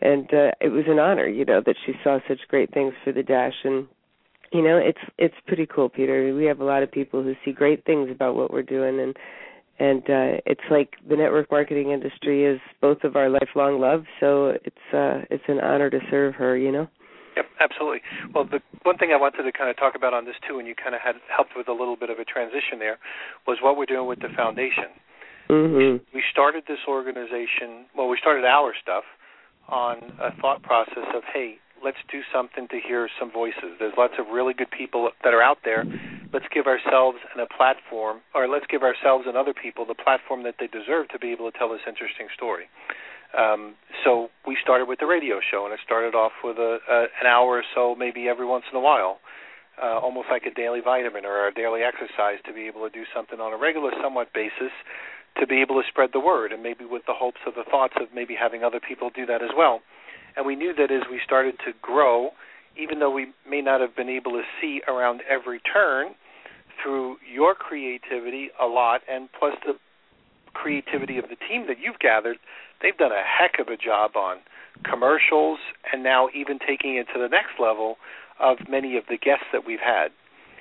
And 0.00 0.26
uh, 0.32 0.52
it 0.60 0.68
was 0.68 0.84
an 0.88 0.98
honor 0.98 1.26
you 1.26 1.44
know 1.44 1.62
that 1.64 1.76
she 1.86 1.92
saw 2.04 2.18
such 2.28 2.40
great 2.48 2.72
things 2.74 2.92
for 3.04 3.12
the 3.12 3.22
dash 3.22 3.54
and 3.64 3.86
you 4.56 4.62
know 4.62 4.78
it's 4.78 4.98
it's 5.18 5.34
pretty 5.46 5.66
cool 5.66 5.88
peter 5.88 6.34
we 6.34 6.44
have 6.46 6.60
a 6.60 6.64
lot 6.64 6.82
of 6.82 6.90
people 6.90 7.22
who 7.22 7.34
see 7.44 7.52
great 7.52 7.84
things 7.84 8.08
about 8.10 8.34
what 8.34 8.50
we're 8.50 8.62
doing 8.62 8.98
and 8.98 9.16
and 9.78 10.02
uh 10.04 10.40
it's 10.46 10.64
like 10.70 10.94
the 11.08 11.16
network 11.16 11.50
marketing 11.50 11.90
industry 11.90 12.44
is 12.44 12.58
both 12.80 13.04
of 13.04 13.16
our 13.16 13.28
lifelong 13.28 13.78
love 13.78 14.04
so 14.18 14.54
it's 14.64 14.86
uh 14.94 15.20
it's 15.30 15.44
an 15.48 15.60
honor 15.60 15.90
to 15.90 16.00
serve 16.10 16.34
her 16.34 16.56
you 16.56 16.72
know 16.72 16.88
Yep, 17.36 17.44
absolutely. 17.60 18.00
Well, 18.34 18.46
the 18.46 18.60
one 18.84 18.96
thing 18.96 19.12
I 19.12 19.20
wanted 19.20 19.42
to 19.42 19.52
kind 19.52 19.68
of 19.68 19.76
talk 19.76 19.92
about 19.94 20.14
on 20.14 20.24
this 20.24 20.36
too, 20.48 20.58
and 20.58 20.66
you 20.66 20.74
kind 20.74 20.94
of 20.94 21.02
had 21.04 21.16
helped 21.28 21.52
with 21.54 21.68
a 21.68 21.72
little 21.72 21.94
bit 21.94 22.08
of 22.08 22.18
a 22.18 22.24
transition 22.24 22.80
there, 22.80 22.96
was 23.46 23.58
what 23.60 23.76
we're 23.76 23.84
doing 23.84 24.08
with 24.08 24.20
the 24.20 24.32
foundation. 24.34 24.88
Mm-hmm. 25.50 26.16
We 26.16 26.22
started 26.32 26.64
this 26.66 26.80
organization. 26.88 27.84
Well, 27.94 28.08
we 28.08 28.16
started 28.16 28.46
our 28.46 28.72
stuff 28.80 29.04
on 29.68 29.98
a 30.16 30.32
thought 30.40 30.62
process 30.62 31.04
of, 31.14 31.22
hey, 31.32 31.58
let's 31.82 32.00
do 32.10 32.20
something 32.32 32.68
to 32.68 32.78
hear 32.80 33.08
some 33.18 33.30
voices. 33.30 33.76
There's 33.78 33.94
lots 33.96 34.14
of 34.18 34.26
really 34.32 34.54
good 34.54 34.70
people 34.70 35.10
that 35.24 35.34
are 35.34 35.42
out 35.42 35.58
there. 35.64 35.84
Let's 36.32 36.46
give 36.52 36.66
ourselves 36.66 37.18
and 37.32 37.40
a 37.40 37.46
platform, 37.46 38.20
or 38.34 38.48
let's 38.48 38.66
give 38.66 38.82
ourselves 38.82 39.24
and 39.26 39.36
other 39.36 39.54
people 39.54 39.86
the 39.86 39.94
platform 39.94 40.42
that 40.44 40.56
they 40.58 40.66
deserve 40.66 41.08
to 41.10 41.18
be 41.18 41.32
able 41.32 41.50
to 41.50 41.56
tell 41.56 41.70
this 41.70 41.84
interesting 41.86 42.28
story. 42.34 42.66
Um, 43.36 43.74
so 44.04 44.28
we 44.46 44.56
started 44.62 44.88
with 44.88 45.00
the 45.00 45.06
radio 45.06 45.40
show, 45.40 45.64
and 45.64 45.74
it 45.74 45.80
started 45.84 46.14
off 46.14 46.32
with 46.42 46.58
a, 46.58 46.78
a 46.88 46.98
an 47.20 47.26
hour 47.26 47.58
or 47.58 47.64
so, 47.74 47.94
maybe 47.94 48.28
every 48.28 48.46
once 48.46 48.64
in 48.70 48.76
a 48.78 48.80
while, 48.80 49.18
uh, 49.82 49.98
almost 49.98 50.28
like 50.30 50.44
a 50.46 50.54
daily 50.54 50.80
vitamin 50.80 51.24
or 51.24 51.48
a 51.48 51.52
daily 51.52 51.82
exercise 51.82 52.38
to 52.46 52.52
be 52.52 52.66
able 52.66 52.88
to 52.88 52.90
do 52.90 53.04
something 53.14 53.40
on 53.40 53.52
a 53.52 53.56
regular, 53.56 53.90
somewhat 54.02 54.32
basis 54.32 54.72
to 55.38 55.46
be 55.46 55.60
able 55.60 55.80
to 55.80 55.86
spread 55.88 56.10
the 56.12 56.20
word, 56.20 56.52
and 56.52 56.62
maybe 56.62 56.84
with 56.84 57.02
the 57.06 57.12
hopes 57.12 57.40
of 57.46 57.54
the 57.54 57.64
thoughts 57.68 57.94
of 58.00 58.08
maybe 58.14 58.34
having 58.34 58.64
other 58.64 58.80
people 58.80 59.10
do 59.14 59.26
that 59.26 59.42
as 59.42 59.50
well. 59.56 59.80
And 60.36 60.46
we 60.46 60.54
knew 60.54 60.74
that 60.74 60.90
as 60.90 61.02
we 61.10 61.20
started 61.24 61.56
to 61.66 61.72
grow, 61.80 62.30
even 62.76 62.98
though 62.98 63.10
we 63.10 63.32
may 63.48 63.62
not 63.62 63.80
have 63.80 63.96
been 63.96 64.08
able 64.08 64.32
to 64.32 64.42
see 64.60 64.82
around 64.86 65.22
every 65.28 65.60
turn, 65.60 66.14
through 66.82 67.16
your 67.32 67.54
creativity 67.54 68.50
a 68.60 68.66
lot, 68.66 69.00
and 69.10 69.28
plus 69.38 69.54
the 69.64 69.74
creativity 70.52 71.18
of 71.18 71.24
the 71.28 71.36
team 71.48 71.66
that 71.68 71.78
you've 71.82 71.98
gathered, 71.98 72.36
they've 72.82 72.96
done 72.96 73.12
a 73.12 73.22
heck 73.24 73.58
of 73.58 73.68
a 73.68 73.76
job 73.76 74.16
on 74.16 74.38
commercials 74.84 75.58
and 75.90 76.02
now 76.02 76.28
even 76.34 76.58
taking 76.58 76.96
it 76.96 77.06
to 77.14 77.18
the 77.18 77.28
next 77.28 77.58
level 77.58 77.96
of 78.38 78.58
many 78.68 78.96
of 78.96 79.04
the 79.08 79.16
guests 79.16 79.46
that 79.52 79.66
we've 79.66 79.80
had 79.80 80.08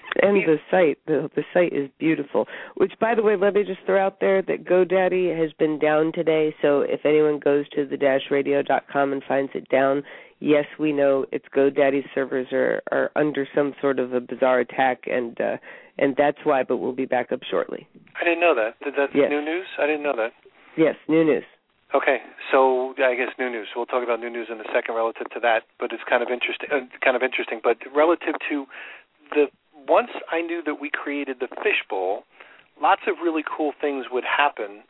and 0.21 0.35
the 0.37 0.57
site 0.71 0.97
the 1.07 1.29
the 1.35 1.43
site 1.53 1.73
is 1.73 1.89
beautiful. 1.99 2.47
Which 2.75 2.93
by 2.99 3.15
the 3.15 3.21
way 3.21 3.35
let 3.35 3.53
me 3.53 3.63
just 3.63 3.81
throw 3.85 4.03
out 4.03 4.19
there 4.19 4.41
that 4.41 4.65
godaddy 4.65 5.37
has 5.37 5.51
been 5.53 5.79
down 5.79 6.11
today. 6.13 6.55
So 6.61 6.81
if 6.81 7.05
anyone 7.05 7.39
goes 7.39 7.67
to 7.69 7.85
the 7.85 7.97
dash 7.97 8.31
radio.com 8.31 9.13
and 9.13 9.23
finds 9.27 9.51
it 9.55 9.69
down 9.69 10.03
yes 10.39 10.65
we 10.79 10.91
know 10.91 11.25
it's 11.31 11.45
godaddy 11.55 12.03
servers 12.13 12.47
are 12.51 12.81
are 12.91 13.11
under 13.15 13.47
some 13.55 13.73
sort 13.81 13.99
of 13.99 14.13
a 14.13 14.19
bizarre 14.19 14.59
attack. 14.59 15.03
And 15.07 15.39
uh 15.39 15.57
and 15.97 16.15
that's 16.17 16.39
why 16.43 16.63
but 16.63 16.77
we'll 16.77 16.93
be 16.93 17.05
back 17.05 17.31
up 17.31 17.41
shortly. 17.49 17.87
I 18.19 18.23
didn't 18.23 18.39
know 18.39 18.55
that. 18.55 18.75
That's 18.97 19.13
yes. 19.13 19.29
new 19.29 19.43
news? 19.43 19.67
I 19.79 19.85
didn't 19.85 20.03
know 20.03 20.15
that. 20.15 20.31
Yes 20.77 20.95
new 21.07 21.23
news. 21.23 21.43
Okay, 21.93 22.17
so 22.51 22.93
I 22.97 23.15
guess 23.15 23.31
new 23.39 23.49
news. 23.49 23.67
We'll 23.75 23.85
talk 23.85 24.03
about 24.03 24.19
new 24.19 24.29
news 24.29 24.47
in 24.51 24.59
a 24.59 24.67
second 24.73 24.95
relative 24.95 25.29
to 25.31 25.39
that, 25.39 25.63
but 25.79 25.93
it's 25.93 26.03
kind 26.09 26.23
of 26.23 26.29
interesting. 26.29 26.67
Uh, 26.69 26.91
kind 26.99 27.15
of 27.15 27.23
interesting, 27.23 27.61
but 27.63 27.77
relative 27.95 28.35
to 28.49 28.65
the 29.31 29.47
once 29.87 30.09
I 30.31 30.41
knew 30.41 30.61
that 30.65 30.79
we 30.81 30.89
created 30.89 31.37
the 31.39 31.47
fishbowl, 31.63 32.23
lots 32.81 33.01
of 33.07 33.15
really 33.23 33.43
cool 33.45 33.73
things 33.79 34.05
would 34.11 34.23
happen, 34.25 34.83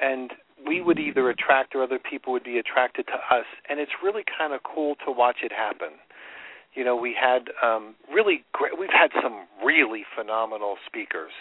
and 0.00 0.32
we 0.66 0.80
would 0.80 0.98
either 0.98 1.30
attract 1.30 1.74
or 1.74 1.82
other 1.82 1.98
people 1.98 2.32
would 2.32 2.44
be 2.44 2.58
attracted 2.58 3.06
to 3.06 3.14
us, 3.34 3.46
and 3.68 3.80
it's 3.80 3.92
really 4.02 4.24
kind 4.38 4.52
of 4.52 4.60
cool 4.62 4.94
to 5.06 5.12
watch 5.12 5.38
it 5.42 5.52
happen. 5.52 5.90
you 6.74 6.84
know, 6.84 6.94
we 6.96 7.16
had 7.18 7.50
um, 7.62 7.94
really 8.12 8.44
great. 8.52 8.78
We've 8.78 8.90
had 8.92 9.10
some 9.22 9.46
really 9.64 10.04
phenomenal 10.16 10.76
speakers, 10.86 11.32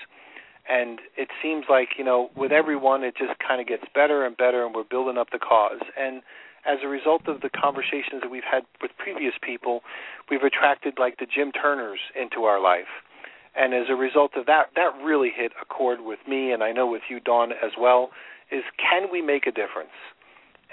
and 0.67 0.99
it 1.17 1.29
seems 1.41 1.65
like 1.69 1.89
you 1.97 2.03
know, 2.03 2.29
with 2.35 2.51
everyone, 2.51 3.03
it 3.03 3.15
just 3.17 3.37
kind 3.39 3.61
of 3.61 3.67
gets 3.67 3.83
better 3.93 4.25
and 4.25 4.35
better, 4.37 4.65
and 4.65 4.73
we're 4.73 4.83
building 4.83 5.17
up 5.17 5.29
the 5.31 5.39
cause. 5.39 5.81
And 5.97 6.21
as 6.69 6.79
a 6.83 6.87
result 6.87 7.27
of 7.27 7.41
the 7.41 7.49
conversations 7.49 8.21
that 8.21 8.29
we've 8.29 8.45
had 8.49 8.63
with 8.81 8.91
previous 8.97 9.33
people, 9.41 9.81
we've 10.29 10.43
attracted 10.43 10.99
like 10.99 11.17
the 11.17 11.25
Jim 11.25 11.51
Turners 11.51 11.99
into 12.13 12.43
our 12.43 12.61
life. 12.61 13.01
And 13.55 13.73
as 13.73 13.89
a 13.89 13.95
result 13.95 14.31
of 14.35 14.45
that, 14.45 14.69
that 14.75 14.93
really 15.03 15.31
hit 15.35 15.51
a 15.59 15.65
chord 15.65 16.01
with 16.01 16.19
me, 16.27 16.51
and 16.51 16.61
I 16.63 16.71
know 16.71 16.85
with 16.85 17.01
you, 17.09 17.19
Dawn, 17.19 17.51
as 17.51 17.71
well. 17.79 18.11
Is 18.51 18.63
can 18.77 19.09
we 19.11 19.21
make 19.21 19.47
a 19.47 19.51
difference? 19.51 19.97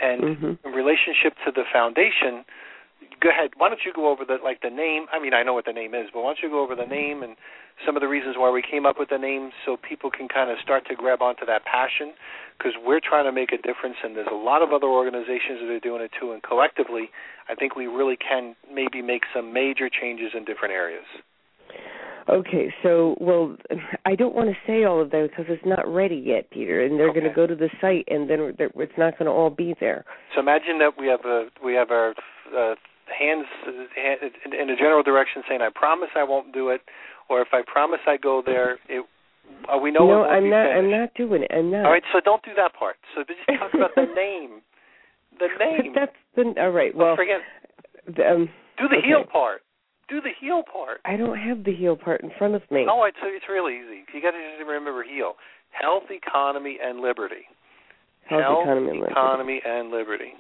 And 0.01 0.23
mm-hmm. 0.23 0.69
in 0.69 0.73
relationship 0.73 1.35
to 1.47 1.53
the 1.53 1.65
foundation, 1.73 2.45
go 3.21 3.31
ahead. 3.31 3.51
Why 3.57 3.69
don't 3.69 3.81
you 3.85 3.93
go 3.95 4.11
over 4.11 4.25
the 4.25 4.39
like 4.43 4.63
the 4.63 4.71
name? 4.71 5.07
I 5.13 5.21
mean, 5.21 5.35
I 5.35 5.43
know 5.43 5.55
what 5.55 5.65
the 5.65 5.73
name 5.73 5.95
is, 5.95 6.07
but 6.13 6.23
why 6.23 6.31
don't 6.31 6.43
you 6.43 6.51
go 6.51 6.63
over 6.63 6.75
the 6.75 6.87
name 6.87 7.23
and 7.23 7.37
some 7.85 7.95
of 7.97 8.01
the 8.01 8.09
reasons 8.09 8.37
why 8.39 8.51
we 8.51 8.63
came 8.63 8.87
up 8.87 8.97
with 8.99 9.11
the 9.11 9.19
name, 9.19 9.51
so 9.65 9.77
people 9.77 10.11
can 10.11 10.29
kind 10.29 10.51
of 10.51 10.57
start 10.63 10.87
to 10.89 10.95
grab 10.95 11.21
onto 11.21 11.45
that 11.45 11.65
passion, 11.67 12.15
because 12.57 12.73
we're 12.83 13.01
trying 13.05 13.27
to 13.27 13.33
make 13.33 13.53
a 13.53 13.59
difference, 13.59 13.97
and 14.03 14.17
there's 14.17 14.33
a 14.33 14.35
lot 14.35 14.63
of 14.63 14.73
other 14.73 14.87
organizations 14.87 15.61
that 15.61 15.69
are 15.69 15.81
doing 15.81 16.01
it 16.01 16.11
too, 16.19 16.33
and 16.33 16.43
collectively, 16.43 17.11
I 17.51 17.55
think 17.55 17.77
we 17.77 17.87
really 17.87 18.17
can 18.17 18.57
maybe 18.73 19.03
make 19.03 19.25
some 19.35 19.53
major 19.53 19.91
changes 19.91 20.33
in 20.35 20.47
different 20.47 20.73
areas. 20.73 21.05
Okay, 22.29 22.73
so 22.83 23.15
well, 23.21 23.57
I 24.05 24.17
don't 24.17 24.35
want 24.35 24.49
to 24.49 24.57
say 24.67 24.85
all 24.85 25.01
of 25.01 25.11
that 25.11 25.29
because 25.29 25.45
it's 25.49 25.63
not 25.67 25.87
ready 25.87 26.17
yet, 26.17 26.51
Peter, 26.51 26.83
and 26.83 26.99
they're 26.99 27.11
Okay. 27.11 27.21
going 27.21 27.31
to 27.31 27.37
go 27.37 27.47
to 27.47 27.55
the 27.55 27.69
site, 27.81 28.09
and 28.09 28.29
then 28.29 28.57
it's 28.59 28.99
not 28.99 29.19
going 29.19 29.27
to 29.27 29.33
all 29.33 29.51
be 29.51 29.77
there. 29.79 30.05
So 30.35 30.41
imagine 30.41 30.79
that 30.79 30.99
we 30.99 31.07
have 31.09 31.25
a 31.25 31.49
we 31.63 31.75
have 31.75 31.91
our 31.91 32.15
uh, 32.55 32.75
hands 33.07 33.47
in, 33.67 34.71
a 34.71 34.77
general 34.77 35.03
direction 35.03 35.43
saying, 35.49 35.61
"I 35.63 35.71
promise 35.75 36.11
I 36.17 36.25
won't 36.25 36.53
do 36.53 36.69
it," 36.71 36.83
or 37.29 37.41
if 37.41 37.49
I 37.53 37.63
promise 37.67 38.01
I 38.07 38.17
go 38.17 38.43
there, 38.45 38.79
it 38.89 39.05
uh, 39.73 39.79
we 39.79 39.91
know 39.91 40.07
no, 40.07 40.23
I'm 40.25 40.51
not. 40.51 40.67
finished. 40.67 40.79
I'm 40.79 40.91
not 40.91 41.15
doing 41.15 41.43
it. 41.43 41.51
I'm 41.55 41.71
not. 41.71 41.85
All 41.87 41.91
right, 41.93 42.03
so 42.13 42.21
don't 42.25 42.43
do 42.43 42.53
that 42.57 42.75
part. 42.75 42.97
So 43.15 43.23
just 43.25 43.41
talk 43.59 43.75
about 43.75 43.95
the 43.95 44.07
name. 44.15 44.61
The 45.39 45.49
name. 45.59 45.93
But 45.95 46.01
that's 46.01 46.17
the 46.35 46.61
all 46.61 46.71
right. 46.71 46.95
Well, 46.95 47.17
forget. 47.17 47.41
the, 48.07 48.25
um, 48.25 48.49
Do 48.79 48.89
the 48.89 48.97
okay. 48.99 49.07
heel 49.07 49.25
part. 49.31 49.63
Do 50.09 50.21
the 50.21 50.31
heel 50.41 50.63
part. 50.63 51.01
I 51.05 51.17
don't 51.17 51.37
have 51.37 51.65
the 51.65 51.75
heel 51.75 51.97
part 51.97 52.23
in 52.23 52.31
front 52.39 52.55
of 52.55 52.63
me. 52.71 52.87
Oh, 52.89 53.05
it's 53.05 53.19
it's 53.23 53.47
really 53.49 53.75
easy. 53.75 54.07
You 54.15 54.23
got 54.23 54.33
to 54.33 54.39
just 54.39 54.67
remember 54.67 55.03
heel. 55.03 55.35
Health, 55.71 56.05
economy, 56.11 56.79
and 56.83 57.01
liberty. 57.01 57.51
Health, 58.31 58.43
Health, 58.43 58.63
economy, 58.65 58.91
and 58.91 58.99
liberty. 59.01 59.13
economy, 59.13 59.61
and 59.65 59.91
liberty. 59.91 60.33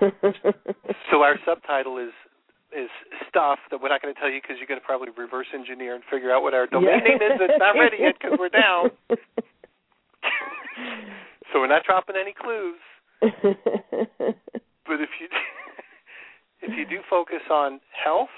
So 1.10 1.22
our 1.22 1.36
subtitle 1.44 1.98
is 1.98 2.12
is 2.72 2.88
stuff 3.28 3.58
that 3.70 3.82
we're 3.82 3.90
not 3.90 4.00
going 4.00 4.14
to 4.14 4.18
tell 4.20 4.30
you 4.30 4.40
because 4.40 4.56
you're 4.58 4.66
going 4.66 4.80
to 4.80 4.86
probably 4.86 5.08
reverse 5.16 5.46
engineer 5.52 5.94
and 5.94 6.02
figure 6.10 6.32
out 6.32 6.42
what 6.42 6.54
our 6.54 6.66
domain 6.66 6.88
Yeah. 7.04 7.04
name 7.04 7.20
is. 7.20 7.38
It's 7.40 7.58
not 7.58 7.76
ready 7.78 7.98
yet 8.00 8.14
because 8.18 8.38
we're 8.40 8.48
down. 8.48 8.90
so 11.52 11.60
we're 11.60 11.66
not 11.68 11.84
dropping 11.84 12.16
any 12.16 12.32
clues. 12.32 12.80
But 13.20 15.00
if 15.00 15.10
you 15.20 15.28
if 16.62 16.70
you 16.76 16.86
do 16.88 17.02
focus 17.10 17.42
on 17.50 17.80
health, 17.92 18.32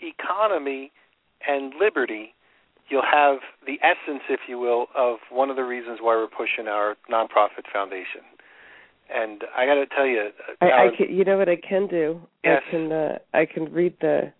economy, 0.00 0.90
and 1.46 1.74
liberty, 1.78 2.34
you'll 2.88 3.02
have 3.02 3.38
the 3.66 3.78
essence, 3.82 4.22
if 4.30 4.40
you 4.48 4.58
will, 4.58 4.86
of 4.96 5.18
one 5.30 5.50
of 5.50 5.56
the 5.56 5.64
reasons 5.64 5.98
why 6.00 6.16
we're 6.16 6.26
pushing 6.28 6.66
our 6.66 6.96
nonprofit 7.10 7.68
foundation. 7.72 8.22
And 9.14 9.42
I 9.56 9.64
got 9.64 9.74
to 9.74 9.86
tell 9.86 10.06
you, 10.06 10.28
I, 10.60 10.66
I 10.66 10.88
can, 10.96 11.14
you 11.14 11.24
know 11.24 11.38
what 11.38 11.48
I 11.48 11.56
can 11.56 11.86
do? 11.86 12.20
Yes. 12.44 12.62
I 12.66 12.70
can. 12.70 12.92
Uh, 12.92 13.18
I 13.34 13.46
can 13.46 13.72
read 13.72 13.94
the. 14.00 14.32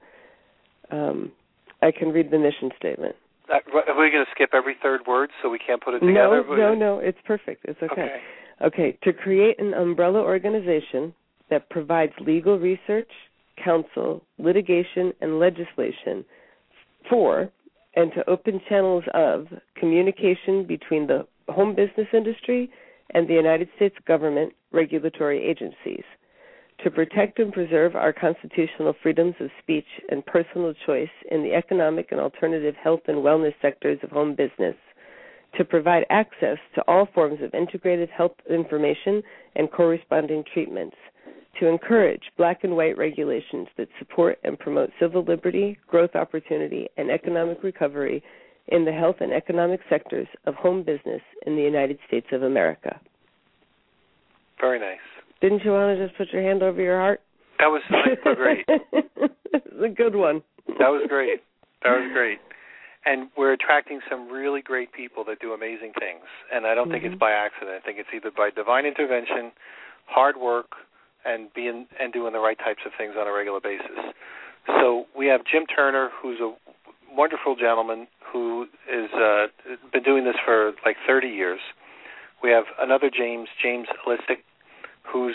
Um, 0.90 1.32
I 1.82 1.90
can 1.90 2.08
read 2.10 2.30
the 2.30 2.38
mission 2.38 2.70
statement. 2.76 3.14
uh, 3.50 3.54
are 3.54 3.98
we 4.00 4.10
going 4.10 4.24
to 4.24 4.30
skip 4.34 4.50
every 4.52 4.76
third 4.82 5.02
word 5.06 5.30
so 5.42 5.48
we 5.48 5.58
can't 5.58 5.82
put 5.82 5.94
it 5.94 6.02
No, 6.02 6.42
together? 6.42 6.56
no, 6.56 6.74
no. 6.74 6.98
It's 6.98 7.18
perfect. 7.26 7.64
It's 7.66 7.80
okay. 7.82 8.02
Okay. 8.02 8.16
Okay, 8.60 8.98
to 9.04 9.12
create 9.12 9.60
an 9.60 9.72
umbrella 9.72 10.18
organization 10.20 11.14
that 11.48 11.70
provides 11.70 12.12
legal 12.20 12.58
research, 12.58 13.08
counsel, 13.62 14.22
litigation, 14.38 15.12
and 15.20 15.38
legislation 15.38 16.24
for 17.08 17.48
and 17.94 18.12
to 18.14 18.28
open 18.28 18.60
channels 18.68 19.04
of 19.14 19.46
communication 19.76 20.66
between 20.66 21.06
the 21.06 21.26
home 21.48 21.74
business 21.74 22.08
industry 22.12 22.70
and 23.14 23.28
the 23.28 23.34
United 23.34 23.68
States 23.76 23.96
government 24.06 24.52
regulatory 24.72 25.44
agencies. 25.44 26.04
To 26.84 26.90
protect 26.90 27.38
and 27.40 27.52
preserve 27.52 27.96
our 27.96 28.12
constitutional 28.12 28.94
freedoms 29.02 29.34
of 29.40 29.50
speech 29.60 29.86
and 30.10 30.24
personal 30.24 30.74
choice 30.86 31.08
in 31.30 31.42
the 31.42 31.54
economic 31.54 32.12
and 32.12 32.20
alternative 32.20 32.76
health 32.76 33.00
and 33.08 33.18
wellness 33.18 33.54
sectors 33.60 33.98
of 34.02 34.10
home 34.10 34.36
business 34.36 34.76
to 35.56 35.64
provide 35.64 36.04
access 36.10 36.58
to 36.74 36.82
all 36.86 37.08
forms 37.14 37.40
of 37.42 37.54
integrated 37.54 38.08
health 38.10 38.36
information 38.50 39.22
and 39.56 39.70
corresponding 39.70 40.44
treatments, 40.52 40.96
to 41.58 41.66
encourage 41.66 42.22
black 42.36 42.62
and 42.62 42.76
white 42.76 42.96
regulations 42.96 43.66
that 43.76 43.88
support 43.98 44.38
and 44.44 44.58
promote 44.58 44.90
civil 45.00 45.24
liberty, 45.24 45.76
growth 45.88 46.14
opportunity, 46.14 46.88
and 46.96 47.10
economic 47.10 47.62
recovery 47.62 48.22
in 48.68 48.84
the 48.84 48.92
health 48.92 49.16
and 49.20 49.32
economic 49.32 49.80
sectors 49.88 50.26
of 50.46 50.54
home 50.54 50.82
business 50.82 51.22
in 51.46 51.56
the 51.56 51.62
United 51.62 51.98
States 52.06 52.26
of 52.32 52.42
America. 52.42 53.00
Very 54.60 54.78
nice. 54.78 54.98
Didn't 55.40 55.64
you 55.64 55.70
want 55.70 55.96
to 55.96 56.06
just 56.06 56.16
put 56.18 56.32
your 56.32 56.42
hand 56.42 56.62
over 56.62 56.80
your 56.80 56.98
heart? 56.98 57.20
That 57.58 57.66
was 57.68 57.82
so 58.24 58.34
great. 58.34 58.66
that 58.68 59.30
It's 59.52 59.84
a 59.84 59.88
good 59.88 60.14
one. 60.14 60.42
That 60.78 60.88
was 60.88 61.06
great. 61.08 61.42
That 61.82 61.90
was 61.90 62.10
great. 62.12 62.38
And 63.06 63.30
we're 63.36 63.52
attracting 63.52 64.00
some 64.10 64.28
really 64.28 64.60
great 64.60 64.92
people 64.92 65.24
that 65.28 65.40
do 65.40 65.52
amazing 65.52 65.92
things. 65.98 66.24
And 66.52 66.66
I 66.66 66.74
don't 66.74 66.90
think 66.90 67.04
Mhm. 67.04 67.12
it's 67.12 67.18
by 67.18 67.32
accident. 67.32 67.76
I 67.76 67.80
think 67.80 67.98
it's 67.98 68.12
either 68.12 68.30
by 68.30 68.50
divine 68.50 68.84
intervention, 68.84 69.52
hard 70.06 70.36
work, 70.36 70.76
and 71.24 71.52
being 71.54 71.86
and 71.98 72.12
doing 72.12 72.32
the 72.32 72.40
right 72.40 72.58
types 72.58 72.84
of 72.84 72.92
things 72.94 73.14
on 73.16 73.26
a 73.26 73.32
regular 73.32 73.60
basis. 73.60 73.98
So 74.66 75.06
we 75.14 75.26
have 75.28 75.44
Jim 75.44 75.66
Turner, 75.66 76.10
who's 76.20 76.40
a 76.40 76.52
wonderful 77.18 77.56
gentleman 77.56 78.06
who 78.32 78.66
is 78.86 79.10
uh, 79.12 79.46
been 79.92 80.04
doing 80.04 80.24
this 80.24 80.36
for 80.44 80.72
like 80.86 80.96
30 81.04 81.26
years. 81.26 81.58
We 82.42 82.50
have 82.50 82.64
another 82.78 83.10
James, 83.10 83.48
James 83.60 83.88
Listic, 84.06 84.46
who's 85.02 85.34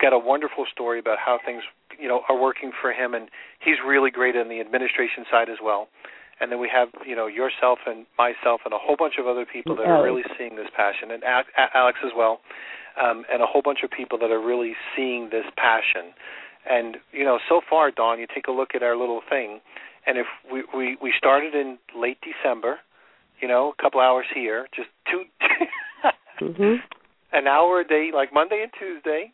got 0.00 0.12
a 0.12 0.18
wonderful 0.18 0.64
story 0.70 1.00
about 1.00 1.18
how 1.18 1.40
things 1.44 1.64
you 1.98 2.08
know 2.08 2.22
are 2.28 2.40
working 2.40 2.70
for 2.80 2.92
him, 2.92 3.14
and 3.14 3.28
he's 3.58 3.76
really 3.84 4.12
great 4.12 4.36
in 4.36 4.48
the 4.48 4.60
administration 4.60 5.24
side 5.30 5.48
as 5.50 5.58
well. 5.62 5.88
And 6.40 6.52
then 6.52 6.60
we 6.60 6.70
have 6.72 6.88
you 7.04 7.16
know 7.16 7.26
yourself 7.26 7.80
and 7.86 8.06
myself 8.16 8.60
and 8.64 8.72
a 8.72 8.78
whole 8.78 8.96
bunch 8.96 9.14
of 9.18 9.26
other 9.26 9.44
people 9.44 9.74
that 9.76 9.86
are 9.86 10.02
really 10.02 10.22
seeing 10.38 10.54
this 10.54 10.70
passion, 10.76 11.10
and 11.10 11.22
Alex 11.74 11.98
as 12.04 12.12
well, 12.16 12.40
um, 13.02 13.24
and 13.32 13.42
a 13.42 13.46
whole 13.46 13.62
bunch 13.62 13.80
of 13.82 13.90
people 13.90 14.18
that 14.18 14.30
are 14.30 14.44
really 14.44 14.74
seeing 14.94 15.30
this 15.30 15.46
passion. 15.56 16.14
And 16.70 16.96
you 17.12 17.24
know, 17.24 17.38
so 17.48 17.60
far, 17.68 17.90
Dawn, 17.90 18.20
you 18.20 18.26
take 18.32 18.46
a 18.46 18.52
look 18.52 18.74
at 18.74 18.82
our 18.82 18.96
little 18.96 19.20
thing, 19.28 19.60
and 20.06 20.18
if 20.18 20.26
we 20.52 20.64
we 20.76 20.96
we 21.00 21.12
started 21.16 21.54
in 21.54 21.78
late 21.96 22.18
December, 22.22 22.78
you 23.40 23.48
know, 23.48 23.72
a 23.78 23.82
couple 23.82 24.00
hours 24.00 24.26
here, 24.34 24.68
just 24.74 24.88
two. 25.10 25.24
Mhm. 26.40 26.82
an 27.32 27.46
hour 27.46 27.80
a 27.80 27.84
day, 27.86 28.10
like 28.12 28.32
Monday 28.32 28.60
and 28.62 28.72
Tuesday, 28.78 29.30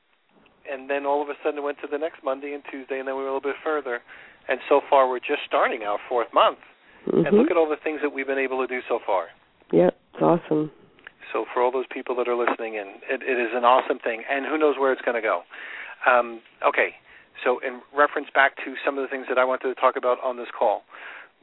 and 0.71 0.89
then 0.89 1.07
all 1.07 1.23
of 1.23 1.29
a 1.29 1.35
sudden 1.43 1.59
it 1.59 1.63
went 1.63 1.81
to 1.81 1.87
the 1.91 1.97
next 1.97 2.23
Monday 2.23 2.53
and 2.53 2.63
Tuesday, 2.71 2.99
and 2.99 3.09
then 3.09 3.17
we 3.17 3.23
were 3.23 3.29
a 3.29 3.33
little 3.35 3.51
bit 3.53 3.57
further. 3.65 4.03
And 4.49 4.61
so 4.69 4.81
far, 4.89 5.09
we're 5.09 5.19
just 5.19 5.41
starting 5.47 5.83
our 5.83 5.99
fourth 6.09 6.33
month, 6.33 6.59
Mhm. 7.09 7.27
and 7.27 7.37
look 7.39 7.51
at 7.51 7.57
all 7.57 7.67
the 7.67 7.77
things 7.79 8.01
that 8.03 8.13
we've 8.13 8.27
been 8.27 8.39
able 8.39 8.61
to 8.61 8.67
do 8.67 8.83
so 8.87 8.99
far. 8.99 9.31
Yep, 9.73 9.97
it's 10.13 10.23
awesome. 10.23 10.71
So 11.33 11.47
for 11.47 11.63
all 11.63 11.71
those 11.71 11.87
people 11.89 12.15
that 12.17 12.29
are 12.29 12.35
listening 12.35 12.75
in, 12.75 12.89
it, 13.09 13.23
it 13.23 13.39
is 13.39 13.55
an 13.55 13.65
awesome 13.65 13.99
thing, 13.99 14.25
and 14.29 14.45
who 14.47 14.59
knows 14.59 14.77
where 14.77 14.93
it's 14.93 15.03
going 15.03 15.15
to 15.17 15.23
go. 15.23 15.45
Um, 16.07 16.43
okay, 16.63 16.97
so 17.45 17.59
in 17.61 17.81
reference 17.97 18.29
back 18.35 18.57
to 18.65 18.75
some 18.85 18.99
of 18.99 19.03
the 19.03 19.09
things 19.09 19.27
that 19.29 19.39
I 19.39 19.45
wanted 19.45 19.75
to 19.75 19.81
talk 19.81 19.97
about 19.97 20.19
on 20.23 20.37
this 20.37 20.49
call, 20.57 20.83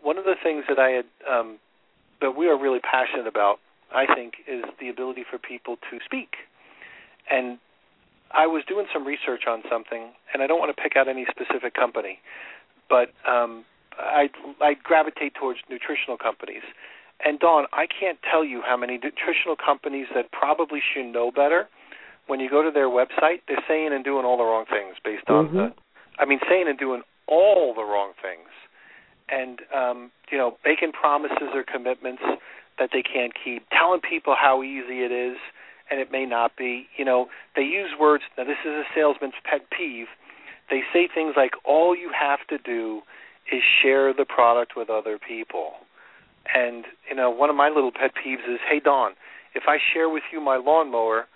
one 0.01 0.17
of 0.17 0.25
the 0.25 0.35
things 0.41 0.65
that 0.69 0.79
I 0.79 0.89
had 0.89 1.05
um, 1.29 1.57
that 2.21 2.35
we 2.35 2.47
are 2.47 2.57
really 2.57 2.79
passionate 2.79 3.27
about, 3.27 3.59
I 3.93 4.05
think, 4.13 4.35
is 4.47 4.63
the 4.79 4.89
ability 4.89 5.23
for 5.29 5.37
people 5.37 5.77
to 5.91 5.99
speak. 6.05 6.35
And 7.29 7.57
I 8.31 8.47
was 8.47 8.63
doing 8.67 8.85
some 8.93 9.05
research 9.05 9.43
on 9.47 9.63
something, 9.69 10.09
and 10.33 10.43
I 10.43 10.47
don't 10.47 10.59
want 10.59 10.75
to 10.75 10.81
pick 10.81 10.95
out 10.95 11.07
any 11.07 11.25
specific 11.29 11.73
company, 11.73 12.19
but 12.89 13.09
um, 13.27 13.63
I 13.97 14.29
I 14.61 14.73
gravitate 14.81 15.33
towards 15.35 15.59
nutritional 15.69 16.17
companies. 16.17 16.63
And 17.25 17.39
Dawn, 17.39 17.65
I 17.73 17.87
can't 17.87 18.19
tell 18.29 18.45
you 18.45 18.61
how 18.65 18.77
many 18.77 18.99
nutritional 19.01 19.55
companies 19.55 20.05
that 20.13 20.31
probably 20.31 20.79
should 20.93 21.07
know 21.11 21.31
better. 21.31 21.67
When 22.27 22.39
you 22.39 22.49
go 22.49 22.61
to 22.61 22.69
their 22.69 22.89
website, 22.89 23.41
they're 23.47 23.63
saying 23.67 23.89
and 23.93 24.03
doing 24.03 24.25
all 24.25 24.37
the 24.37 24.43
wrong 24.43 24.65
things 24.69 24.97
based 25.03 25.27
on 25.29 25.47
Mhm. 25.47 25.53
the, 25.53 25.73
I 26.19 26.25
mean, 26.25 26.39
saying 26.49 26.65
and 26.67 26.77
doing 26.77 27.01
all 27.27 27.73
the 27.75 27.83
wrong 27.83 28.13
things, 28.21 28.49
and 29.29 29.59
um, 29.75 30.11
you 30.31 30.37
know, 30.37 30.57
making 30.65 30.91
promises 30.91 31.53
or 31.53 31.63
commitments 31.63 32.23
that 32.79 32.89
they 32.93 33.01
can't 33.01 33.33
keep, 33.33 33.67
telling 33.69 34.01
people 34.01 34.35
how 34.39 34.63
easy 34.63 35.01
it 35.03 35.11
is, 35.11 35.37
and 35.89 35.99
it 35.99 36.11
may 36.11 36.25
not 36.25 36.55
be. 36.57 36.87
You 36.97 37.05
know, 37.05 37.27
they 37.55 37.63
use 37.63 37.91
words. 37.99 38.23
Now, 38.37 38.45
this 38.45 38.61
is 38.65 38.71
a 38.71 38.83
salesman's 38.95 39.39
pet 39.43 39.61
peeve. 39.69 40.07
they 40.69 40.81
say 40.93 41.07
things 41.13 41.33
like 41.37 41.51
all 41.65 41.95
you 41.95 42.11
have 42.17 42.45
to 42.49 42.57
do 42.57 43.01
is 43.51 43.61
share 43.81 44.13
the 44.13 44.25
product 44.25 44.73
with 44.75 44.89
other 44.89 45.17
people. 45.17 45.73
And 46.53 46.85
you 47.09 47.15
know, 47.15 47.29
one 47.29 47.49
of 47.49 47.55
my 47.55 47.69
little 47.69 47.91
pet 47.91 48.11
peeves 48.15 48.47
is, 48.47 48.59
"Hey 48.69 48.79
Dawn, 48.79 49.13
if 49.53 49.63
I 49.67 49.77
share 49.93 50.09
with 50.09 50.23
you 50.31 50.39
my 50.39 50.57
lawnmower, 50.57 51.27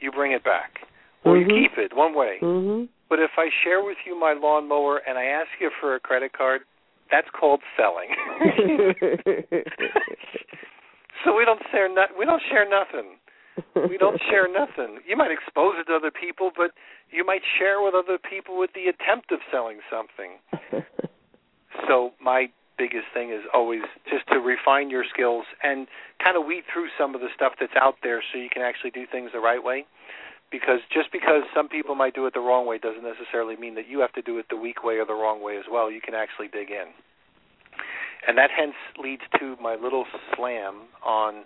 you 0.00 0.10
bring 0.12 0.32
it 0.32 0.44
back, 0.44 0.80
or 1.24 1.34
mm-hmm. 1.36 1.50
you 1.50 1.68
keep 1.68 1.78
it 1.78 1.96
one 1.96 2.14
way. 2.14 2.38
Mm-hmm. 2.40 2.84
But 3.10 3.18
if 3.18 3.32
I 3.36 3.50
share 3.64 3.82
with 3.82 3.98
you 4.06 4.18
my 4.18 4.32
lawnmower 4.32 5.02
and 5.06 5.18
I 5.18 5.24
ask 5.24 5.48
you 5.60 5.70
for 5.80 5.96
a 5.96 6.00
credit 6.00 6.32
card, 6.32 6.62
that's 7.10 7.26
called 7.38 7.60
selling. 7.76 8.14
so 11.24 11.36
we 11.36 11.44
don't 11.44 11.60
share 11.72 11.92
no- 11.92 12.14
we 12.16 12.24
don't 12.24 12.42
share 12.48 12.64
nothing. 12.70 13.18
We 13.90 13.98
don't 13.98 14.20
share 14.30 14.46
nothing. 14.46 15.00
You 15.06 15.16
might 15.16 15.32
expose 15.32 15.74
it 15.78 15.90
to 15.90 15.96
other 15.96 16.12
people, 16.12 16.50
but 16.56 16.70
you 17.10 17.26
might 17.26 17.42
share 17.58 17.82
with 17.82 17.94
other 17.94 18.16
people 18.16 18.58
with 18.58 18.70
the 18.74 18.86
attempt 18.86 19.32
of 19.32 19.40
selling 19.52 19.80
something. 19.90 20.38
so 21.88 22.12
my 22.22 22.46
biggest 22.78 23.06
thing 23.12 23.30
is 23.30 23.42
always 23.52 23.82
just 24.08 24.26
to 24.28 24.38
refine 24.38 24.88
your 24.88 25.04
skills 25.12 25.44
and 25.62 25.88
kind 26.22 26.38
of 26.38 26.46
weed 26.46 26.62
through 26.72 26.88
some 26.96 27.14
of 27.14 27.20
the 27.20 27.28
stuff 27.34 27.52
that's 27.60 27.76
out 27.76 27.96
there 28.02 28.22
so 28.32 28.38
you 28.38 28.48
can 28.50 28.62
actually 28.62 28.90
do 28.90 29.04
things 29.10 29.30
the 29.34 29.40
right 29.40 29.62
way 29.62 29.84
because 30.50 30.80
just 30.92 31.12
because 31.12 31.42
some 31.54 31.68
people 31.68 31.94
might 31.94 32.14
do 32.14 32.26
it 32.26 32.34
the 32.34 32.40
wrong 32.40 32.66
way 32.66 32.78
doesn't 32.78 33.04
necessarily 33.04 33.56
mean 33.56 33.74
that 33.76 33.88
you 33.88 34.00
have 34.00 34.12
to 34.14 34.22
do 34.22 34.38
it 34.38 34.46
the 34.50 34.56
weak 34.56 34.82
way 34.82 34.98
or 34.98 35.06
the 35.06 35.14
wrong 35.14 35.42
way 35.42 35.56
as 35.56 35.64
well. 35.70 35.90
You 35.90 36.00
can 36.00 36.14
actually 36.14 36.48
dig 36.48 36.70
in. 36.70 36.90
And 38.26 38.36
that 38.36 38.50
hence 38.54 38.74
leads 39.02 39.22
to 39.38 39.56
my 39.62 39.76
little 39.76 40.04
slam 40.36 40.82
on 41.06 41.44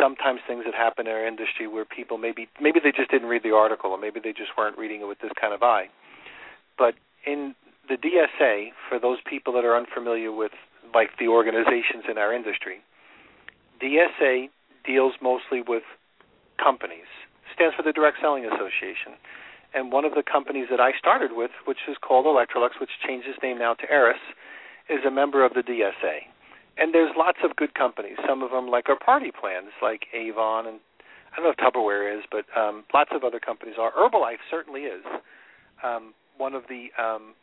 sometimes 0.00 0.40
things 0.46 0.64
that 0.64 0.74
happen 0.74 1.06
in 1.06 1.12
our 1.12 1.26
industry 1.26 1.68
where 1.68 1.84
people 1.84 2.18
maybe 2.18 2.48
maybe 2.60 2.80
they 2.82 2.92
just 2.92 3.10
didn't 3.10 3.28
read 3.28 3.42
the 3.42 3.54
article 3.54 3.90
or 3.90 3.98
maybe 3.98 4.20
they 4.20 4.32
just 4.32 4.50
weren't 4.56 4.78
reading 4.78 5.02
it 5.02 5.08
with 5.08 5.20
this 5.20 5.32
kind 5.40 5.52
of 5.52 5.62
eye. 5.62 5.86
But 6.78 6.94
in 7.26 7.54
the 7.88 7.96
DSA, 7.96 8.70
for 8.88 8.98
those 8.98 9.18
people 9.28 9.52
that 9.52 9.64
are 9.64 9.76
unfamiliar 9.76 10.32
with 10.32 10.52
like 10.94 11.10
the 11.18 11.28
organizations 11.28 12.04
in 12.10 12.16
our 12.18 12.34
industry, 12.34 12.80
DSA 13.82 14.48
deals 14.84 15.14
mostly 15.20 15.62
with 15.66 15.82
companies 16.62 17.10
stands 17.54 17.74
for 17.74 17.82
the 17.82 17.92
Direct 17.92 18.18
Selling 18.20 18.44
Association. 18.44 19.18
And 19.74 19.90
one 19.90 20.04
of 20.04 20.12
the 20.12 20.22
companies 20.22 20.66
that 20.70 20.80
I 20.80 20.92
started 20.98 21.32
with, 21.32 21.50
which 21.64 21.88
is 21.88 21.96
called 22.00 22.26
Electrolux, 22.26 22.80
which 22.80 22.90
changed 23.06 23.26
its 23.26 23.38
name 23.42 23.58
now 23.58 23.74
to 23.74 23.86
Aerus, 23.86 24.20
is 24.88 25.04
a 25.06 25.10
member 25.10 25.44
of 25.44 25.54
the 25.54 25.62
DSA. 25.62 26.28
And 26.76 26.94
there's 26.94 27.12
lots 27.16 27.38
of 27.44 27.56
good 27.56 27.74
companies. 27.74 28.16
Some 28.26 28.42
of 28.42 28.50
them 28.50 28.68
like 28.68 28.88
are 28.88 28.98
party 28.98 29.30
plans, 29.32 29.70
like 29.80 30.06
Avon, 30.12 30.66
and 30.66 30.80
I 31.32 31.36
don't 31.36 31.44
know 31.44 31.50
if 31.50 31.56
Tupperware 31.56 32.18
is, 32.18 32.24
but 32.30 32.44
um, 32.56 32.84
lots 32.92 33.10
of 33.14 33.24
other 33.24 33.40
companies 33.40 33.76
are. 33.80 33.92
Herbalife 33.92 34.44
certainly 34.50 34.82
is. 34.82 35.04
Um, 35.82 36.12
one 36.36 36.54
of 36.54 36.64
the 36.68 36.88
um, 37.00 37.34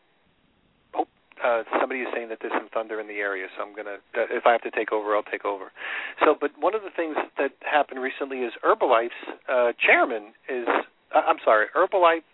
uh, 1.43 1.63
somebody 1.79 2.01
is 2.01 2.07
saying 2.13 2.29
that 2.29 2.39
there's 2.41 2.53
some 2.53 2.69
thunder 2.73 2.99
in 2.99 3.07
the 3.07 3.19
area, 3.23 3.47
so 3.55 3.63
I'm 3.63 3.75
gonna. 3.75 3.97
Uh, 4.15 4.27
if 4.29 4.45
I 4.45 4.51
have 4.51 4.61
to 4.63 4.71
take 4.71 4.91
over, 4.91 5.15
I'll 5.15 5.23
take 5.23 5.45
over. 5.45 5.71
So, 6.23 6.35
but 6.39 6.51
one 6.59 6.75
of 6.75 6.81
the 6.81 6.91
things 6.95 7.15
that 7.37 7.51
happened 7.61 8.01
recently 8.01 8.39
is 8.39 8.53
Herbalife's 8.63 9.23
uh, 9.47 9.71
chairman 9.79 10.33
is. 10.49 10.67
Uh, 11.13 11.21
I'm 11.25 11.37
sorry, 11.43 11.67
Herbalife 11.75 12.27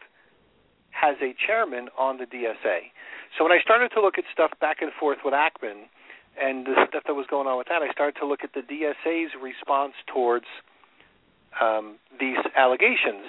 has 0.92 1.18
a 1.22 1.36
chairman 1.46 1.90
on 1.98 2.18
the 2.18 2.26
DSA. 2.26 2.92
So 3.38 3.44
when 3.44 3.52
I 3.52 3.60
started 3.62 3.90
to 3.96 4.02
look 4.02 4.18
at 4.18 4.24
stuff 4.32 4.52
back 4.62 4.82
and 4.82 4.92
forth 4.98 5.20
with 5.26 5.34
Ackman 5.34 5.92
and 6.40 6.66
the 6.66 6.88
stuff 6.88 7.04
that 7.06 7.14
was 7.14 7.28
going 7.30 7.48
on 7.48 7.58
with 7.58 7.68
that, 7.68 7.84
I 7.84 7.92
started 7.92 8.16
to 8.20 8.26
look 8.26 8.42
at 8.44 8.54
the 8.54 8.64
DSA's 8.64 9.32
response 9.42 9.94
towards 10.08 10.46
um, 11.60 12.00
these 12.20 12.40
allegations. 12.56 13.28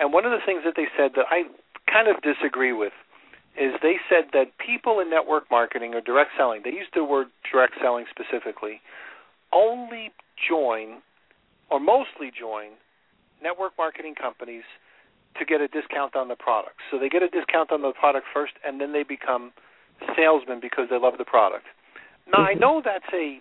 And 0.00 0.12
one 0.12 0.24
of 0.24 0.32
the 0.32 0.40
things 0.44 0.62
that 0.64 0.74
they 0.76 0.88
said 0.96 1.12
that 1.16 1.26
I 1.30 1.44
kind 1.90 2.08
of 2.08 2.16
disagree 2.22 2.72
with 2.72 2.92
is 3.56 3.74
they 3.82 3.96
said 4.08 4.24
that 4.32 4.58
people 4.58 5.00
in 5.00 5.10
network 5.10 5.44
marketing 5.50 5.94
or 5.94 6.00
direct 6.00 6.30
selling, 6.36 6.62
they 6.64 6.70
used 6.70 6.90
the 6.94 7.04
word 7.04 7.28
direct 7.50 7.74
selling 7.80 8.04
specifically, 8.10 8.80
only 9.52 10.10
join 10.48 11.00
or 11.70 11.78
mostly 11.78 12.30
join 12.34 12.70
network 13.42 13.72
marketing 13.78 14.14
companies 14.14 14.64
to 15.38 15.44
get 15.44 15.60
a 15.60 15.68
discount 15.68 16.16
on 16.16 16.28
the 16.28 16.36
product. 16.36 16.76
So 16.90 16.98
they 16.98 17.08
get 17.08 17.22
a 17.22 17.28
discount 17.28 17.72
on 17.72 17.82
the 17.82 17.92
product 17.92 18.26
first 18.32 18.54
and 18.64 18.80
then 18.80 18.92
they 18.92 19.02
become 19.02 19.52
salesmen 20.16 20.58
because 20.60 20.86
they 20.90 20.98
love 20.98 21.14
the 21.18 21.24
product. 21.24 21.66
Now 22.32 22.44
I 22.44 22.52
mm-hmm. 22.52 22.60
know 22.60 22.82
that's 22.84 23.10
a 23.12 23.40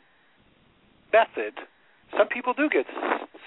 method. 1.11 1.53
Some 2.17 2.27
people 2.27 2.53
do 2.53 2.69
get 2.69 2.85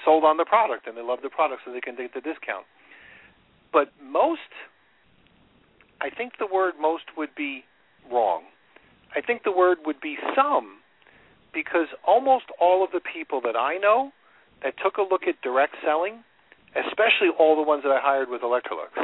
sold 0.05 0.25
on 0.25 0.37
the 0.37 0.45
product 0.45 0.87
and 0.87 0.97
they 0.97 1.03
love 1.03 1.21
the 1.23 1.31
product 1.31 1.63
so 1.65 1.73
they 1.73 1.81
can 1.81 1.97
take 1.97 2.15
the 2.15 2.21
discount. 2.21 2.67
But 3.73 3.93
most 4.03 4.51
I 6.07 6.11
think 6.15 6.35
the 6.39 6.47
word 6.47 6.75
most 6.81 7.03
would 7.17 7.35
be 7.35 7.65
wrong. 8.13 8.45
I 9.17 9.21
think 9.21 9.43
the 9.43 9.51
word 9.51 9.79
would 9.85 10.01
be 10.01 10.17
some, 10.37 10.79
because 11.53 11.89
almost 12.07 12.45
all 12.61 12.85
of 12.85 12.93
the 12.93 13.01
people 13.01 13.41
that 13.43 13.57
I 13.57 13.79
know 13.79 14.13
that 14.63 14.75
took 14.79 14.99
a 14.99 15.03
look 15.03 15.23
at 15.27 15.43
direct 15.43 15.75
selling, 15.85 16.23
especially 16.79 17.35
all 17.37 17.57
the 17.57 17.67
ones 17.67 17.83
that 17.83 17.91
I 17.91 17.99
hired 17.99 18.31
with 18.31 18.43
Electrolux, 18.43 18.95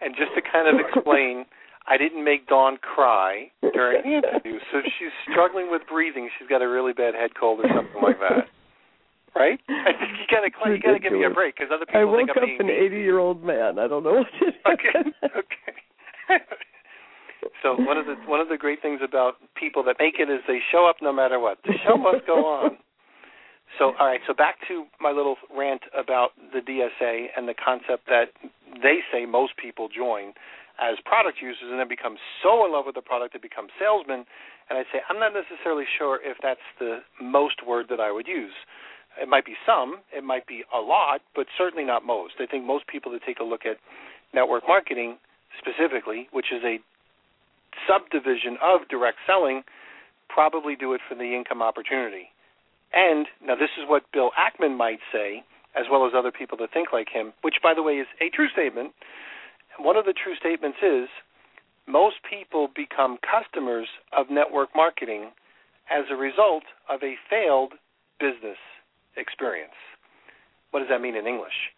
and 0.00 0.14
just 0.16 0.32
to 0.34 0.42
kind 0.42 0.68
of 0.68 0.84
explain, 0.86 1.44
I 1.86 1.96
didn't 1.96 2.24
make 2.24 2.46
Dawn 2.46 2.76
cry 2.76 3.50
during 3.72 4.02
the 4.02 4.18
interview, 4.18 4.58
so 4.70 4.78
she's 4.98 5.12
struggling 5.30 5.70
with 5.70 5.82
breathing, 5.90 6.28
she's 6.38 6.48
got 6.48 6.62
a 6.62 6.68
really 6.68 6.92
bad 6.92 7.14
head 7.14 7.30
cold 7.38 7.60
or 7.60 7.68
something 7.74 8.02
like 8.02 8.20
that. 8.20 8.48
Right? 9.34 9.60
I 9.68 9.92
think 9.92 10.10
you 10.18 10.26
gotta 10.30 10.50
you 10.72 10.80
gotta 10.82 10.98
give 10.98 11.12
me 11.12 11.24
a 11.24 11.30
break 11.30 11.54
because 11.56 11.70
other 11.74 11.86
people 11.86 12.00
I 12.00 12.04
woke 12.04 12.18
think 12.18 12.30
I'm 12.36 12.42
up 12.42 12.46
being 12.46 12.60
an 12.60 12.70
eighty-year-old 12.70 13.42
man. 13.42 13.78
I 13.78 13.86
don't 13.86 14.02
know 14.04 14.22
what 14.22 14.26
to 14.38 14.50
do. 14.50 14.56
Okay. 14.66 15.10
Okay. 15.24 16.44
so 17.62 17.76
one 17.76 17.96
of 17.96 18.06
the 18.06 18.16
one 18.26 18.40
of 18.40 18.48
the 18.48 18.56
great 18.56 18.82
things 18.82 19.00
about 19.02 19.34
people 19.56 19.82
that 19.84 19.96
make 19.98 20.16
it 20.18 20.28
is 20.28 20.40
they 20.46 20.60
show 20.70 20.88
up 20.88 20.96
no 21.00 21.12
matter 21.12 21.38
what. 21.38 21.58
The 21.64 21.74
show 21.86 21.96
must 21.96 22.26
go 22.26 22.44
on. 22.46 22.78
So 23.78 23.92
all 23.98 24.06
right, 24.06 24.20
so 24.26 24.34
back 24.34 24.56
to 24.68 24.84
my 25.00 25.10
little 25.10 25.36
rant 25.56 25.82
about 25.96 26.30
the 26.52 26.60
DSA 26.60 27.26
and 27.36 27.46
the 27.48 27.54
concept 27.54 28.06
that 28.08 28.34
they 28.82 28.98
say 29.12 29.26
most 29.26 29.56
people 29.56 29.88
join 29.88 30.34
as 30.80 30.96
product 31.04 31.38
users 31.40 31.68
and 31.70 31.78
then 31.78 31.88
become 31.88 32.16
so 32.42 32.64
in 32.64 32.72
love 32.72 32.84
with 32.86 32.94
the 32.96 33.04
product 33.04 33.34
they 33.34 33.38
become 33.38 33.68
salesmen. 33.78 34.24
And 34.68 34.78
I 34.78 34.82
say 34.92 35.00
I'm 35.08 35.20
not 35.20 35.32
necessarily 35.32 35.84
sure 35.86 36.18
if 36.22 36.36
that's 36.42 36.64
the 36.78 37.00
most 37.22 37.62
word 37.66 37.86
that 37.90 38.00
I 38.00 38.10
would 38.10 38.26
use. 38.26 38.54
It 39.20 39.28
might 39.28 39.44
be 39.44 39.54
some, 39.66 40.02
it 40.12 40.24
might 40.24 40.46
be 40.46 40.62
a 40.74 40.78
lot, 40.78 41.20
but 41.34 41.46
certainly 41.58 41.84
not 41.84 42.04
most. 42.04 42.34
I 42.38 42.46
think 42.46 42.64
most 42.64 42.86
people 42.86 43.10
that 43.12 43.22
take 43.26 43.40
a 43.40 43.44
look 43.44 43.66
at 43.66 43.76
network 44.32 44.64
marketing 44.66 45.18
specifically, 45.58 46.28
which 46.32 46.46
is 46.54 46.62
a 46.64 46.78
subdivision 47.88 48.56
of 48.62 48.88
direct 48.88 49.18
selling 49.26 49.62
probably 50.28 50.76
do 50.76 50.92
it 50.94 51.00
for 51.08 51.14
the 51.14 51.34
income 51.34 51.62
opportunity. 51.62 52.30
And 52.92 53.26
now 53.44 53.54
this 53.54 53.70
is 53.78 53.88
what 53.88 54.10
Bill 54.12 54.30
Ackman 54.38 54.76
might 54.76 55.00
say, 55.12 55.44
as 55.76 55.86
well 55.90 56.06
as 56.06 56.12
other 56.16 56.32
people 56.32 56.58
that 56.58 56.72
think 56.72 56.88
like 56.92 57.08
him, 57.12 57.32
which 57.42 57.56
by 57.62 57.74
the 57.74 57.82
way 57.82 57.94
is 57.94 58.06
a 58.20 58.30
true 58.30 58.48
statement. 58.48 58.92
One 59.78 59.96
of 59.96 60.04
the 60.04 60.14
true 60.14 60.34
statements 60.36 60.78
is 60.82 61.08
most 61.86 62.16
people 62.28 62.68
become 62.74 63.18
customers 63.22 63.88
of 64.16 64.30
network 64.30 64.70
marketing 64.74 65.30
as 65.90 66.04
a 66.10 66.16
result 66.16 66.64
of 66.88 67.02
a 67.02 67.14
failed 67.28 67.74
business 68.18 68.58
experience. 69.16 69.74
What 70.70 70.80
does 70.80 70.88
that 70.88 71.00
mean 71.00 71.16
in 71.16 71.26
English? 71.26 71.74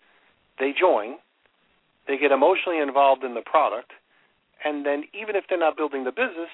They 0.58 0.72
join, 0.78 1.16
they 2.06 2.18
get 2.18 2.32
emotionally 2.32 2.78
involved 2.78 3.24
in 3.24 3.34
the 3.34 3.40
product, 3.40 3.92
and 4.64 4.86
then 4.86 5.04
even 5.12 5.36
if 5.36 5.44
they're 5.48 5.58
not 5.58 5.76
building 5.76 6.04
the 6.04 6.12
business, 6.12 6.50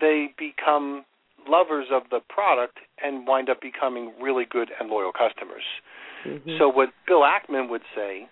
they 0.00 0.28
become 0.38 1.04
lovers 1.48 1.86
of 1.92 2.02
the 2.10 2.20
product 2.28 2.78
and 3.02 3.26
wind 3.26 3.50
up 3.50 3.60
becoming 3.60 4.12
really 4.20 4.44
good 4.48 4.70
and 4.78 4.88
loyal 4.88 5.12
customers. 5.12 5.64
Mm-hmm. 6.26 6.56
So 6.58 6.68
what 6.68 6.90
Bill 7.06 7.22
Ackman 7.22 7.68
would 7.68 7.82
say, 7.96 8.28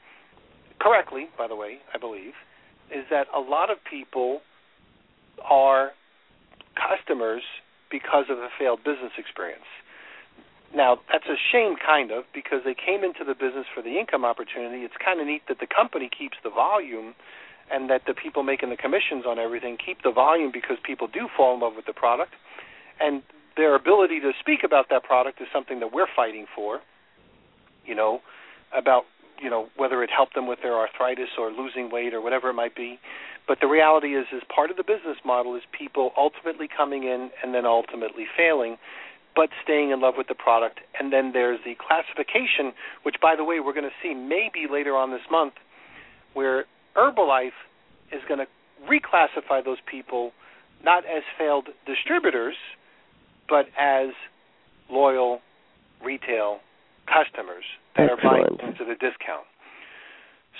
correctly, 0.81 1.29
by 1.37 1.49
the 1.49 1.57
way, 1.57 1.79
I 1.95 1.99
believe, 1.99 2.35
is 2.95 3.05
that 3.11 3.27
a 3.35 3.41
lot 3.41 3.71
of 3.71 3.79
people 3.89 4.41
are 5.43 5.91
customers 6.75 7.43
because 7.91 8.27
of 8.31 8.39
a 8.39 8.49
failed 8.59 8.81
business 8.85 9.13
experience. 9.19 9.67
Now, 10.75 10.99
that's 11.11 11.27
a 11.27 11.35
shame, 11.51 11.75
kind 11.75 12.13
of, 12.13 12.25
because 12.33 12.63
they 12.65 12.79
came 12.79 13.03
into 13.03 13.27
the 13.27 13.35
business 13.35 13.67
for 13.75 13.83
the 13.83 13.99
income 13.99 14.25
opportunity. 14.25 14.87
It's 14.87 14.95
kind 15.03 15.21
of 15.21 15.27
neat 15.27 15.43
that 15.49 15.59
the 15.59 15.67
company 15.67 16.09
keeps 16.09 16.39
the 16.45 16.51
volume 16.51 17.15
and 17.71 17.91
that 17.91 18.03
the 18.07 18.15
people 18.15 18.43
making 18.43 18.71
the 18.71 18.77
commissions 18.77 19.25
on 19.27 19.39
everything 19.39 19.77
keep 19.77 20.03
the 20.03 20.11
volume 20.11 20.51
because 20.53 20.77
people 20.83 21.07
do 21.07 21.29
fall 21.37 21.55
in 21.55 21.61
love 21.61 21.75
with 21.77 21.87
the 21.87 21.93
product. 21.93 22.33
And 23.01 23.23
their 23.57 23.75
ability 23.75 24.21
to 24.21 24.33
speak 24.39 24.61
about 24.65 24.89
that 24.91 25.05
product 25.05 25.41
is 25.41 25.49
something 25.53 25.81
that 25.81 25.93
we're 25.93 26.11
fighting 26.15 26.47
for, 26.55 26.81
you 27.85 27.95
know, 27.95 28.21
about 28.77 29.05
you 29.41 29.49
know 29.49 29.69
whether 29.77 30.03
it 30.03 30.11
helped 30.15 30.35
them 30.35 30.47
with 30.47 30.61
their 30.63 30.77
arthritis 30.77 31.31
or 31.39 31.51
losing 31.51 31.91
weight 31.91 32.13
or 32.13 32.21
whatever 32.21 32.51
it 32.51 32.53
might 32.53 32.77
be 32.77 33.01
but 33.49 33.59
the 33.61 33.67
reality 33.67 34.15
is 34.15 34.27
is 34.33 34.43
part 34.55 34.71
of 34.71 34.77
the 34.77 34.85
business 34.85 35.17
model 35.25 35.57
is 35.57 35.63
people 35.73 36.13
ultimately 36.17 36.69
coming 36.69 37.05
in 37.05 37.31
and 37.43 37.55
then 37.55 37.65
ultimately 37.65 38.27
failing 38.37 38.77
but 39.35 39.51
staying 39.63 39.91
in 39.91 40.01
love 40.01 40.15
with 40.17 40.29
the 40.29 40.35
product. 40.35 40.81
And 40.99 41.13
then 41.13 41.33
there's 41.33 41.61
the 41.65 41.75
classification, 41.75 42.73
which, 43.03 43.17
by 43.23 43.37
the 43.37 43.45
way, 43.45 43.61
we're 43.61 43.73
going 43.73 43.89
to 43.89 43.97
see 44.03 44.15
maybe 44.15 44.67
later 44.71 44.97
on 44.97 45.11
this 45.11 45.23
month, 45.31 45.55
where 46.35 46.65
Herbalife 46.97 47.59
is 48.13 48.21
going 48.29 48.41
to 48.41 48.47
reclassify 48.89 49.65
those 49.65 49.79
people 49.91 50.33
not 50.85 51.05
as 51.05 51.23
failed 51.39 51.69
distributors, 51.87 52.57
but 53.49 53.67
as 53.79 54.09
loyal 54.91 55.41
retail 56.03 56.59
customers 57.07 57.65
that 57.97 58.11
Excellent. 58.11 58.25
are 58.25 58.57
buying 58.57 58.71
into 58.71 58.85
the 58.85 58.95
discount. 58.95 59.47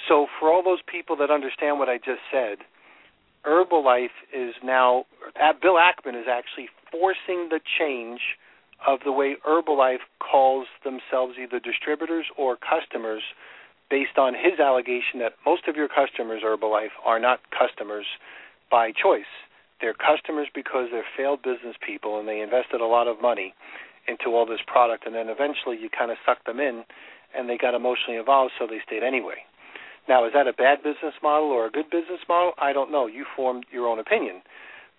So, 0.09 0.27
for 0.39 0.53
all 0.53 0.63
those 0.63 0.81
people 0.87 1.17
that 1.17 1.31
understand 1.31 1.79
what 1.79 1.89
I 1.89 1.99
just 1.99 2.21
said, 2.33 2.59
Herbalife 3.45 4.17
is 4.33 4.55
now, 4.63 5.05
uh, 5.41 5.53
Bill 5.61 5.77
Ackman 5.77 6.21
is 6.21 6.27
actually 6.31 6.69
forcing 6.91 7.49
the 7.49 7.61
change 7.79 8.21
of 8.87 9.01
the 9.05 9.13
way 9.13 9.37
Herbalife 9.47 10.05
calls 10.19 10.67
themselves 10.85 11.35
either 11.41 11.61
distributors 11.61 12.27
or 12.37 12.57
customers 12.57 13.23
based 13.91 14.17
on 14.17 14.35
his 14.35 14.59
allegation 14.59 15.19
that 15.19 15.35
most 15.45 15.67
of 15.67 15.77
your 15.77 15.89
customers, 15.89 16.43
Herbalife, 16.45 16.95
are 17.05 17.19
not 17.19 17.41
customers 17.51 18.07
by 18.71 18.93
choice. 18.93 19.31
They're 19.81 19.95
customers 19.95 20.49
because 20.55 20.89
they're 20.93 21.09
failed 21.17 21.43
business 21.43 21.75
people 21.85 22.19
and 22.19 22.29
they 22.29 22.41
invested 22.41 22.81
a 22.81 22.87
lot 22.87 23.09
of 23.09 23.21
money 23.21 23.53
into 24.07 24.37
all 24.37 24.47
this 24.47 24.61
product 24.67 25.07
and 25.07 25.15
then 25.15 25.29
eventually 25.29 25.77
you 25.81 25.91
kind 25.91 26.11
of 26.11 26.17
sucked 26.25 26.47
them 26.47 26.61
in 26.61 26.85
and 27.37 27.49
they 27.49 27.59
got 27.59 27.75
emotionally 27.75 28.19
involved 28.19 28.53
so 28.59 28.67
they 28.67 28.81
stayed 28.87 29.03
anyway. 29.03 29.43
Now, 30.09 30.25
is 30.27 30.33
that 30.35 30.49
a 30.49 30.53
bad 30.53 30.83
business 30.83 31.15
model 31.23 31.51
or 31.51 31.67
a 31.67 31.71
good 31.71 31.91
business 31.91 32.21
model? 32.29 32.53
I 32.59 32.73
don't 32.73 32.91
know. 32.91 33.07
You 33.07 33.25
formed 33.37 33.67
your 33.71 33.87
own 33.87 33.99
opinion. 33.99 34.43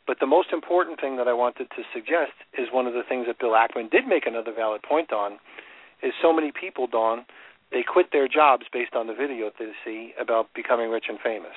But 0.08 0.18
the 0.20 0.28
most 0.28 0.50
important 0.52 1.00
thing 1.00 1.18
that 1.18 1.28
I 1.28 1.34
wanted 1.34 1.70
to 1.72 1.84
suggest 1.94 2.34
is 2.58 2.68
one 2.72 2.88
of 2.88 2.94
the 2.94 3.04
things 3.08 3.28
that 3.28 3.40
Bill 3.40 3.52
Ackman 3.52 3.92
did 3.92 4.08
make 4.08 4.26
another 4.26 4.52
valid 4.54 4.82
point 4.84 5.12
on 5.14 5.38
is 6.02 6.14
so 6.22 6.34
many 6.34 6.52
people, 6.52 6.88
Dawn, 6.88 7.26
they 7.72 7.84
quit 7.84 8.12
their 8.12 8.28
jobs 8.28 8.66
based 8.72 8.94
on 8.96 9.08
the 9.08 9.14
video 9.14 9.46
that 9.46 9.60
they 9.60 9.72
see 9.86 10.14
about 10.20 10.54
becoming 10.54 10.90
rich 10.90 11.06
and 11.08 11.20
famous. 11.20 11.56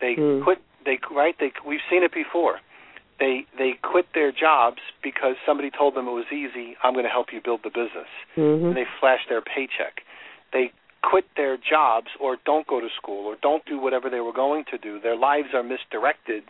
They 0.00 0.14
mm. 0.14 0.42
quit 0.42 0.58
they 0.84 0.98
right 1.10 1.34
they 1.38 1.52
we've 1.66 1.84
seen 1.90 2.02
it 2.02 2.12
before. 2.12 2.60
They 3.18 3.46
they 3.56 3.72
quit 3.82 4.06
their 4.14 4.32
jobs 4.32 4.78
because 5.02 5.36
somebody 5.46 5.70
told 5.70 5.94
them 5.94 6.06
it 6.08 6.12
was 6.12 6.30
easy, 6.32 6.76
I'm 6.82 6.92
going 6.92 7.04
to 7.04 7.10
help 7.10 7.32
you 7.32 7.40
build 7.42 7.60
the 7.62 7.70
business. 7.70 8.10
Mm-hmm. 8.36 8.66
And 8.66 8.76
they 8.76 8.86
flash 9.00 9.20
their 9.28 9.42
paycheck. 9.42 10.02
They 10.52 10.72
quit 11.02 11.24
their 11.36 11.56
jobs 11.56 12.08
or 12.20 12.36
don't 12.44 12.66
go 12.66 12.80
to 12.80 12.88
school 12.96 13.26
or 13.26 13.36
don't 13.40 13.64
do 13.66 13.78
whatever 13.78 14.08
they 14.08 14.20
were 14.20 14.32
going 14.32 14.64
to 14.70 14.78
do. 14.78 15.00
Their 15.00 15.16
lives 15.16 15.48
are 15.54 15.62
misdirected 15.62 16.44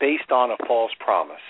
based 0.00 0.30
on 0.30 0.50
a 0.50 0.56
false 0.66 0.92
promise. 0.98 1.44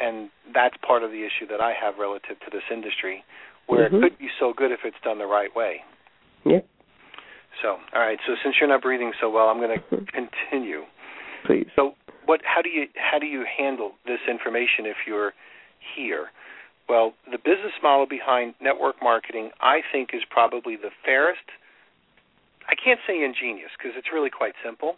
And 0.00 0.28
that's 0.52 0.76
part 0.86 1.02
of 1.02 1.10
the 1.10 1.24
issue 1.24 1.46
that 1.48 1.60
I 1.60 1.72
have 1.72 1.96
relative 1.98 2.38
to 2.40 2.50
this 2.52 2.64
industry, 2.70 3.24
where 3.66 3.88
mm-hmm. 3.88 3.96
it 3.96 4.00
could 4.10 4.18
be 4.18 4.28
so 4.38 4.52
good 4.56 4.72
if 4.72 4.80
it's 4.84 4.96
done 5.04 5.18
the 5.18 5.26
right 5.26 5.54
way. 5.54 5.80
Yeah. 6.44 6.60
So, 7.62 7.76
all 7.94 8.00
right. 8.00 8.18
So, 8.26 8.34
since 8.42 8.56
you're 8.60 8.68
not 8.68 8.82
breathing 8.82 9.12
so 9.20 9.30
well, 9.30 9.48
I'm 9.48 9.58
going 9.58 9.78
to 9.78 9.84
mm-hmm. 9.84 10.04
continue. 10.12 10.82
Please. 11.46 11.66
So, 11.74 11.94
what? 12.26 12.40
How 12.44 12.62
do 12.62 12.68
you 12.68 12.86
how 12.94 13.18
do 13.18 13.26
you 13.26 13.44
handle 13.46 13.92
this 14.06 14.20
information 14.28 14.86
if 14.86 14.96
you're 15.06 15.32
here? 15.96 16.28
Well, 16.88 17.14
the 17.30 17.38
business 17.38 17.74
model 17.82 18.06
behind 18.06 18.54
network 18.60 18.96
marketing, 19.02 19.50
I 19.60 19.80
think, 19.90 20.10
is 20.12 20.22
probably 20.30 20.76
the 20.76 20.90
fairest. 21.04 21.42
I 22.68 22.74
can't 22.74 23.00
say 23.06 23.24
ingenious 23.24 23.70
because 23.78 23.94
it's 23.96 24.08
really 24.12 24.30
quite 24.30 24.54
simple 24.64 24.96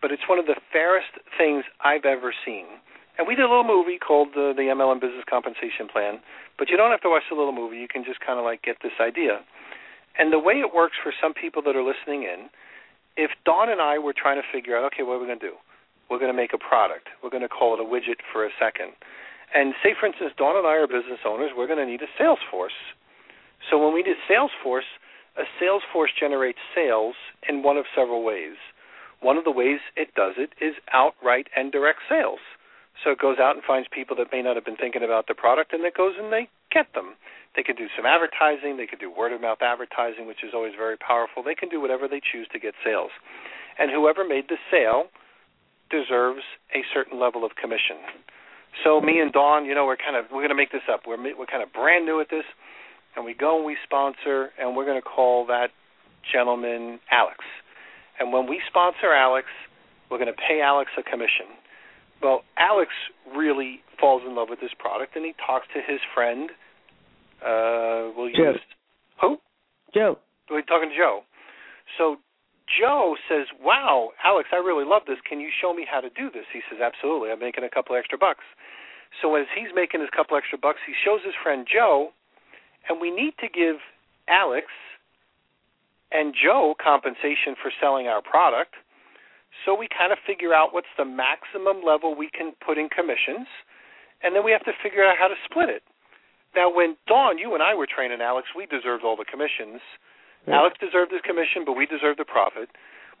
but 0.00 0.10
it's 0.10 0.22
one 0.28 0.38
of 0.38 0.46
the 0.46 0.56
fairest 0.72 1.12
things 1.36 1.64
I've 1.80 2.04
ever 2.04 2.32
seen. 2.44 2.66
And 3.20 3.28
we 3.28 3.36
did 3.36 3.44
a 3.44 3.52
little 3.52 3.68
movie 3.68 4.00
called 4.00 4.32
uh, 4.32 4.56
the 4.56 4.72
MLM 4.72 4.96
Business 4.96 5.28
Compensation 5.28 5.92
Plan, 5.92 6.24
but 6.56 6.72
you 6.72 6.80
don't 6.80 6.88
have 6.88 7.04
to 7.04 7.12
watch 7.12 7.28
the 7.28 7.36
little 7.36 7.52
movie. 7.52 7.76
You 7.76 7.84
can 7.84 8.00
just 8.00 8.24
kind 8.24 8.40
of 8.40 8.48
like 8.48 8.64
get 8.64 8.80
this 8.80 8.96
idea. 8.96 9.44
And 10.16 10.32
the 10.32 10.40
way 10.40 10.64
it 10.64 10.72
works 10.72 10.96
for 10.96 11.12
some 11.20 11.36
people 11.36 11.60
that 11.68 11.76
are 11.76 11.84
listening 11.84 12.24
in, 12.24 12.48
if 13.20 13.28
Dawn 13.44 13.68
and 13.68 13.76
I 13.76 14.00
were 14.00 14.16
trying 14.16 14.40
to 14.40 14.46
figure 14.48 14.72
out, 14.72 14.88
okay, 14.88 15.04
what 15.04 15.20
are 15.20 15.20
we 15.20 15.28
going 15.28 15.36
to 15.36 15.52
do? 15.52 15.60
We're 16.08 16.16
going 16.16 16.32
to 16.32 16.36
make 16.36 16.56
a 16.56 16.62
product. 16.64 17.12
We're 17.20 17.28
going 17.28 17.44
to 17.44 17.52
call 17.52 17.76
it 17.76 17.80
a 17.80 17.84
widget 17.84 18.24
for 18.32 18.40
a 18.40 18.48
second. 18.56 18.96
And 19.52 19.76
say, 19.84 19.92
for 19.92 20.08
instance, 20.08 20.32
Dawn 20.40 20.56
and 20.56 20.64
I 20.64 20.80
are 20.80 20.88
business 20.88 21.20
owners. 21.28 21.52
We're 21.52 21.68
going 21.68 21.84
to 21.84 21.84
need 21.84 22.00
a 22.00 22.08
sales 22.16 22.40
force. 22.48 22.96
So 23.68 23.76
when 23.76 23.92
we 23.92 24.00
did 24.00 24.16
Salesforce, 24.24 24.88
a 25.36 25.44
sales 25.60 25.84
force 25.92 26.08
generates 26.16 26.64
sales 26.72 27.20
in 27.44 27.60
one 27.60 27.76
of 27.76 27.84
several 27.92 28.24
ways. 28.24 28.56
One 29.20 29.36
of 29.36 29.44
the 29.44 29.52
ways 29.52 29.84
it 29.92 30.16
does 30.16 30.40
it 30.40 30.56
is 30.56 30.72
outright 30.88 31.52
and 31.52 31.68
direct 31.68 32.00
sales. 32.08 32.40
So 33.02 33.10
it 33.10 33.18
goes 33.18 33.38
out 33.38 33.56
and 33.56 33.64
finds 33.64 33.88
people 33.88 34.16
that 34.16 34.28
may 34.32 34.42
not 34.42 34.56
have 34.56 34.64
been 34.64 34.76
thinking 34.76 35.02
about 35.02 35.26
the 35.26 35.34
product, 35.34 35.72
and 35.72 35.84
it 35.84 35.96
goes 35.96 36.14
and 36.20 36.32
they 36.32 36.48
get 36.70 36.92
them. 36.94 37.16
They 37.56 37.62
can 37.62 37.74
do 37.74 37.88
some 37.96 38.06
advertising. 38.06 38.76
They 38.76 38.86
can 38.86 38.98
do 38.98 39.10
word 39.10 39.32
of 39.32 39.40
mouth 39.40 39.62
advertising, 39.62 40.26
which 40.26 40.44
is 40.44 40.52
always 40.54 40.74
very 40.76 40.96
powerful. 40.96 41.42
They 41.42 41.54
can 41.54 41.68
do 41.68 41.80
whatever 41.80 42.06
they 42.06 42.20
choose 42.20 42.46
to 42.52 42.58
get 42.58 42.74
sales. 42.84 43.10
And 43.78 43.90
whoever 43.90 44.22
made 44.22 44.46
the 44.48 44.58
sale 44.70 45.10
deserves 45.90 46.44
a 46.70 46.86
certain 46.94 47.18
level 47.18 47.44
of 47.44 47.56
commission. 47.56 47.98
So 48.84 49.00
me 49.00 49.18
and 49.18 49.32
Dawn, 49.32 49.64
you 49.64 49.74
know, 49.74 49.84
we're 49.84 49.96
kind 49.98 50.14
of 50.14 50.26
we're 50.30 50.46
going 50.46 50.54
to 50.54 50.58
make 50.58 50.70
this 50.70 50.86
up. 50.86 51.02
We're 51.06 51.18
we're 51.18 51.50
kind 51.50 51.62
of 51.62 51.72
brand 51.72 52.06
new 52.06 52.20
at 52.20 52.30
this, 52.30 52.46
and 53.16 53.24
we 53.24 53.34
go 53.34 53.56
and 53.56 53.66
we 53.66 53.76
sponsor, 53.82 54.50
and 54.60 54.76
we're 54.76 54.86
going 54.86 55.00
to 55.00 55.06
call 55.06 55.46
that 55.46 55.70
gentleman 56.32 57.00
Alex. 57.10 57.38
And 58.20 58.32
when 58.32 58.46
we 58.46 58.60
sponsor 58.68 59.12
Alex, 59.12 59.48
we're 60.10 60.18
going 60.18 60.32
to 60.32 60.38
pay 60.38 60.60
Alex 60.60 60.90
a 60.98 61.02
commission. 61.02 61.50
Well, 62.22 62.42
Alex 62.58 62.90
really 63.34 63.80
falls 63.98 64.22
in 64.26 64.34
love 64.34 64.48
with 64.50 64.60
this 64.60 64.74
product, 64.78 65.16
and 65.16 65.24
he 65.24 65.34
talks 65.44 65.66
to 65.74 65.80
his 65.80 66.00
friend. 66.14 66.50
Uh, 67.40 68.12
we'll 68.16 68.28
Joe. 68.32 68.52
use 68.52 68.60
who? 69.20 69.38
Joe. 69.94 70.18
We're 70.50 70.62
talking 70.62 70.90
to 70.90 70.96
Joe. 70.96 71.22
So 71.96 72.16
Joe 72.68 73.16
says, 73.28 73.46
"Wow, 73.60 74.10
Alex, 74.22 74.50
I 74.52 74.56
really 74.56 74.84
love 74.84 75.02
this. 75.06 75.18
Can 75.28 75.40
you 75.40 75.50
show 75.50 75.72
me 75.72 75.86
how 75.90 76.00
to 76.00 76.10
do 76.10 76.30
this?" 76.30 76.44
He 76.52 76.60
says, 76.68 76.80
"Absolutely. 76.80 77.30
I'm 77.30 77.40
making 77.40 77.64
a 77.64 77.70
couple 77.70 77.96
extra 77.96 78.18
bucks." 78.18 78.44
So 79.20 79.34
as 79.34 79.46
he's 79.56 79.72
making 79.74 80.00
his 80.00 80.10
couple 80.10 80.36
extra 80.36 80.58
bucks, 80.58 80.78
he 80.86 80.94
shows 81.04 81.22
his 81.24 81.34
friend 81.42 81.66
Joe, 81.66 82.12
and 82.88 83.00
we 83.00 83.10
need 83.10 83.34
to 83.38 83.48
give 83.48 83.76
Alex 84.28 84.68
and 86.12 86.34
Joe 86.34 86.74
compensation 86.78 87.56
for 87.60 87.72
selling 87.80 88.06
our 88.06 88.22
product. 88.22 88.74
So 89.64 89.74
we 89.74 89.88
kind 89.88 90.12
of 90.12 90.18
figure 90.26 90.54
out 90.54 90.72
what's 90.72 90.90
the 90.96 91.04
maximum 91.04 91.82
level 91.84 92.14
we 92.14 92.30
can 92.30 92.52
put 92.64 92.78
in 92.78 92.88
commissions, 92.88 93.46
and 94.22 94.34
then 94.34 94.44
we 94.44 94.52
have 94.52 94.64
to 94.64 94.72
figure 94.82 95.04
out 95.04 95.16
how 95.18 95.28
to 95.28 95.38
split 95.44 95.68
it. 95.68 95.82
Now, 96.56 96.72
when 96.72 96.96
Dawn, 97.06 97.38
you 97.38 97.54
and 97.54 97.62
I 97.62 97.74
were 97.74 97.86
training 97.86 98.20
Alex, 98.20 98.48
we 98.56 98.66
deserved 98.66 99.04
all 99.04 99.16
the 99.16 99.28
commissions. 99.28 99.80
Yeah. 100.46 100.58
Alex 100.58 100.76
deserved 100.80 101.12
his 101.12 101.22
commission, 101.22 101.62
but 101.64 101.74
we 101.74 101.86
deserved 101.86 102.18
the 102.18 102.24
profit. 102.24 102.70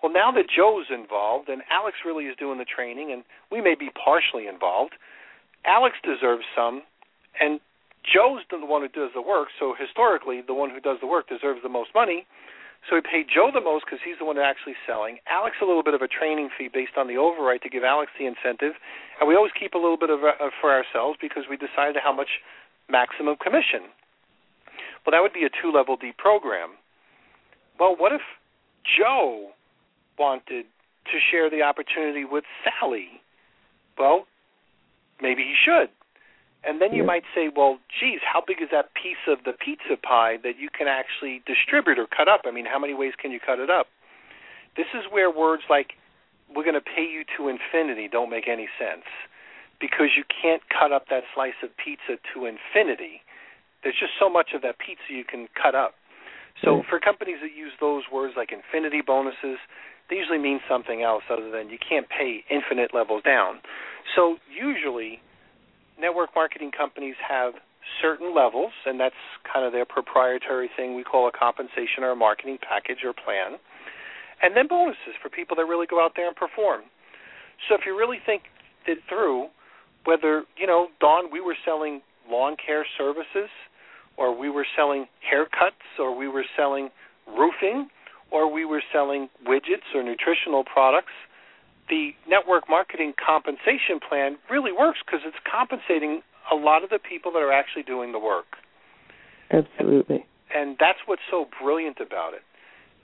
Well, 0.02 0.12
now 0.12 0.32
that 0.32 0.48
Joe's 0.48 0.88
involved 0.88 1.48
and 1.48 1.62
Alex 1.70 1.98
really 2.04 2.24
is 2.24 2.36
doing 2.38 2.58
the 2.58 2.64
training, 2.64 3.12
and 3.12 3.22
we 3.52 3.60
may 3.60 3.74
be 3.78 3.90
partially 3.92 4.48
involved, 4.48 4.94
Alex 5.64 5.96
deserves 6.02 6.44
some, 6.56 6.82
and 7.38 7.60
Joe's 8.02 8.40
the 8.48 8.64
one 8.64 8.80
who 8.80 8.88
does 8.88 9.12
the 9.14 9.20
work. 9.20 9.48
So 9.60 9.74
historically, 9.78 10.40
the 10.40 10.54
one 10.54 10.70
who 10.70 10.80
does 10.80 10.98
the 11.00 11.06
work 11.06 11.28
deserves 11.28 11.60
the 11.62 11.68
most 11.68 11.90
money. 11.94 12.26
So 12.88 12.96
we 12.96 13.02
pay 13.02 13.22
Joe 13.28 13.50
the 13.52 13.60
most 13.60 13.84
because 13.84 14.00
he's 14.02 14.18
the 14.18 14.24
one 14.24 14.38
actually 14.38 14.74
selling. 14.86 15.18
Alex 15.28 15.56
a 15.60 15.66
little 15.66 15.82
bit 15.82 15.94
of 15.94 16.02
a 16.02 16.08
training 16.08 16.48
fee 16.56 16.68
based 16.72 16.96
on 16.96 17.06
the 17.06 17.16
override 17.16 17.62
to 17.62 17.68
give 17.68 17.84
Alex 17.84 18.10
the 18.18 18.26
incentive, 18.26 18.74
and 19.20 19.28
we 19.28 19.36
always 19.36 19.52
keep 19.52 19.74
a 19.74 19.78
little 19.78 19.98
bit 19.98 20.10
of 20.10 20.24
uh, 20.24 20.48
for 20.60 20.72
ourselves 20.72 21.18
because 21.20 21.44
we 21.48 21.56
decided 21.56 22.00
how 22.02 22.12
much 22.12 22.40
maximum 22.88 23.36
commission. 23.36 23.92
Well, 25.04 25.12
that 25.12 25.20
would 25.20 25.32
be 25.32 25.44
a 25.44 25.50
two-level 25.50 25.96
D 25.96 26.12
program. 26.16 26.70
Well, 27.78 27.94
what 27.96 28.12
if 28.12 28.20
Joe 28.84 29.50
wanted 30.18 30.66
to 31.12 31.16
share 31.30 31.48
the 31.48 31.62
opportunity 31.62 32.24
with 32.24 32.44
Sally? 32.64 33.20
Well, 33.98 34.26
maybe 35.20 35.42
he 35.42 35.54
should. 35.54 35.88
And 36.62 36.80
then 36.80 36.92
you 36.92 37.04
might 37.04 37.24
say, 37.34 37.48
well, 37.48 37.78
geez, 37.88 38.20
how 38.20 38.42
big 38.44 38.60
is 38.60 38.68
that 38.70 38.92
piece 38.92 39.24
of 39.26 39.44
the 39.44 39.52
pizza 39.52 39.96
pie 39.96 40.36
that 40.44 40.60
you 40.60 40.68
can 40.68 40.88
actually 40.88 41.40
distribute 41.48 41.98
or 41.98 42.06
cut 42.06 42.28
up? 42.28 42.42
I 42.44 42.50
mean, 42.50 42.66
how 42.66 42.78
many 42.78 42.92
ways 42.92 43.12
can 43.16 43.32
you 43.32 43.40
cut 43.40 43.58
it 43.58 43.70
up? 43.70 43.86
This 44.76 44.92
is 44.92 45.08
where 45.10 45.30
words 45.30 45.64
like, 45.70 45.96
we're 46.54 46.64
going 46.64 46.76
to 46.76 46.84
pay 46.84 47.06
you 47.08 47.24
to 47.38 47.48
infinity 47.48 48.08
don't 48.10 48.28
make 48.28 48.48
any 48.48 48.68
sense 48.76 49.08
because 49.80 50.12
you 50.16 50.24
can't 50.28 50.60
cut 50.68 50.92
up 50.92 51.08
that 51.08 51.24
slice 51.34 51.56
of 51.64 51.70
pizza 51.80 52.20
to 52.34 52.44
infinity. 52.44 53.24
There's 53.82 53.96
just 53.96 54.12
so 54.20 54.28
much 54.28 54.52
of 54.52 54.60
that 54.60 54.76
pizza 54.78 55.08
you 55.08 55.24
can 55.24 55.48
cut 55.56 55.74
up. 55.74 55.94
So 56.62 56.82
for 56.90 57.00
companies 57.00 57.38
that 57.40 57.56
use 57.56 57.72
those 57.80 58.04
words 58.12 58.34
like 58.36 58.52
infinity 58.52 59.00
bonuses, 59.00 59.56
they 60.10 60.16
usually 60.16 60.38
mean 60.38 60.60
something 60.68 61.00
else 61.02 61.22
other 61.32 61.50
than 61.50 61.70
you 61.70 61.78
can't 61.80 62.06
pay 62.10 62.44
infinite 62.50 62.92
levels 62.92 63.22
down. 63.22 63.64
So 64.14 64.36
usually 64.50 65.22
network 66.00 66.30
marketing 66.34 66.70
companies 66.76 67.14
have 67.20 67.54
certain 68.00 68.34
levels, 68.34 68.72
and 68.86 68.98
that's 68.98 69.20
kind 69.44 69.64
of 69.64 69.72
their 69.72 69.84
proprietary 69.84 70.70
thing 70.76 70.96
we 70.96 71.04
call 71.04 71.28
a 71.28 71.32
compensation 71.32 72.02
or 72.02 72.10
a 72.10 72.16
marketing 72.16 72.58
package 72.60 72.98
or 73.04 73.12
plan, 73.12 73.58
and 74.42 74.56
then 74.56 74.66
bonuses 74.68 75.14
for 75.22 75.28
people 75.28 75.56
that 75.56 75.64
really 75.64 75.86
go 75.86 76.02
out 76.02 76.12
there 76.16 76.26
and 76.26 76.36
perform. 76.36 76.82
So 77.68 77.74
if 77.74 77.82
you 77.84 77.96
really 77.96 78.18
think 78.24 78.42
it 78.86 78.98
through, 79.08 79.48
whether, 80.04 80.44
you 80.56 80.66
know, 80.66 80.88
Dawn, 81.00 81.30
we 81.30 81.40
were 81.40 81.56
selling 81.64 82.00
lawn 82.30 82.56
care 82.56 82.86
services, 82.96 83.50
or 84.16 84.36
we 84.36 84.48
were 84.48 84.66
selling 84.76 85.06
haircuts, 85.20 85.98
or 85.98 86.16
we 86.16 86.28
were 86.28 86.44
selling 86.56 86.88
roofing, 87.26 87.88
or 88.30 88.50
we 88.50 88.64
were 88.64 88.82
selling 88.92 89.28
widgets 89.46 89.94
or 89.94 90.02
nutritional 90.02 90.64
products– 90.64 91.12
the 91.90 92.14
network 92.28 92.68
marketing 92.70 93.12
compensation 93.18 93.98
plan 94.00 94.38
really 94.48 94.72
works 94.72 95.00
because 95.04 95.20
it's 95.26 95.36
compensating 95.44 96.22
a 96.50 96.54
lot 96.54 96.82
of 96.82 96.90
the 96.90 96.98
people 96.98 97.32
that 97.32 97.42
are 97.42 97.52
actually 97.52 97.82
doing 97.82 98.12
the 98.12 98.18
work. 98.18 98.56
Absolutely. 99.50 100.24
And, 100.54 100.70
and 100.70 100.76
that's 100.78 101.00
what's 101.06 101.26
so 101.30 101.46
brilliant 101.60 101.98
about 102.00 102.32
it. 102.32 102.42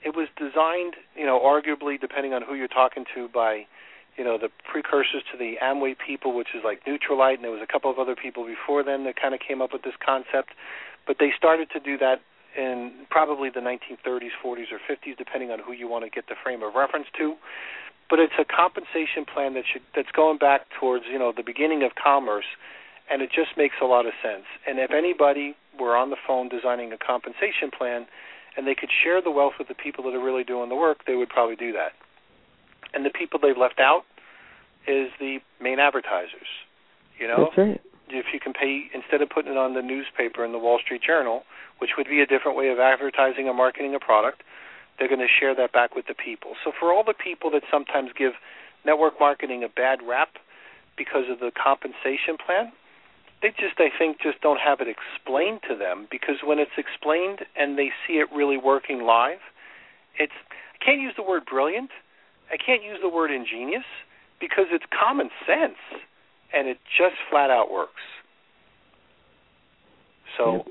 It 0.03 0.15
was 0.15 0.27
designed, 0.37 0.95
you 1.15 1.25
know, 1.25 1.39
arguably 1.39 1.99
depending 1.99 2.33
on 2.33 2.41
who 2.41 2.55
you're 2.55 2.67
talking 2.71 3.03
to 3.15 3.27
by, 3.27 3.67
you 4.15 4.23
know, 4.23 4.37
the 4.37 4.49
precursors 4.63 5.23
to 5.31 5.37
the 5.37 5.55
Amway 5.61 5.95
people, 5.99 6.35
which 6.35 6.49
is 6.55 6.63
like 6.63 6.85
Nutrilite, 6.85 7.35
and 7.35 7.43
there 7.43 7.51
was 7.51 7.61
a 7.61 7.71
couple 7.71 7.91
of 7.91 7.99
other 7.99 8.15
people 8.15 8.45
before 8.45 8.83
them 8.83 9.03
that 9.03 9.19
kind 9.19 9.33
of 9.33 9.41
came 9.45 9.61
up 9.61 9.73
with 9.73 9.83
this 9.83 9.97
concept. 10.03 10.55
But 11.05 11.17
they 11.19 11.31
started 11.35 11.69
to 11.71 11.79
do 11.79 11.97
that 11.97 12.21
in 12.55 13.05
probably 13.09 13.49
the 13.49 13.59
1930s, 13.59 14.33
40s, 14.43 14.71
or 14.71 14.79
50s, 14.89 15.17
depending 15.17 15.51
on 15.51 15.59
who 15.59 15.73
you 15.73 15.87
want 15.87 16.05
to 16.05 16.09
get 16.09 16.27
the 16.27 16.35
frame 16.41 16.63
of 16.63 16.73
reference 16.73 17.07
to 17.17 17.35
but 18.09 18.19
it's 18.19 18.33
a 18.39 18.45
compensation 18.45 19.25
plan 19.25 19.53
that 19.53 19.63
should 19.71 19.81
that's 19.95 20.11
going 20.11 20.37
back 20.37 20.67
towards 20.79 21.05
you 21.11 21.19
know 21.19 21.33
the 21.35 21.43
beginning 21.43 21.83
of 21.83 21.91
commerce, 21.95 22.45
and 23.09 23.21
it 23.21 23.29
just 23.33 23.57
makes 23.57 23.75
a 23.81 23.85
lot 23.85 24.05
of 24.05 24.13
sense. 24.23 24.45
And 24.67 24.79
if 24.79 24.91
anybody 24.91 25.55
were 25.79 25.95
on 25.95 26.09
the 26.09 26.17
phone 26.25 26.49
designing 26.49 26.91
a 26.93 26.97
compensation 26.97 27.71
plan, 27.75 28.07
and 28.55 28.65
they 28.65 28.75
could 28.75 28.89
share 28.91 29.21
the 29.21 29.31
wealth 29.31 29.53
with 29.59 29.67
the 29.67 29.75
people 29.75 30.03
that 30.05 30.13
are 30.13 30.23
really 30.23 30.43
doing 30.43 30.69
the 30.69 30.75
work, 30.75 31.05
they 31.05 31.15
would 31.15 31.29
probably 31.29 31.55
do 31.55 31.71
that. 31.73 31.93
And 32.93 33.05
the 33.05 33.11
people 33.11 33.39
they've 33.39 33.57
left 33.57 33.79
out 33.79 34.03
is 34.87 35.11
the 35.19 35.39
main 35.61 35.79
advertisers. 35.79 36.47
You 37.19 37.27
know, 37.27 37.49
that's 37.49 37.57
right. 37.57 37.81
If 38.09 38.27
you 38.33 38.39
can 38.39 38.53
pay 38.53 38.87
instead 38.93 39.21
of 39.21 39.29
putting 39.29 39.51
it 39.51 39.57
on 39.57 39.73
the 39.73 39.81
newspaper 39.81 40.45
in 40.45 40.53
the 40.53 40.57
Wall 40.57 40.79
Street 40.79 41.01
Journal, 41.03 41.43
which 41.79 41.91
would 41.97 42.07
be 42.07 42.21
a 42.21 42.25
different 42.25 42.57
way 42.57 42.69
of 42.69 42.79
advertising 42.79 43.49
and 43.49 43.57
marketing 43.57 43.93
a 43.95 43.99
product, 43.99 44.43
they're 44.97 45.07
going 45.07 45.21
to 45.21 45.27
share 45.39 45.55
that 45.55 45.71
back 45.71 45.95
with 45.95 46.07
the 46.07 46.13
people. 46.13 46.53
So 46.63 46.71
for 46.77 46.91
all 46.91 47.03
the 47.03 47.13
people 47.13 47.51
that 47.51 47.63
sometimes 47.71 48.09
give 48.17 48.33
network 48.85 49.19
marketing 49.19 49.63
a 49.63 49.69
bad 49.69 49.99
rap 50.05 50.29
because 50.97 51.29
of 51.29 51.39
the 51.39 51.51
compensation 51.51 52.37
plan, 52.43 52.71
they 53.41 53.49
just 53.49 53.77
I 53.77 53.89
think 53.95 54.17
just 54.21 54.41
don't 54.41 54.59
have 54.59 54.81
it 54.81 54.87
explained 54.87 55.61
to 55.69 55.75
them 55.75 56.07
because 56.09 56.37
when 56.43 56.57
it's 56.57 56.73
explained 56.77 57.45
and 57.55 57.77
they 57.77 57.91
see 58.05 58.13
it 58.13 58.27
really 58.33 58.57
working 58.57 59.03
live, 59.03 59.39
it's 60.17 60.33
I 60.73 60.83
can't 60.83 61.01
use 61.01 61.13
the 61.15 61.23
word 61.23 61.45
brilliant, 61.45 61.91
I 62.51 62.57
can't 62.57 62.83
use 62.83 62.97
the 63.01 63.09
word 63.09 63.31
ingenious 63.31 63.85
because 64.39 64.65
it's 64.71 64.85
common 64.89 65.29
sense 65.45 65.77
and 66.53 66.67
it 66.67 66.77
just 66.97 67.15
flat 67.29 67.51
out 67.51 67.71
works. 67.71 68.01
So 70.37 70.57
yep. 70.57 70.67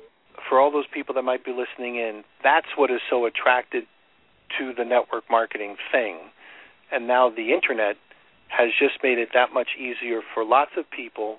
for 0.49 0.61
all 0.61 0.71
those 0.71 0.87
people 0.93 1.15
that 1.15 1.23
might 1.23 1.45
be 1.45 1.53
listening 1.53 1.97
in, 1.97 2.25
that's 2.43 2.67
what 2.77 2.91
is 2.91 3.01
so 3.09 3.27
attracted 3.27 3.85
to 4.59 4.73
the 4.77 4.85
network 4.85 5.25
marketing 5.31 5.77
thing. 5.93 6.19
And 6.93 7.07
now 7.07 7.31
the 7.31 7.53
internet 7.53 7.97
has 8.49 8.71
just 8.79 9.03
made 9.03 9.19
it 9.19 9.31
that 9.35 9.53
much 9.53 9.71
easier 9.79 10.21
for 10.35 10.45
lots 10.45 10.73
of 10.77 10.85
people 10.91 11.39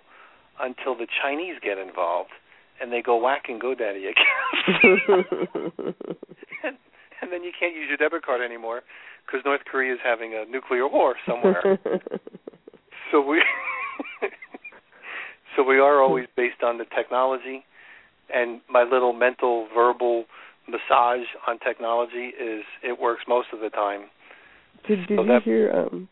until 0.59 0.95
the 0.95 1.07
Chinese 1.22 1.55
get 1.61 1.78
involved 1.78 2.32
and 2.82 2.91
they 2.91 3.01
go 3.01 3.18
whacking 3.18 3.59
GoDaddy 3.59 4.11
again. 4.11 5.26
and, 6.63 6.78
and 7.22 7.32
then 7.32 7.43
you 7.43 7.51
can't 7.57 7.76
use 7.76 7.88
your 7.88 7.97
debit 7.97 8.26
card 8.26 8.41
anymore 8.41 8.82
because 9.26 9.41
North 9.45 9.61
Korea 9.70 9.93
is 9.93 9.99
having 10.03 10.34
a 10.34 10.49
nuclear 10.49 10.88
war 10.88 11.15
somewhere. 11.28 11.80
so 13.11 13.22
we 13.22 13.41
so 15.55 15.63
we 15.63 15.80
are 15.80 16.01
always 16.01 16.28
based 16.36 16.63
on 16.63 16.78
the 16.78 16.86
technology 16.86 17.65
and 18.34 18.61
my 18.70 18.84
little 18.84 19.13
mental 19.13 19.68
verbal 19.74 20.26
massage 20.68 21.26
on 21.47 21.59
technology 21.59 22.32
is 22.39 22.63
it 22.84 22.99
works 22.99 23.24
most 23.28 23.47
of 23.53 23.59
the 23.59 23.70
time. 23.70 24.05
Did, 24.88 25.07
did 25.07 25.18
so 25.18 25.24
you 25.24 25.28
that, 25.28 25.43
hear? 25.43 25.72
Um, 25.72 26.07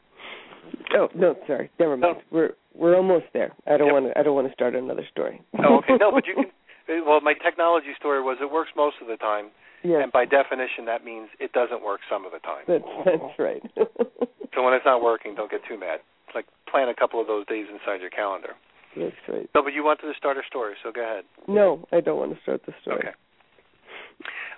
oh 0.95 1.07
no, 1.15 1.35
sorry, 1.47 1.69
never 1.79 1.97
mind. 1.97 2.17
No. 2.17 2.21
We're 2.31 2.51
we're 2.73 2.95
almost 2.95 3.25
there. 3.33 3.53
I 3.67 3.77
don't 3.77 3.87
yep. 3.87 3.93
want 3.93 4.05
to. 4.07 4.19
I 4.19 4.23
don't 4.23 4.35
want 4.35 4.47
to 4.47 4.53
start 4.53 4.75
another 4.75 5.05
story. 5.11 5.41
oh, 5.59 5.77
okay. 5.79 5.95
No, 5.99 6.11
but 6.11 6.25
you 6.27 6.35
can. 6.87 7.05
Well, 7.05 7.19
my 7.21 7.33
technology 7.33 7.93
story 7.97 8.21
was 8.21 8.37
it 8.41 8.51
works 8.51 8.71
most 8.75 8.97
of 9.01 9.07
the 9.07 9.17
time. 9.17 9.49
Yes. 9.83 10.01
And 10.03 10.11
by 10.11 10.25
definition, 10.25 10.85
that 10.85 11.05
means 11.05 11.29
it 11.39 11.51
doesn't 11.53 11.83
work 11.83 12.01
some 12.09 12.25
of 12.25 12.31
the 12.31 12.39
time. 12.39 12.65
That's 12.67 12.83
that's 13.05 13.37
right. 13.37 13.61
so 13.77 14.63
when 14.63 14.73
it's 14.73 14.85
not 14.85 15.01
working, 15.01 15.35
don't 15.35 15.49
get 15.49 15.61
too 15.67 15.79
mad. 15.79 15.99
It's 16.27 16.35
like 16.35 16.45
plan 16.69 16.89
a 16.89 16.95
couple 16.95 17.21
of 17.21 17.27
those 17.27 17.45
days 17.45 17.65
inside 17.71 18.01
your 18.01 18.09
calendar. 18.09 18.53
That's 18.97 19.15
right. 19.27 19.49
No, 19.53 19.61
but 19.61 19.73
you 19.73 19.83
wanted 19.83 20.07
to 20.07 20.13
start 20.17 20.37
a 20.37 20.41
story, 20.47 20.73
so 20.83 20.91
go 20.91 21.03
ahead. 21.03 21.25
No, 21.47 21.85
I 21.91 21.99
don't 21.99 22.17
want 22.17 22.33
to 22.33 22.41
start 22.41 22.61
the 22.65 22.73
story. 22.81 22.99
Okay. 22.99 23.15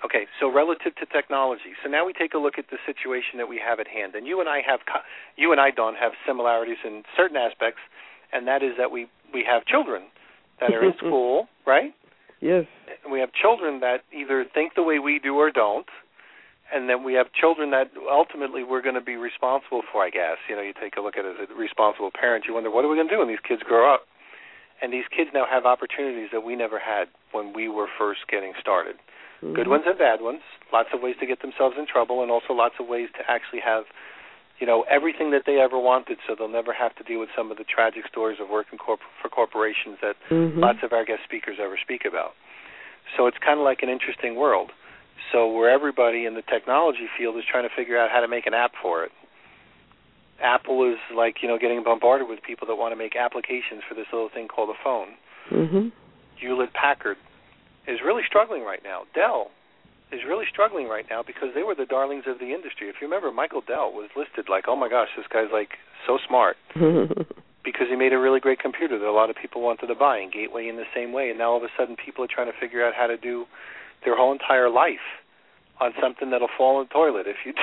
Okay, 0.05 0.27
so 0.39 0.51
relative 0.51 0.95
to 0.97 1.05
technology. 1.05 1.73
So 1.83 1.89
now 1.89 2.05
we 2.05 2.13
take 2.13 2.33
a 2.33 2.37
look 2.37 2.57
at 2.57 2.65
the 2.69 2.77
situation 2.85 3.37
that 3.37 3.49
we 3.49 3.59
have 3.63 3.79
at 3.79 3.87
hand, 3.87 4.13
and 4.13 4.27
you 4.27 4.39
and 4.39 4.49
I 4.49 4.61
have, 4.67 4.79
you 5.35 5.51
and 5.51 5.59
I, 5.59 5.71
Dawn, 5.71 5.95
have 5.95 6.11
similarities 6.25 6.77
in 6.85 7.03
certain 7.15 7.37
aspects, 7.37 7.81
and 8.31 8.47
that 8.47 8.61
is 8.61 8.73
that 8.77 8.91
we 8.91 9.07
we 9.33 9.43
have 9.49 9.65
children 9.65 10.03
that 10.59 10.73
are 10.73 10.85
in 10.85 10.93
school, 10.97 11.47
right? 11.65 11.93
Yes. 12.41 12.65
And 13.03 13.11
we 13.11 13.19
have 13.19 13.33
children 13.33 13.79
that 13.79 14.05
either 14.13 14.45
think 14.53 14.75
the 14.75 14.83
way 14.83 14.99
we 14.99 15.19
do 15.19 15.35
or 15.35 15.49
don't, 15.49 15.87
and 16.73 16.87
then 16.89 17.03
we 17.03 17.13
have 17.13 17.33
children 17.33 17.71
that 17.71 17.89
ultimately 18.09 18.63
we're 18.63 18.81
going 18.81 18.95
to 18.95 19.01
be 19.01 19.15
responsible 19.15 19.81
for. 19.91 20.03
I 20.03 20.11
guess 20.11 20.37
you 20.47 20.55
know, 20.55 20.61
you 20.61 20.73
take 20.79 20.97
a 20.97 21.01
look 21.01 21.17
at 21.17 21.25
it 21.25 21.35
as 21.41 21.49
a 21.49 21.57
responsible 21.57 22.11
parent, 22.13 22.45
you 22.47 22.53
wonder 22.53 22.69
what 22.69 22.85
are 22.85 22.89
we 22.89 22.95
going 22.95 23.07
to 23.07 23.13
do 23.13 23.19
when 23.19 23.27
these 23.27 23.43
kids 23.47 23.63
grow 23.63 23.91
up, 23.91 24.05
and 24.81 24.93
these 24.93 25.09
kids 25.09 25.31
now 25.33 25.45
have 25.49 25.65
opportunities 25.65 26.29
that 26.31 26.41
we 26.41 26.55
never 26.55 26.77
had 26.77 27.07
when 27.31 27.53
we 27.53 27.67
were 27.67 27.87
first 27.97 28.21
getting 28.29 28.53
started. 28.61 28.95
Mm-hmm. 29.43 29.55
Good 29.55 29.67
ones 29.67 29.83
and 29.85 29.97
bad 29.97 30.21
ones. 30.21 30.41
Lots 30.73 30.89
of 30.93 31.01
ways 31.01 31.15
to 31.19 31.25
get 31.25 31.41
themselves 31.41 31.75
in 31.77 31.85
trouble, 31.85 32.21
and 32.21 32.31
also 32.31 32.53
lots 32.53 32.75
of 32.79 32.87
ways 32.87 33.09
to 33.17 33.23
actually 33.29 33.61
have, 33.61 33.85
you 34.59 34.65
know, 34.65 34.83
everything 34.89 35.31
that 35.31 35.43
they 35.45 35.59
ever 35.59 35.77
wanted, 35.77 36.17
so 36.27 36.35
they'll 36.35 36.49
never 36.49 36.73
have 36.73 36.95
to 36.95 37.03
deal 37.03 37.19
with 37.19 37.29
some 37.35 37.51
of 37.51 37.57
the 37.57 37.63
tragic 37.63 38.03
stories 38.09 38.39
of 38.41 38.49
working 38.49 38.79
corp- 38.79 39.05
for 39.21 39.29
corporations 39.29 39.97
that 40.01 40.15
mm-hmm. 40.29 40.59
lots 40.59 40.79
of 40.81 40.91
our 40.91 41.05
guest 41.05 41.21
speakers 41.23 41.57
ever 41.61 41.77
speak 41.81 42.01
about. 42.07 42.33
So 43.15 43.27
it's 43.27 43.37
kind 43.37 43.59
of 43.59 43.63
like 43.63 43.83
an 43.83 43.89
interesting 43.89 44.35
world. 44.35 44.71
So 45.31 45.47
where 45.47 45.69
everybody 45.69 46.25
in 46.25 46.33
the 46.33 46.41
technology 46.41 47.07
field 47.17 47.37
is 47.37 47.43
trying 47.49 47.67
to 47.67 47.73
figure 47.75 47.97
out 47.97 48.09
how 48.11 48.21
to 48.21 48.27
make 48.27 48.47
an 48.47 48.53
app 48.53 48.71
for 48.81 49.03
it. 49.03 49.11
Apple 50.41 50.87
is 50.87 50.99
like 51.15 51.37
you 51.41 51.47
know 51.47 51.57
getting 51.57 51.83
bombarded 51.83 52.27
with 52.29 52.41
people 52.43 52.67
that 52.67 52.75
want 52.75 52.91
to 52.91 52.95
make 52.95 53.15
applications 53.15 53.81
for 53.87 53.95
this 53.95 54.05
little 54.13 54.29
thing 54.29 54.47
called 54.47 54.69
a 54.69 54.77
phone. 54.83 55.17
Mm-hmm. 55.51 55.87
Hewlett 56.39 56.73
Packard 56.73 57.17
is 57.87 57.99
really 58.03 58.23
struggling 58.27 58.63
right 58.63 58.81
now. 58.83 59.03
Dell 59.15 59.51
is 60.11 60.21
really 60.27 60.45
struggling 60.49 60.87
right 60.87 61.05
now 61.09 61.23
because 61.23 61.49
they 61.55 61.63
were 61.63 61.75
the 61.75 61.85
darlings 61.85 62.23
of 62.27 62.39
the 62.39 62.53
industry. 62.53 62.87
If 62.87 62.95
you 63.01 63.07
remember, 63.07 63.31
Michael 63.31 63.61
Dell 63.65 63.91
was 63.91 64.09
listed 64.15 64.47
like, 64.49 64.65
oh 64.67 64.75
my 64.75 64.89
gosh, 64.89 65.09
this 65.17 65.25
guy's 65.31 65.51
like 65.51 65.79
so 66.05 66.17
smart 66.27 66.55
because 67.63 67.87
he 67.89 67.95
made 67.95 68.13
a 68.13 68.19
really 68.19 68.39
great 68.39 68.59
computer 68.59 68.97
that 68.97 69.07
a 69.07 69.11
lot 69.11 69.29
of 69.29 69.35
people 69.35 69.61
wanted 69.61 69.87
to 69.87 69.95
buy, 69.95 70.17
and 70.17 70.31
Gateway 70.31 70.67
in 70.67 70.77
the 70.77 70.87
same 70.95 71.11
way. 71.11 71.29
And 71.29 71.39
now 71.39 71.51
all 71.51 71.57
of 71.57 71.63
a 71.63 71.71
sudden, 71.77 71.95
people 71.97 72.23
are 72.23 72.31
trying 72.31 72.51
to 72.51 72.57
figure 72.59 72.85
out 72.85 72.93
how 72.95 73.07
to 73.07 73.17
do 73.17 73.45
their 74.05 74.15
whole 74.15 74.31
entire 74.31 74.69
life 74.69 75.03
on 75.81 75.91
something 76.01 76.31
that'll 76.31 76.47
fall 76.57 76.81
in 76.81 76.87
the 76.87 76.93
toilet 76.93 77.27
if 77.27 77.37
you 77.45 77.53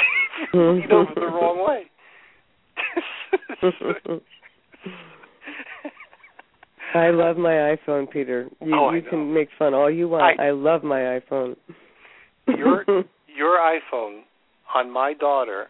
lean 0.55 0.93
over 0.93 1.15
the 1.15 1.27
wrong 1.27 1.65
way. 1.67 1.91
I 6.95 7.11
love 7.11 7.37
my 7.37 7.77
iPhone, 7.77 8.09
Peter. 8.11 8.49
You, 8.65 8.75
oh, 8.75 8.93
you 8.93 9.03
can 9.03 9.35
make 9.35 9.49
fun 9.59 9.75
all 9.75 9.91
you 9.91 10.09
want. 10.09 10.39
I, 10.39 10.49
I 10.49 10.51
love 10.53 10.85
my 10.85 11.21
iPhone. 11.21 11.57
your 12.49 12.85
your 13.37 13.59
iPhone 13.59 14.21
on 14.75 14.93
my 14.93 15.13
daughter 15.13 15.67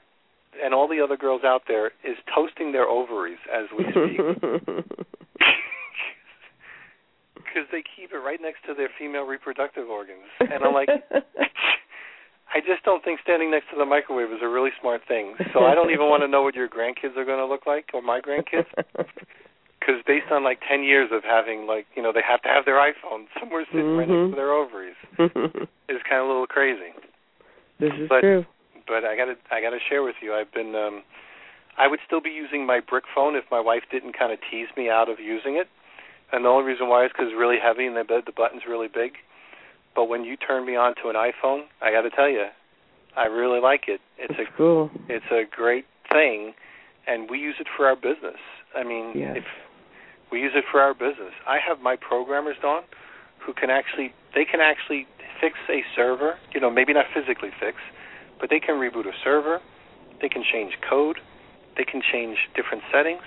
and 0.62 0.74
all 0.74 0.86
the 0.86 1.00
other 1.02 1.16
girls 1.16 1.42
out 1.44 1.62
there 1.66 1.86
is 2.04 2.16
toasting 2.34 2.72
their 2.72 2.86
ovaries 2.86 3.38
as 3.52 3.66
we 3.76 3.84
speak. 3.90 4.84
Because 7.34 7.70
they 7.70 7.84
keep 7.94 8.10
it 8.10 8.16
right 8.18 8.40
next 8.42 8.66
to 8.66 8.74
their 8.74 8.90
female 8.98 9.22
reproductive 9.22 9.88
organs, 9.88 10.26
and 10.40 10.64
I'm 10.64 10.74
like, 10.74 10.88
I 10.90 12.58
just 12.66 12.82
don't 12.84 13.04
think 13.04 13.20
standing 13.22 13.48
next 13.48 13.70
to 13.70 13.78
the 13.78 13.84
microwave 13.84 14.32
is 14.32 14.42
a 14.42 14.48
really 14.48 14.70
smart 14.80 15.02
thing. 15.06 15.36
So 15.52 15.60
I 15.60 15.72
don't 15.72 15.92
even 15.92 16.10
want 16.10 16.24
to 16.24 16.28
know 16.28 16.42
what 16.42 16.56
your 16.56 16.68
grandkids 16.68 17.16
are 17.16 17.24
going 17.24 17.38
to 17.38 17.46
look 17.46 17.64
like 17.64 17.90
or 17.94 18.02
my 18.02 18.20
grandkids. 18.20 18.66
Because 19.84 20.00
based 20.06 20.32
on 20.32 20.44
like 20.44 20.60
ten 20.64 20.82
years 20.82 21.10
of 21.12 21.22
having 21.24 21.66
like 21.66 21.84
you 21.94 22.02
know 22.02 22.12
they 22.12 22.24
have 22.26 22.40
to 22.42 22.48
have 22.48 22.64
their 22.64 22.80
iPhone 22.80 23.28
somewhere 23.38 23.66
sitting 23.68 23.92
mm-hmm. 23.92 23.98
right 24.00 24.08
next 24.08 24.32
to 24.32 24.36
their 24.36 24.52
ovaries 24.52 24.96
is 25.92 26.00
kind 26.08 26.24
of 26.24 26.26
a 26.26 26.30
little 26.32 26.46
crazy. 26.46 26.96
This 27.78 27.92
is 28.00 28.08
but, 28.08 28.20
true. 28.20 28.46
But 28.88 29.04
I 29.04 29.16
got 29.16 29.26
to 29.26 29.36
I 29.52 29.60
got 29.60 29.70
to 29.76 29.82
share 29.88 30.02
with 30.02 30.16
you. 30.22 30.32
I've 30.32 30.52
been 30.52 30.74
um 30.74 31.02
I 31.76 31.86
would 31.86 32.00
still 32.06 32.20
be 32.20 32.30
using 32.30 32.64
my 32.66 32.80
brick 32.80 33.04
phone 33.14 33.36
if 33.36 33.44
my 33.50 33.60
wife 33.60 33.82
didn't 33.90 34.16
kind 34.16 34.32
of 34.32 34.38
tease 34.50 34.68
me 34.76 34.88
out 34.88 35.10
of 35.10 35.18
using 35.20 35.56
it. 35.56 35.68
And 36.32 36.44
the 36.44 36.48
only 36.48 36.64
reason 36.64 36.88
why 36.88 37.04
is 37.04 37.12
because 37.12 37.26
it's 37.28 37.38
really 37.38 37.58
heavy 37.60 37.84
and 37.84 37.96
the 37.96 38.04
the 38.24 38.32
button's 38.32 38.62
really 38.66 38.88
big. 38.88 39.20
But 39.94 40.06
when 40.06 40.24
you 40.24 40.36
turn 40.36 40.66
me 40.66 40.76
on 40.76 40.94
to 41.02 41.08
an 41.08 41.14
iPhone, 41.14 41.64
I 41.82 41.92
got 41.92 42.02
to 42.02 42.10
tell 42.10 42.28
you, 42.28 42.46
I 43.16 43.26
really 43.26 43.60
like 43.60 43.84
it. 43.86 44.00
It's 44.18 44.34
That's 44.36 44.48
a 44.48 44.56
cool. 44.56 44.90
It's 45.08 45.26
a 45.30 45.44
great 45.54 45.84
thing, 46.10 46.54
and 47.06 47.30
we 47.30 47.38
use 47.38 47.56
it 47.60 47.68
for 47.76 47.86
our 47.86 47.94
business. 47.94 48.40
I 48.74 48.82
mean, 48.82 49.12
yes. 49.14 49.36
if 49.36 49.44
we 50.34 50.40
use 50.40 50.52
it 50.56 50.64
for 50.70 50.80
our 50.80 50.92
business, 50.94 51.30
I 51.46 51.58
have 51.62 51.80
my 51.80 51.94
programmers 51.94 52.56
Dawn, 52.60 52.82
who 53.38 53.54
can 53.54 53.70
actually 53.70 54.12
they 54.34 54.44
can 54.44 54.60
actually 54.60 55.06
fix 55.40 55.54
a 55.70 55.86
server. 55.94 56.34
You 56.52 56.60
know, 56.60 56.70
maybe 56.70 56.92
not 56.92 57.06
physically 57.14 57.50
fix, 57.60 57.78
but 58.40 58.50
they 58.50 58.58
can 58.58 58.74
reboot 58.74 59.06
a 59.06 59.14
server. 59.22 59.60
They 60.20 60.28
can 60.28 60.42
change 60.42 60.74
code. 60.82 61.18
They 61.76 61.84
can 61.84 62.02
change 62.02 62.36
different 62.56 62.82
settings. 62.92 63.22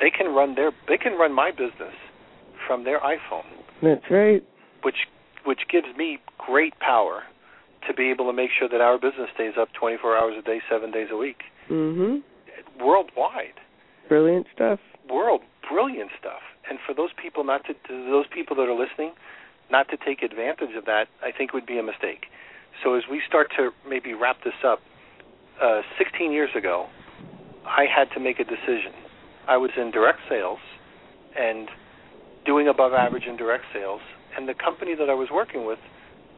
They 0.00 0.10
can 0.10 0.34
run 0.34 0.54
their 0.54 0.72
they 0.88 0.96
can 0.96 1.18
run 1.18 1.34
my 1.34 1.50
business 1.50 1.94
from 2.66 2.84
their 2.84 3.00
iPhone. 3.00 3.44
That's 3.82 4.08
right. 4.10 4.42
Which 4.82 5.04
which 5.44 5.60
gives 5.70 5.88
me 5.98 6.18
great 6.38 6.78
power 6.80 7.24
to 7.86 7.92
be 7.92 8.10
able 8.10 8.24
to 8.26 8.32
make 8.32 8.50
sure 8.58 8.68
that 8.70 8.80
our 8.80 8.96
business 8.96 9.28
stays 9.34 9.52
up 9.60 9.68
24 9.78 10.16
hours 10.16 10.34
a 10.38 10.42
day, 10.42 10.60
7 10.68 10.90
days 10.90 11.08
a 11.12 11.16
week. 11.16 11.42
mm-hmm. 11.70 12.18
Worldwide. 12.84 13.54
Brilliant 14.08 14.46
stuff. 14.54 14.80
World 15.10 15.42
brilliant 15.68 16.10
stuff. 16.18 16.40
And 16.68 16.78
for 16.86 16.94
those 16.94 17.10
people 17.20 17.44
not 17.44 17.64
to, 17.66 17.74
to 17.74 18.10
those 18.10 18.26
people 18.32 18.56
that 18.56 18.68
are 18.68 18.74
listening, 18.78 19.12
not 19.70 19.88
to 19.90 19.96
take 19.96 20.22
advantage 20.22 20.74
of 20.76 20.84
that, 20.86 21.08
I 21.22 21.30
think 21.30 21.52
would 21.52 21.66
be 21.66 21.78
a 21.78 21.82
mistake. 21.82 22.26
So 22.82 22.94
as 22.94 23.02
we 23.10 23.20
start 23.26 23.48
to 23.56 23.70
maybe 23.88 24.14
wrap 24.14 24.42
this 24.44 24.54
up, 24.64 24.80
uh, 25.60 25.82
16 25.98 26.32
years 26.32 26.50
ago, 26.56 26.86
I 27.66 27.84
had 27.84 28.10
to 28.14 28.20
make 28.20 28.38
a 28.38 28.44
decision. 28.44 28.92
I 29.46 29.56
was 29.56 29.70
in 29.76 29.90
direct 29.90 30.20
sales 30.28 30.60
and 31.36 31.68
doing 32.46 32.68
above 32.68 32.92
average 32.92 33.24
in 33.24 33.36
direct 33.36 33.64
sales 33.72 34.00
and 34.36 34.48
the 34.48 34.54
company 34.54 34.94
that 34.94 35.10
I 35.10 35.14
was 35.14 35.28
working 35.32 35.66
with 35.66 35.78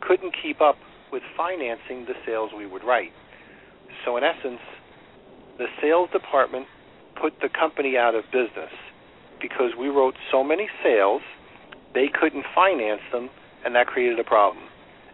couldn't 0.00 0.34
keep 0.42 0.60
up 0.60 0.76
with 1.12 1.22
financing 1.36 2.06
the 2.06 2.14
sales 2.24 2.50
we 2.56 2.66
would 2.66 2.82
write. 2.82 3.12
So, 4.04 4.16
in 4.16 4.24
essence, 4.24 4.60
the 5.58 5.66
sales 5.82 6.08
department 6.10 6.66
put 7.20 7.40
the 7.40 7.48
company 7.48 7.96
out 7.96 8.14
of 8.14 8.24
business 8.32 8.72
because 9.40 9.72
we 9.78 9.88
wrote 9.88 10.14
so 10.30 10.44
many 10.44 10.68
sales, 10.82 11.22
they 11.94 12.08
couldn't 12.08 12.44
finance 12.54 13.02
them, 13.12 13.30
and 13.64 13.74
that 13.74 13.86
created 13.86 14.18
a 14.18 14.24
problem. 14.24 14.64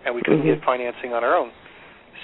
And 0.05 0.15
we 0.15 0.23
couldn't 0.23 0.41
mm-hmm. 0.41 0.61
get 0.61 0.65
financing 0.65 1.13
on 1.13 1.25
our 1.25 1.35
own. 1.35 1.51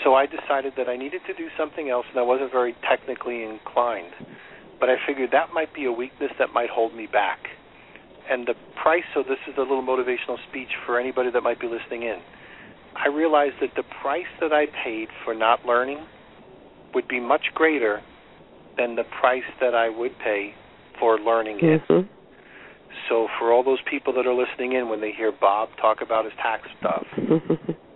So 0.04 0.14
I 0.14 0.26
decided 0.26 0.74
that 0.76 0.88
I 0.88 0.96
needed 0.96 1.22
to 1.26 1.34
do 1.34 1.48
something 1.56 1.90
else, 1.90 2.06
and 2.10 2.18
I 2.18 2.22
wasn't 2.22 2.50
very 2.50 2.74
technically 2.88 3.44
inclined. 3.44 4.14
But 4.80 4.88
I 4.88 4.96
figured 5.06 5.30
that 5.32 5.52
might 5.52 5.74
be 5.74 5.84
a 5.84 5.92
weakness 5.92 6.32
that 6.38 6.52
might 6.52 6.70
hold 6.70 6.94
me 6.94 7.06
back 7.06 7.38
and 8.28 8.46
the 8.46 8.54
price 8.80 9.04
so 9.14 9.22
this 9.22 9.38
is 9.48 9.54
a 9.56 9.60
little 9.60 9.82
motivational 9.82 10.38
speech 10.48 10.68
for 10.86 10.98
anybody 10.98 11.30
that 11.30 11.42
might 11.42 11.60
be 11.60 11.66
listening 11.66 12.02
in 12.02 12.20
i 12.96 13.08
realized 13.08 13.54
that 13.60 13.70
the 13.76 13.82
price 14.00 14.30
that 14.40 14.52
i 14.52 14.66
paid 14.84 15.08
for 15.24 15.34
not 15.34 15.64
learning 15.64 15.98
would 16.94 17.06
be 17.08 17.20
much 17.20 17.46
greater 17.54 18.02
than 18.76 18.96
the 18.96 19.04
price 19.20 19.48
that 19.60 19.74
i 19.74 19.88
would 19.88 20.12
pay 20.18 20.54
for 20.98 21.18
learning 21.18 21.58
it 21.62 21.80
mm-hmm. 21.88 22.06
so 23.08 23.28
for 23.38 23.52
all 23.52 23.62
those 23.62 23.80
people 23.90 24.12
that 24.12 24.26
are 24.26 24.34
listening 24.34 24.72
in 24.72 24.88
when 24.88 25.00
they 25.00 25.12
hear 25.12 25.32
bob 25.32 25.68
talk 25.80 25.98
about 26.02 26.24
his 26.24 26.34
tax 26.42 26.68
stuff 26.78 27.06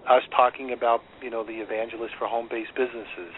us 0.09 0.23
talking 0.35 0.73
about 0.73 1.01
you 1.23 1.31
know 1.31 1.45
the 1.45 1.61
evangelist 1.61 2.15
for 2.19 2.27
home 2.27 2.49
based 2.51 2.75
businesses 2.77 3.35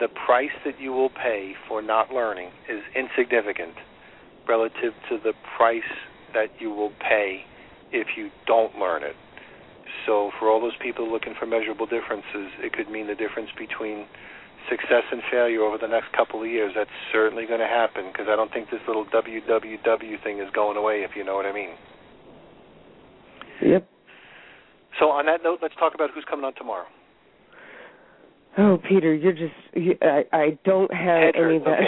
the 0.00 0.08
price 0.26 0.50
that 0.64 0.80
you 0.80 0.92
will 0.92 1.10
pay 1.10 1.54
for 1.68 1.80
not 1.80 2.10
learning 2.10 2.50
is 2.68 2.82
insignificant 2.96 3.74
relative 4.48 4.92
to 5.08 5.18
the 5.22 5.32
price 5.56 5.82
that 6.34 6.48
you 6.58 6.70
will 6.70 6.92
pay 7.00 7.44
if 7.92 8.08
you 8.16 8.30
don't 8.46 8.76
learn 8.78 9.02
it. 9.04 9.14
So, 10.06 10.30
for 10.38 10.50
all 10.50 10.60
those 10.60 10.76
people 10.82 11.10
looking 11.10 11.34
for 11.38 11.46
measurable 11.46 11.86
differences, 11.86 12.50
it 12.58 12.72
could 12.72 12.90
mean 12.90 13.06
the 13.06 13.14
difference 13.14 13.50
between 13.56 14.06
success 14.68 15.04
and 15.10 15.22
failure 15.30 15.62
over 15.62 15.78
the 15.78 15.88
next 15.88 16.12
couple 16.12 16.42
of 16.42 16.48
years. 16.48 16.72
That's 16.76 16.90
certainly 17.12 17.46
going 17.46 17.60
to 17.60 17.66
happen 17.66 18.10
because 18.12 18.26
I 18.28 18.36
don't 18.36 18.52
think 18.52 18.70
this 18.70 18.80
little 18.86 19.04
WWW 19.06 20.22
thing 20.22 20.38
is 20.38 20.48
going 20.54 20.76
away, 20.76 21.02
if 21.02 21.16
you 21.16 21.24
know 21.24 21.34
what 21.34 21.46
I 21.46 21.52
mean. 21.52 21.70
Yep. 23.62 23.88
So, 24.98 25.06
on 25.06 25.26
that 25.26 25.42
note, 25.42 25.60
let's 25.62 25.74
talk 25.76 25.94
about 25.94 26.10
who's 26.14 26.24
coming 26.28 26.44
on 26.44 26.54
tomorrow. 26.54 26.86
Oh, 28.58 28.78
Peter, 28.86 29.14
you're 29.14 29.32
just. 29.32 29.54
You, 29.74 29.96
I 30.02 30.24
I 30.30 30.58
don't 30.64 30.92
have 30.92 31.32
any 31.34 31.56
of 31.56 31.64
that 31.64 31.80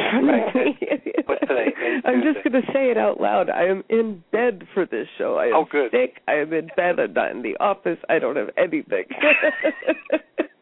okay, 0.48 1.12
What's 1.26 1.40
today? 1.42 1.74
I'm 2.06 2.22
just 2.22 2.42
going 2.42 2.62
to 2.62 2.72
say 2.72 2.90
it 2.90 2.96
out 2.96 3.20
loud. 3.20 3.50
I 3.50 3.64
am 3.64 3.84
in 3.90 4.24
bed 4.32 4.66
for 4.72 4.86
this 4.86 5.06
show. 5.18 5.36
I 5.36 5.46
am 5.46 5.54
oh, 5.54 5.66
good. 5.70 5.90
sick. 5.90 6.22
I 6.26 6.36
am 6.36 6.54
in 6.54 6.68
bed. 6.74 6.98
I'm 6.98 7.12
not 7.12 7.32
in 7.32 7.42
the 7.42 7.56
office. 7.60 7.98
I 8.08 8.18
don't 8.18 8.36
have 8.36 8.48
anything. 8.56 9.04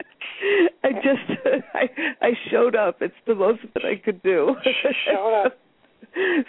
I 0.85 0.93
just 0.93 1.41
I 1.75 1.89
I 2.21 2.31
showed 2.51 2.77
up. 2.77 2.97
It's 3.01 3.15
the 3.27 3.35
most 3.35 3.61
that 3.75 3.85
I 3.85 3.97
could 4.03 4.23
do. 4.23 4.55
Showed 5.07 5.45
up. 5.47 5.59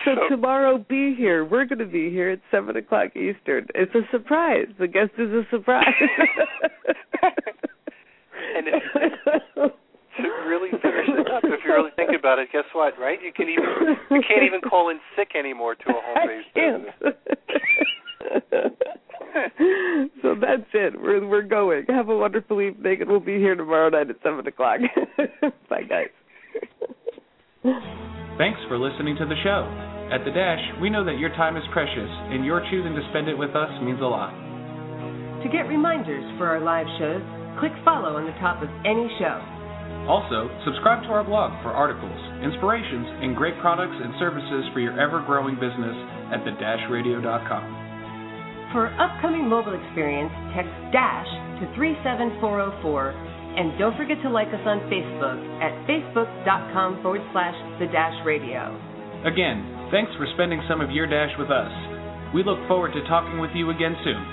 So, 0.04 0.16
so 0.16 0.28
tomorrow, 0.28 0.84
be 0.90 1.16
here. 1.16 1.46
We're 1.46 1.64
going 1.64 1.80
to 1.80 1.86
be 1.86 2.10
here 2.10 2.32
at 2.32 2.42
seven 2.52 2.76
o'clock 2.76 3.16
Eastern. 3.16 3.68
It's 3.74 3.96
a 3.96 4.02
surprise. 4.12 4.68
The 4.78 4.88
guest 4.88 5.12
is 5.18 5.30
a 5.32 5.44
surprise. 5.50 5.86
and 8.58 8.68
it, 8.68 8.84
to 10.18 10.24
really 10.48 10.70
finish 10.72 11.08
it 11.08 11.32
up, 11.32 11.44
if 11.46 11.64
you 11.64 11.72
really 11.72 11.92
think 11.96 12.12
about 12.18 12.40
it, 12.40 12.50
guess 12.52 12.66
what? 12.74 13.00
Right? 13.00 13.20
You 13.24 13.32
can 13.32 13.48
even 13.48 13.96
you 14.12 14.22
can't 14.28 14.44
even 14.46 14.60
call 14.60 14.90
in 14.90 15.00
sick 15.16 15.30
anymore 15.34 15.76
to 15.76 15.90
a 15.90 16.02
home 16.02 16.28
based 16.28 16.54
business. 16.54 17.16
so 20.22 20.36
that's 20.40 20.70
it. 20.74 21.00
We're 21.00 21.28
we're 21.28 21.42
going. 21.44 21.86
Have 21.90 22.10
a 22.10 22.18
wonderful 22.18 22.62
evening, 22.62 23.02
and 23.02 23.10
we'll 23.10 23.20
be 23.20 23.38
here 23.38 23.56
tomorrow 23.56 23.90
night 23.90 24.10
at 24.10 24.18
seven 24.24 24.46
o'clock. 24.46 24.80
Bye, 25.70 25.84
guys. 25.84 26.10
Thanks 28.38 28.60
for 28.68 28.78
listening 28.78 29.16
to 29.18 29.26
the 29.26 29.36
show. 29.44 29.66
At 30.12 30.26
the 30.26 30.32
Dash, 30.32 30.62
we 30.82 30.90
know 30.90 31.04
that 31.06 31.18
your 31.18 31.30
time 31.30 31.58
is 31.58 31.64
precious, 31.72 32.10
and 32.30 32.46
your 32.46 32.62
choosing 32.70 32.94
to 32.94 33.02
spend 33.10 33.28
it 33.28 33.38
with 33.38 33.56
us 33.56 33.70
means 33.82 34.02
a 34.02 34.06
lot. 34.06 34.32
To 35.44 35.50
get 35.50 35.68
reminders 35.68 36.24
for 36.38 36.48
our 36.48 36.60
live 36.62 36.88
shows 37.00 37.24
Click 37.60 37.74
follow 37.86 38.18
on 38.18 38.26
the 38.26 38.34
top 38.42 38.64
of 38.64 38.70
any 38.82 39.06
show. 39.20 39.38
Also, 40.10 40.50
subscribe 40.66 41.04
to 41.04 41.10
our 41.14 41.24
blog 41.24 41.54
for 41.62 41.70
articles, 41.70 42.18
inspirations, 42.42 43.08
and 43.22 43.38
great 43.38 43.54
products 43.62 43.96
and 43.96 44.14
services 44.18 44.66
for 44.74 44.80
your 44.82 45.00
ever 45.00 45.22
growing 45.22 45.56
business 45.56 45.96
at 46.34 46.42
thedashradio.com. 46.44 47.83
For 48.74 48.90
upcoming 48.98 49.46
mobile 49.46 49.78
experience, 49.78 50.34
text 50.58 50.74
DASH 50.90 51.30
to 51.62 51.70
37404 51.78 53.14
and 53.54 53.78
don't 53.78 53.94
forget 53.94 54.18
to 54.26 54.34
like 54.34 54.50
us 54.50 54.66
on 54.66 54.82
Facebook 54.90 55.38
at 55.62 55.78
facebook.com 55.86 57.06
forward 57.06 57.22
slash 57.30 57.54
the 57.78 57.86
dash 57.94 58.18
radio. 58.26 58.74
Again, 59.30 59.62
thanks 59.94 60.10
for 60.18 60.26
spending 60.34 60.58
some 60.66 60.82
of 60.82 60.90
your 60.90 61.06
dash 61.06 61.30
with 61.38 61.54
us. 61.54 61.70
We 62.34 62.42
look 62.42 62.58
forward 62.66 62.98
to 62.98 63.06
talking 63.06 63.38
with 63.38 63.54
you 63.54 63.70
again 63.70 63.94
soon. 64.02 64.33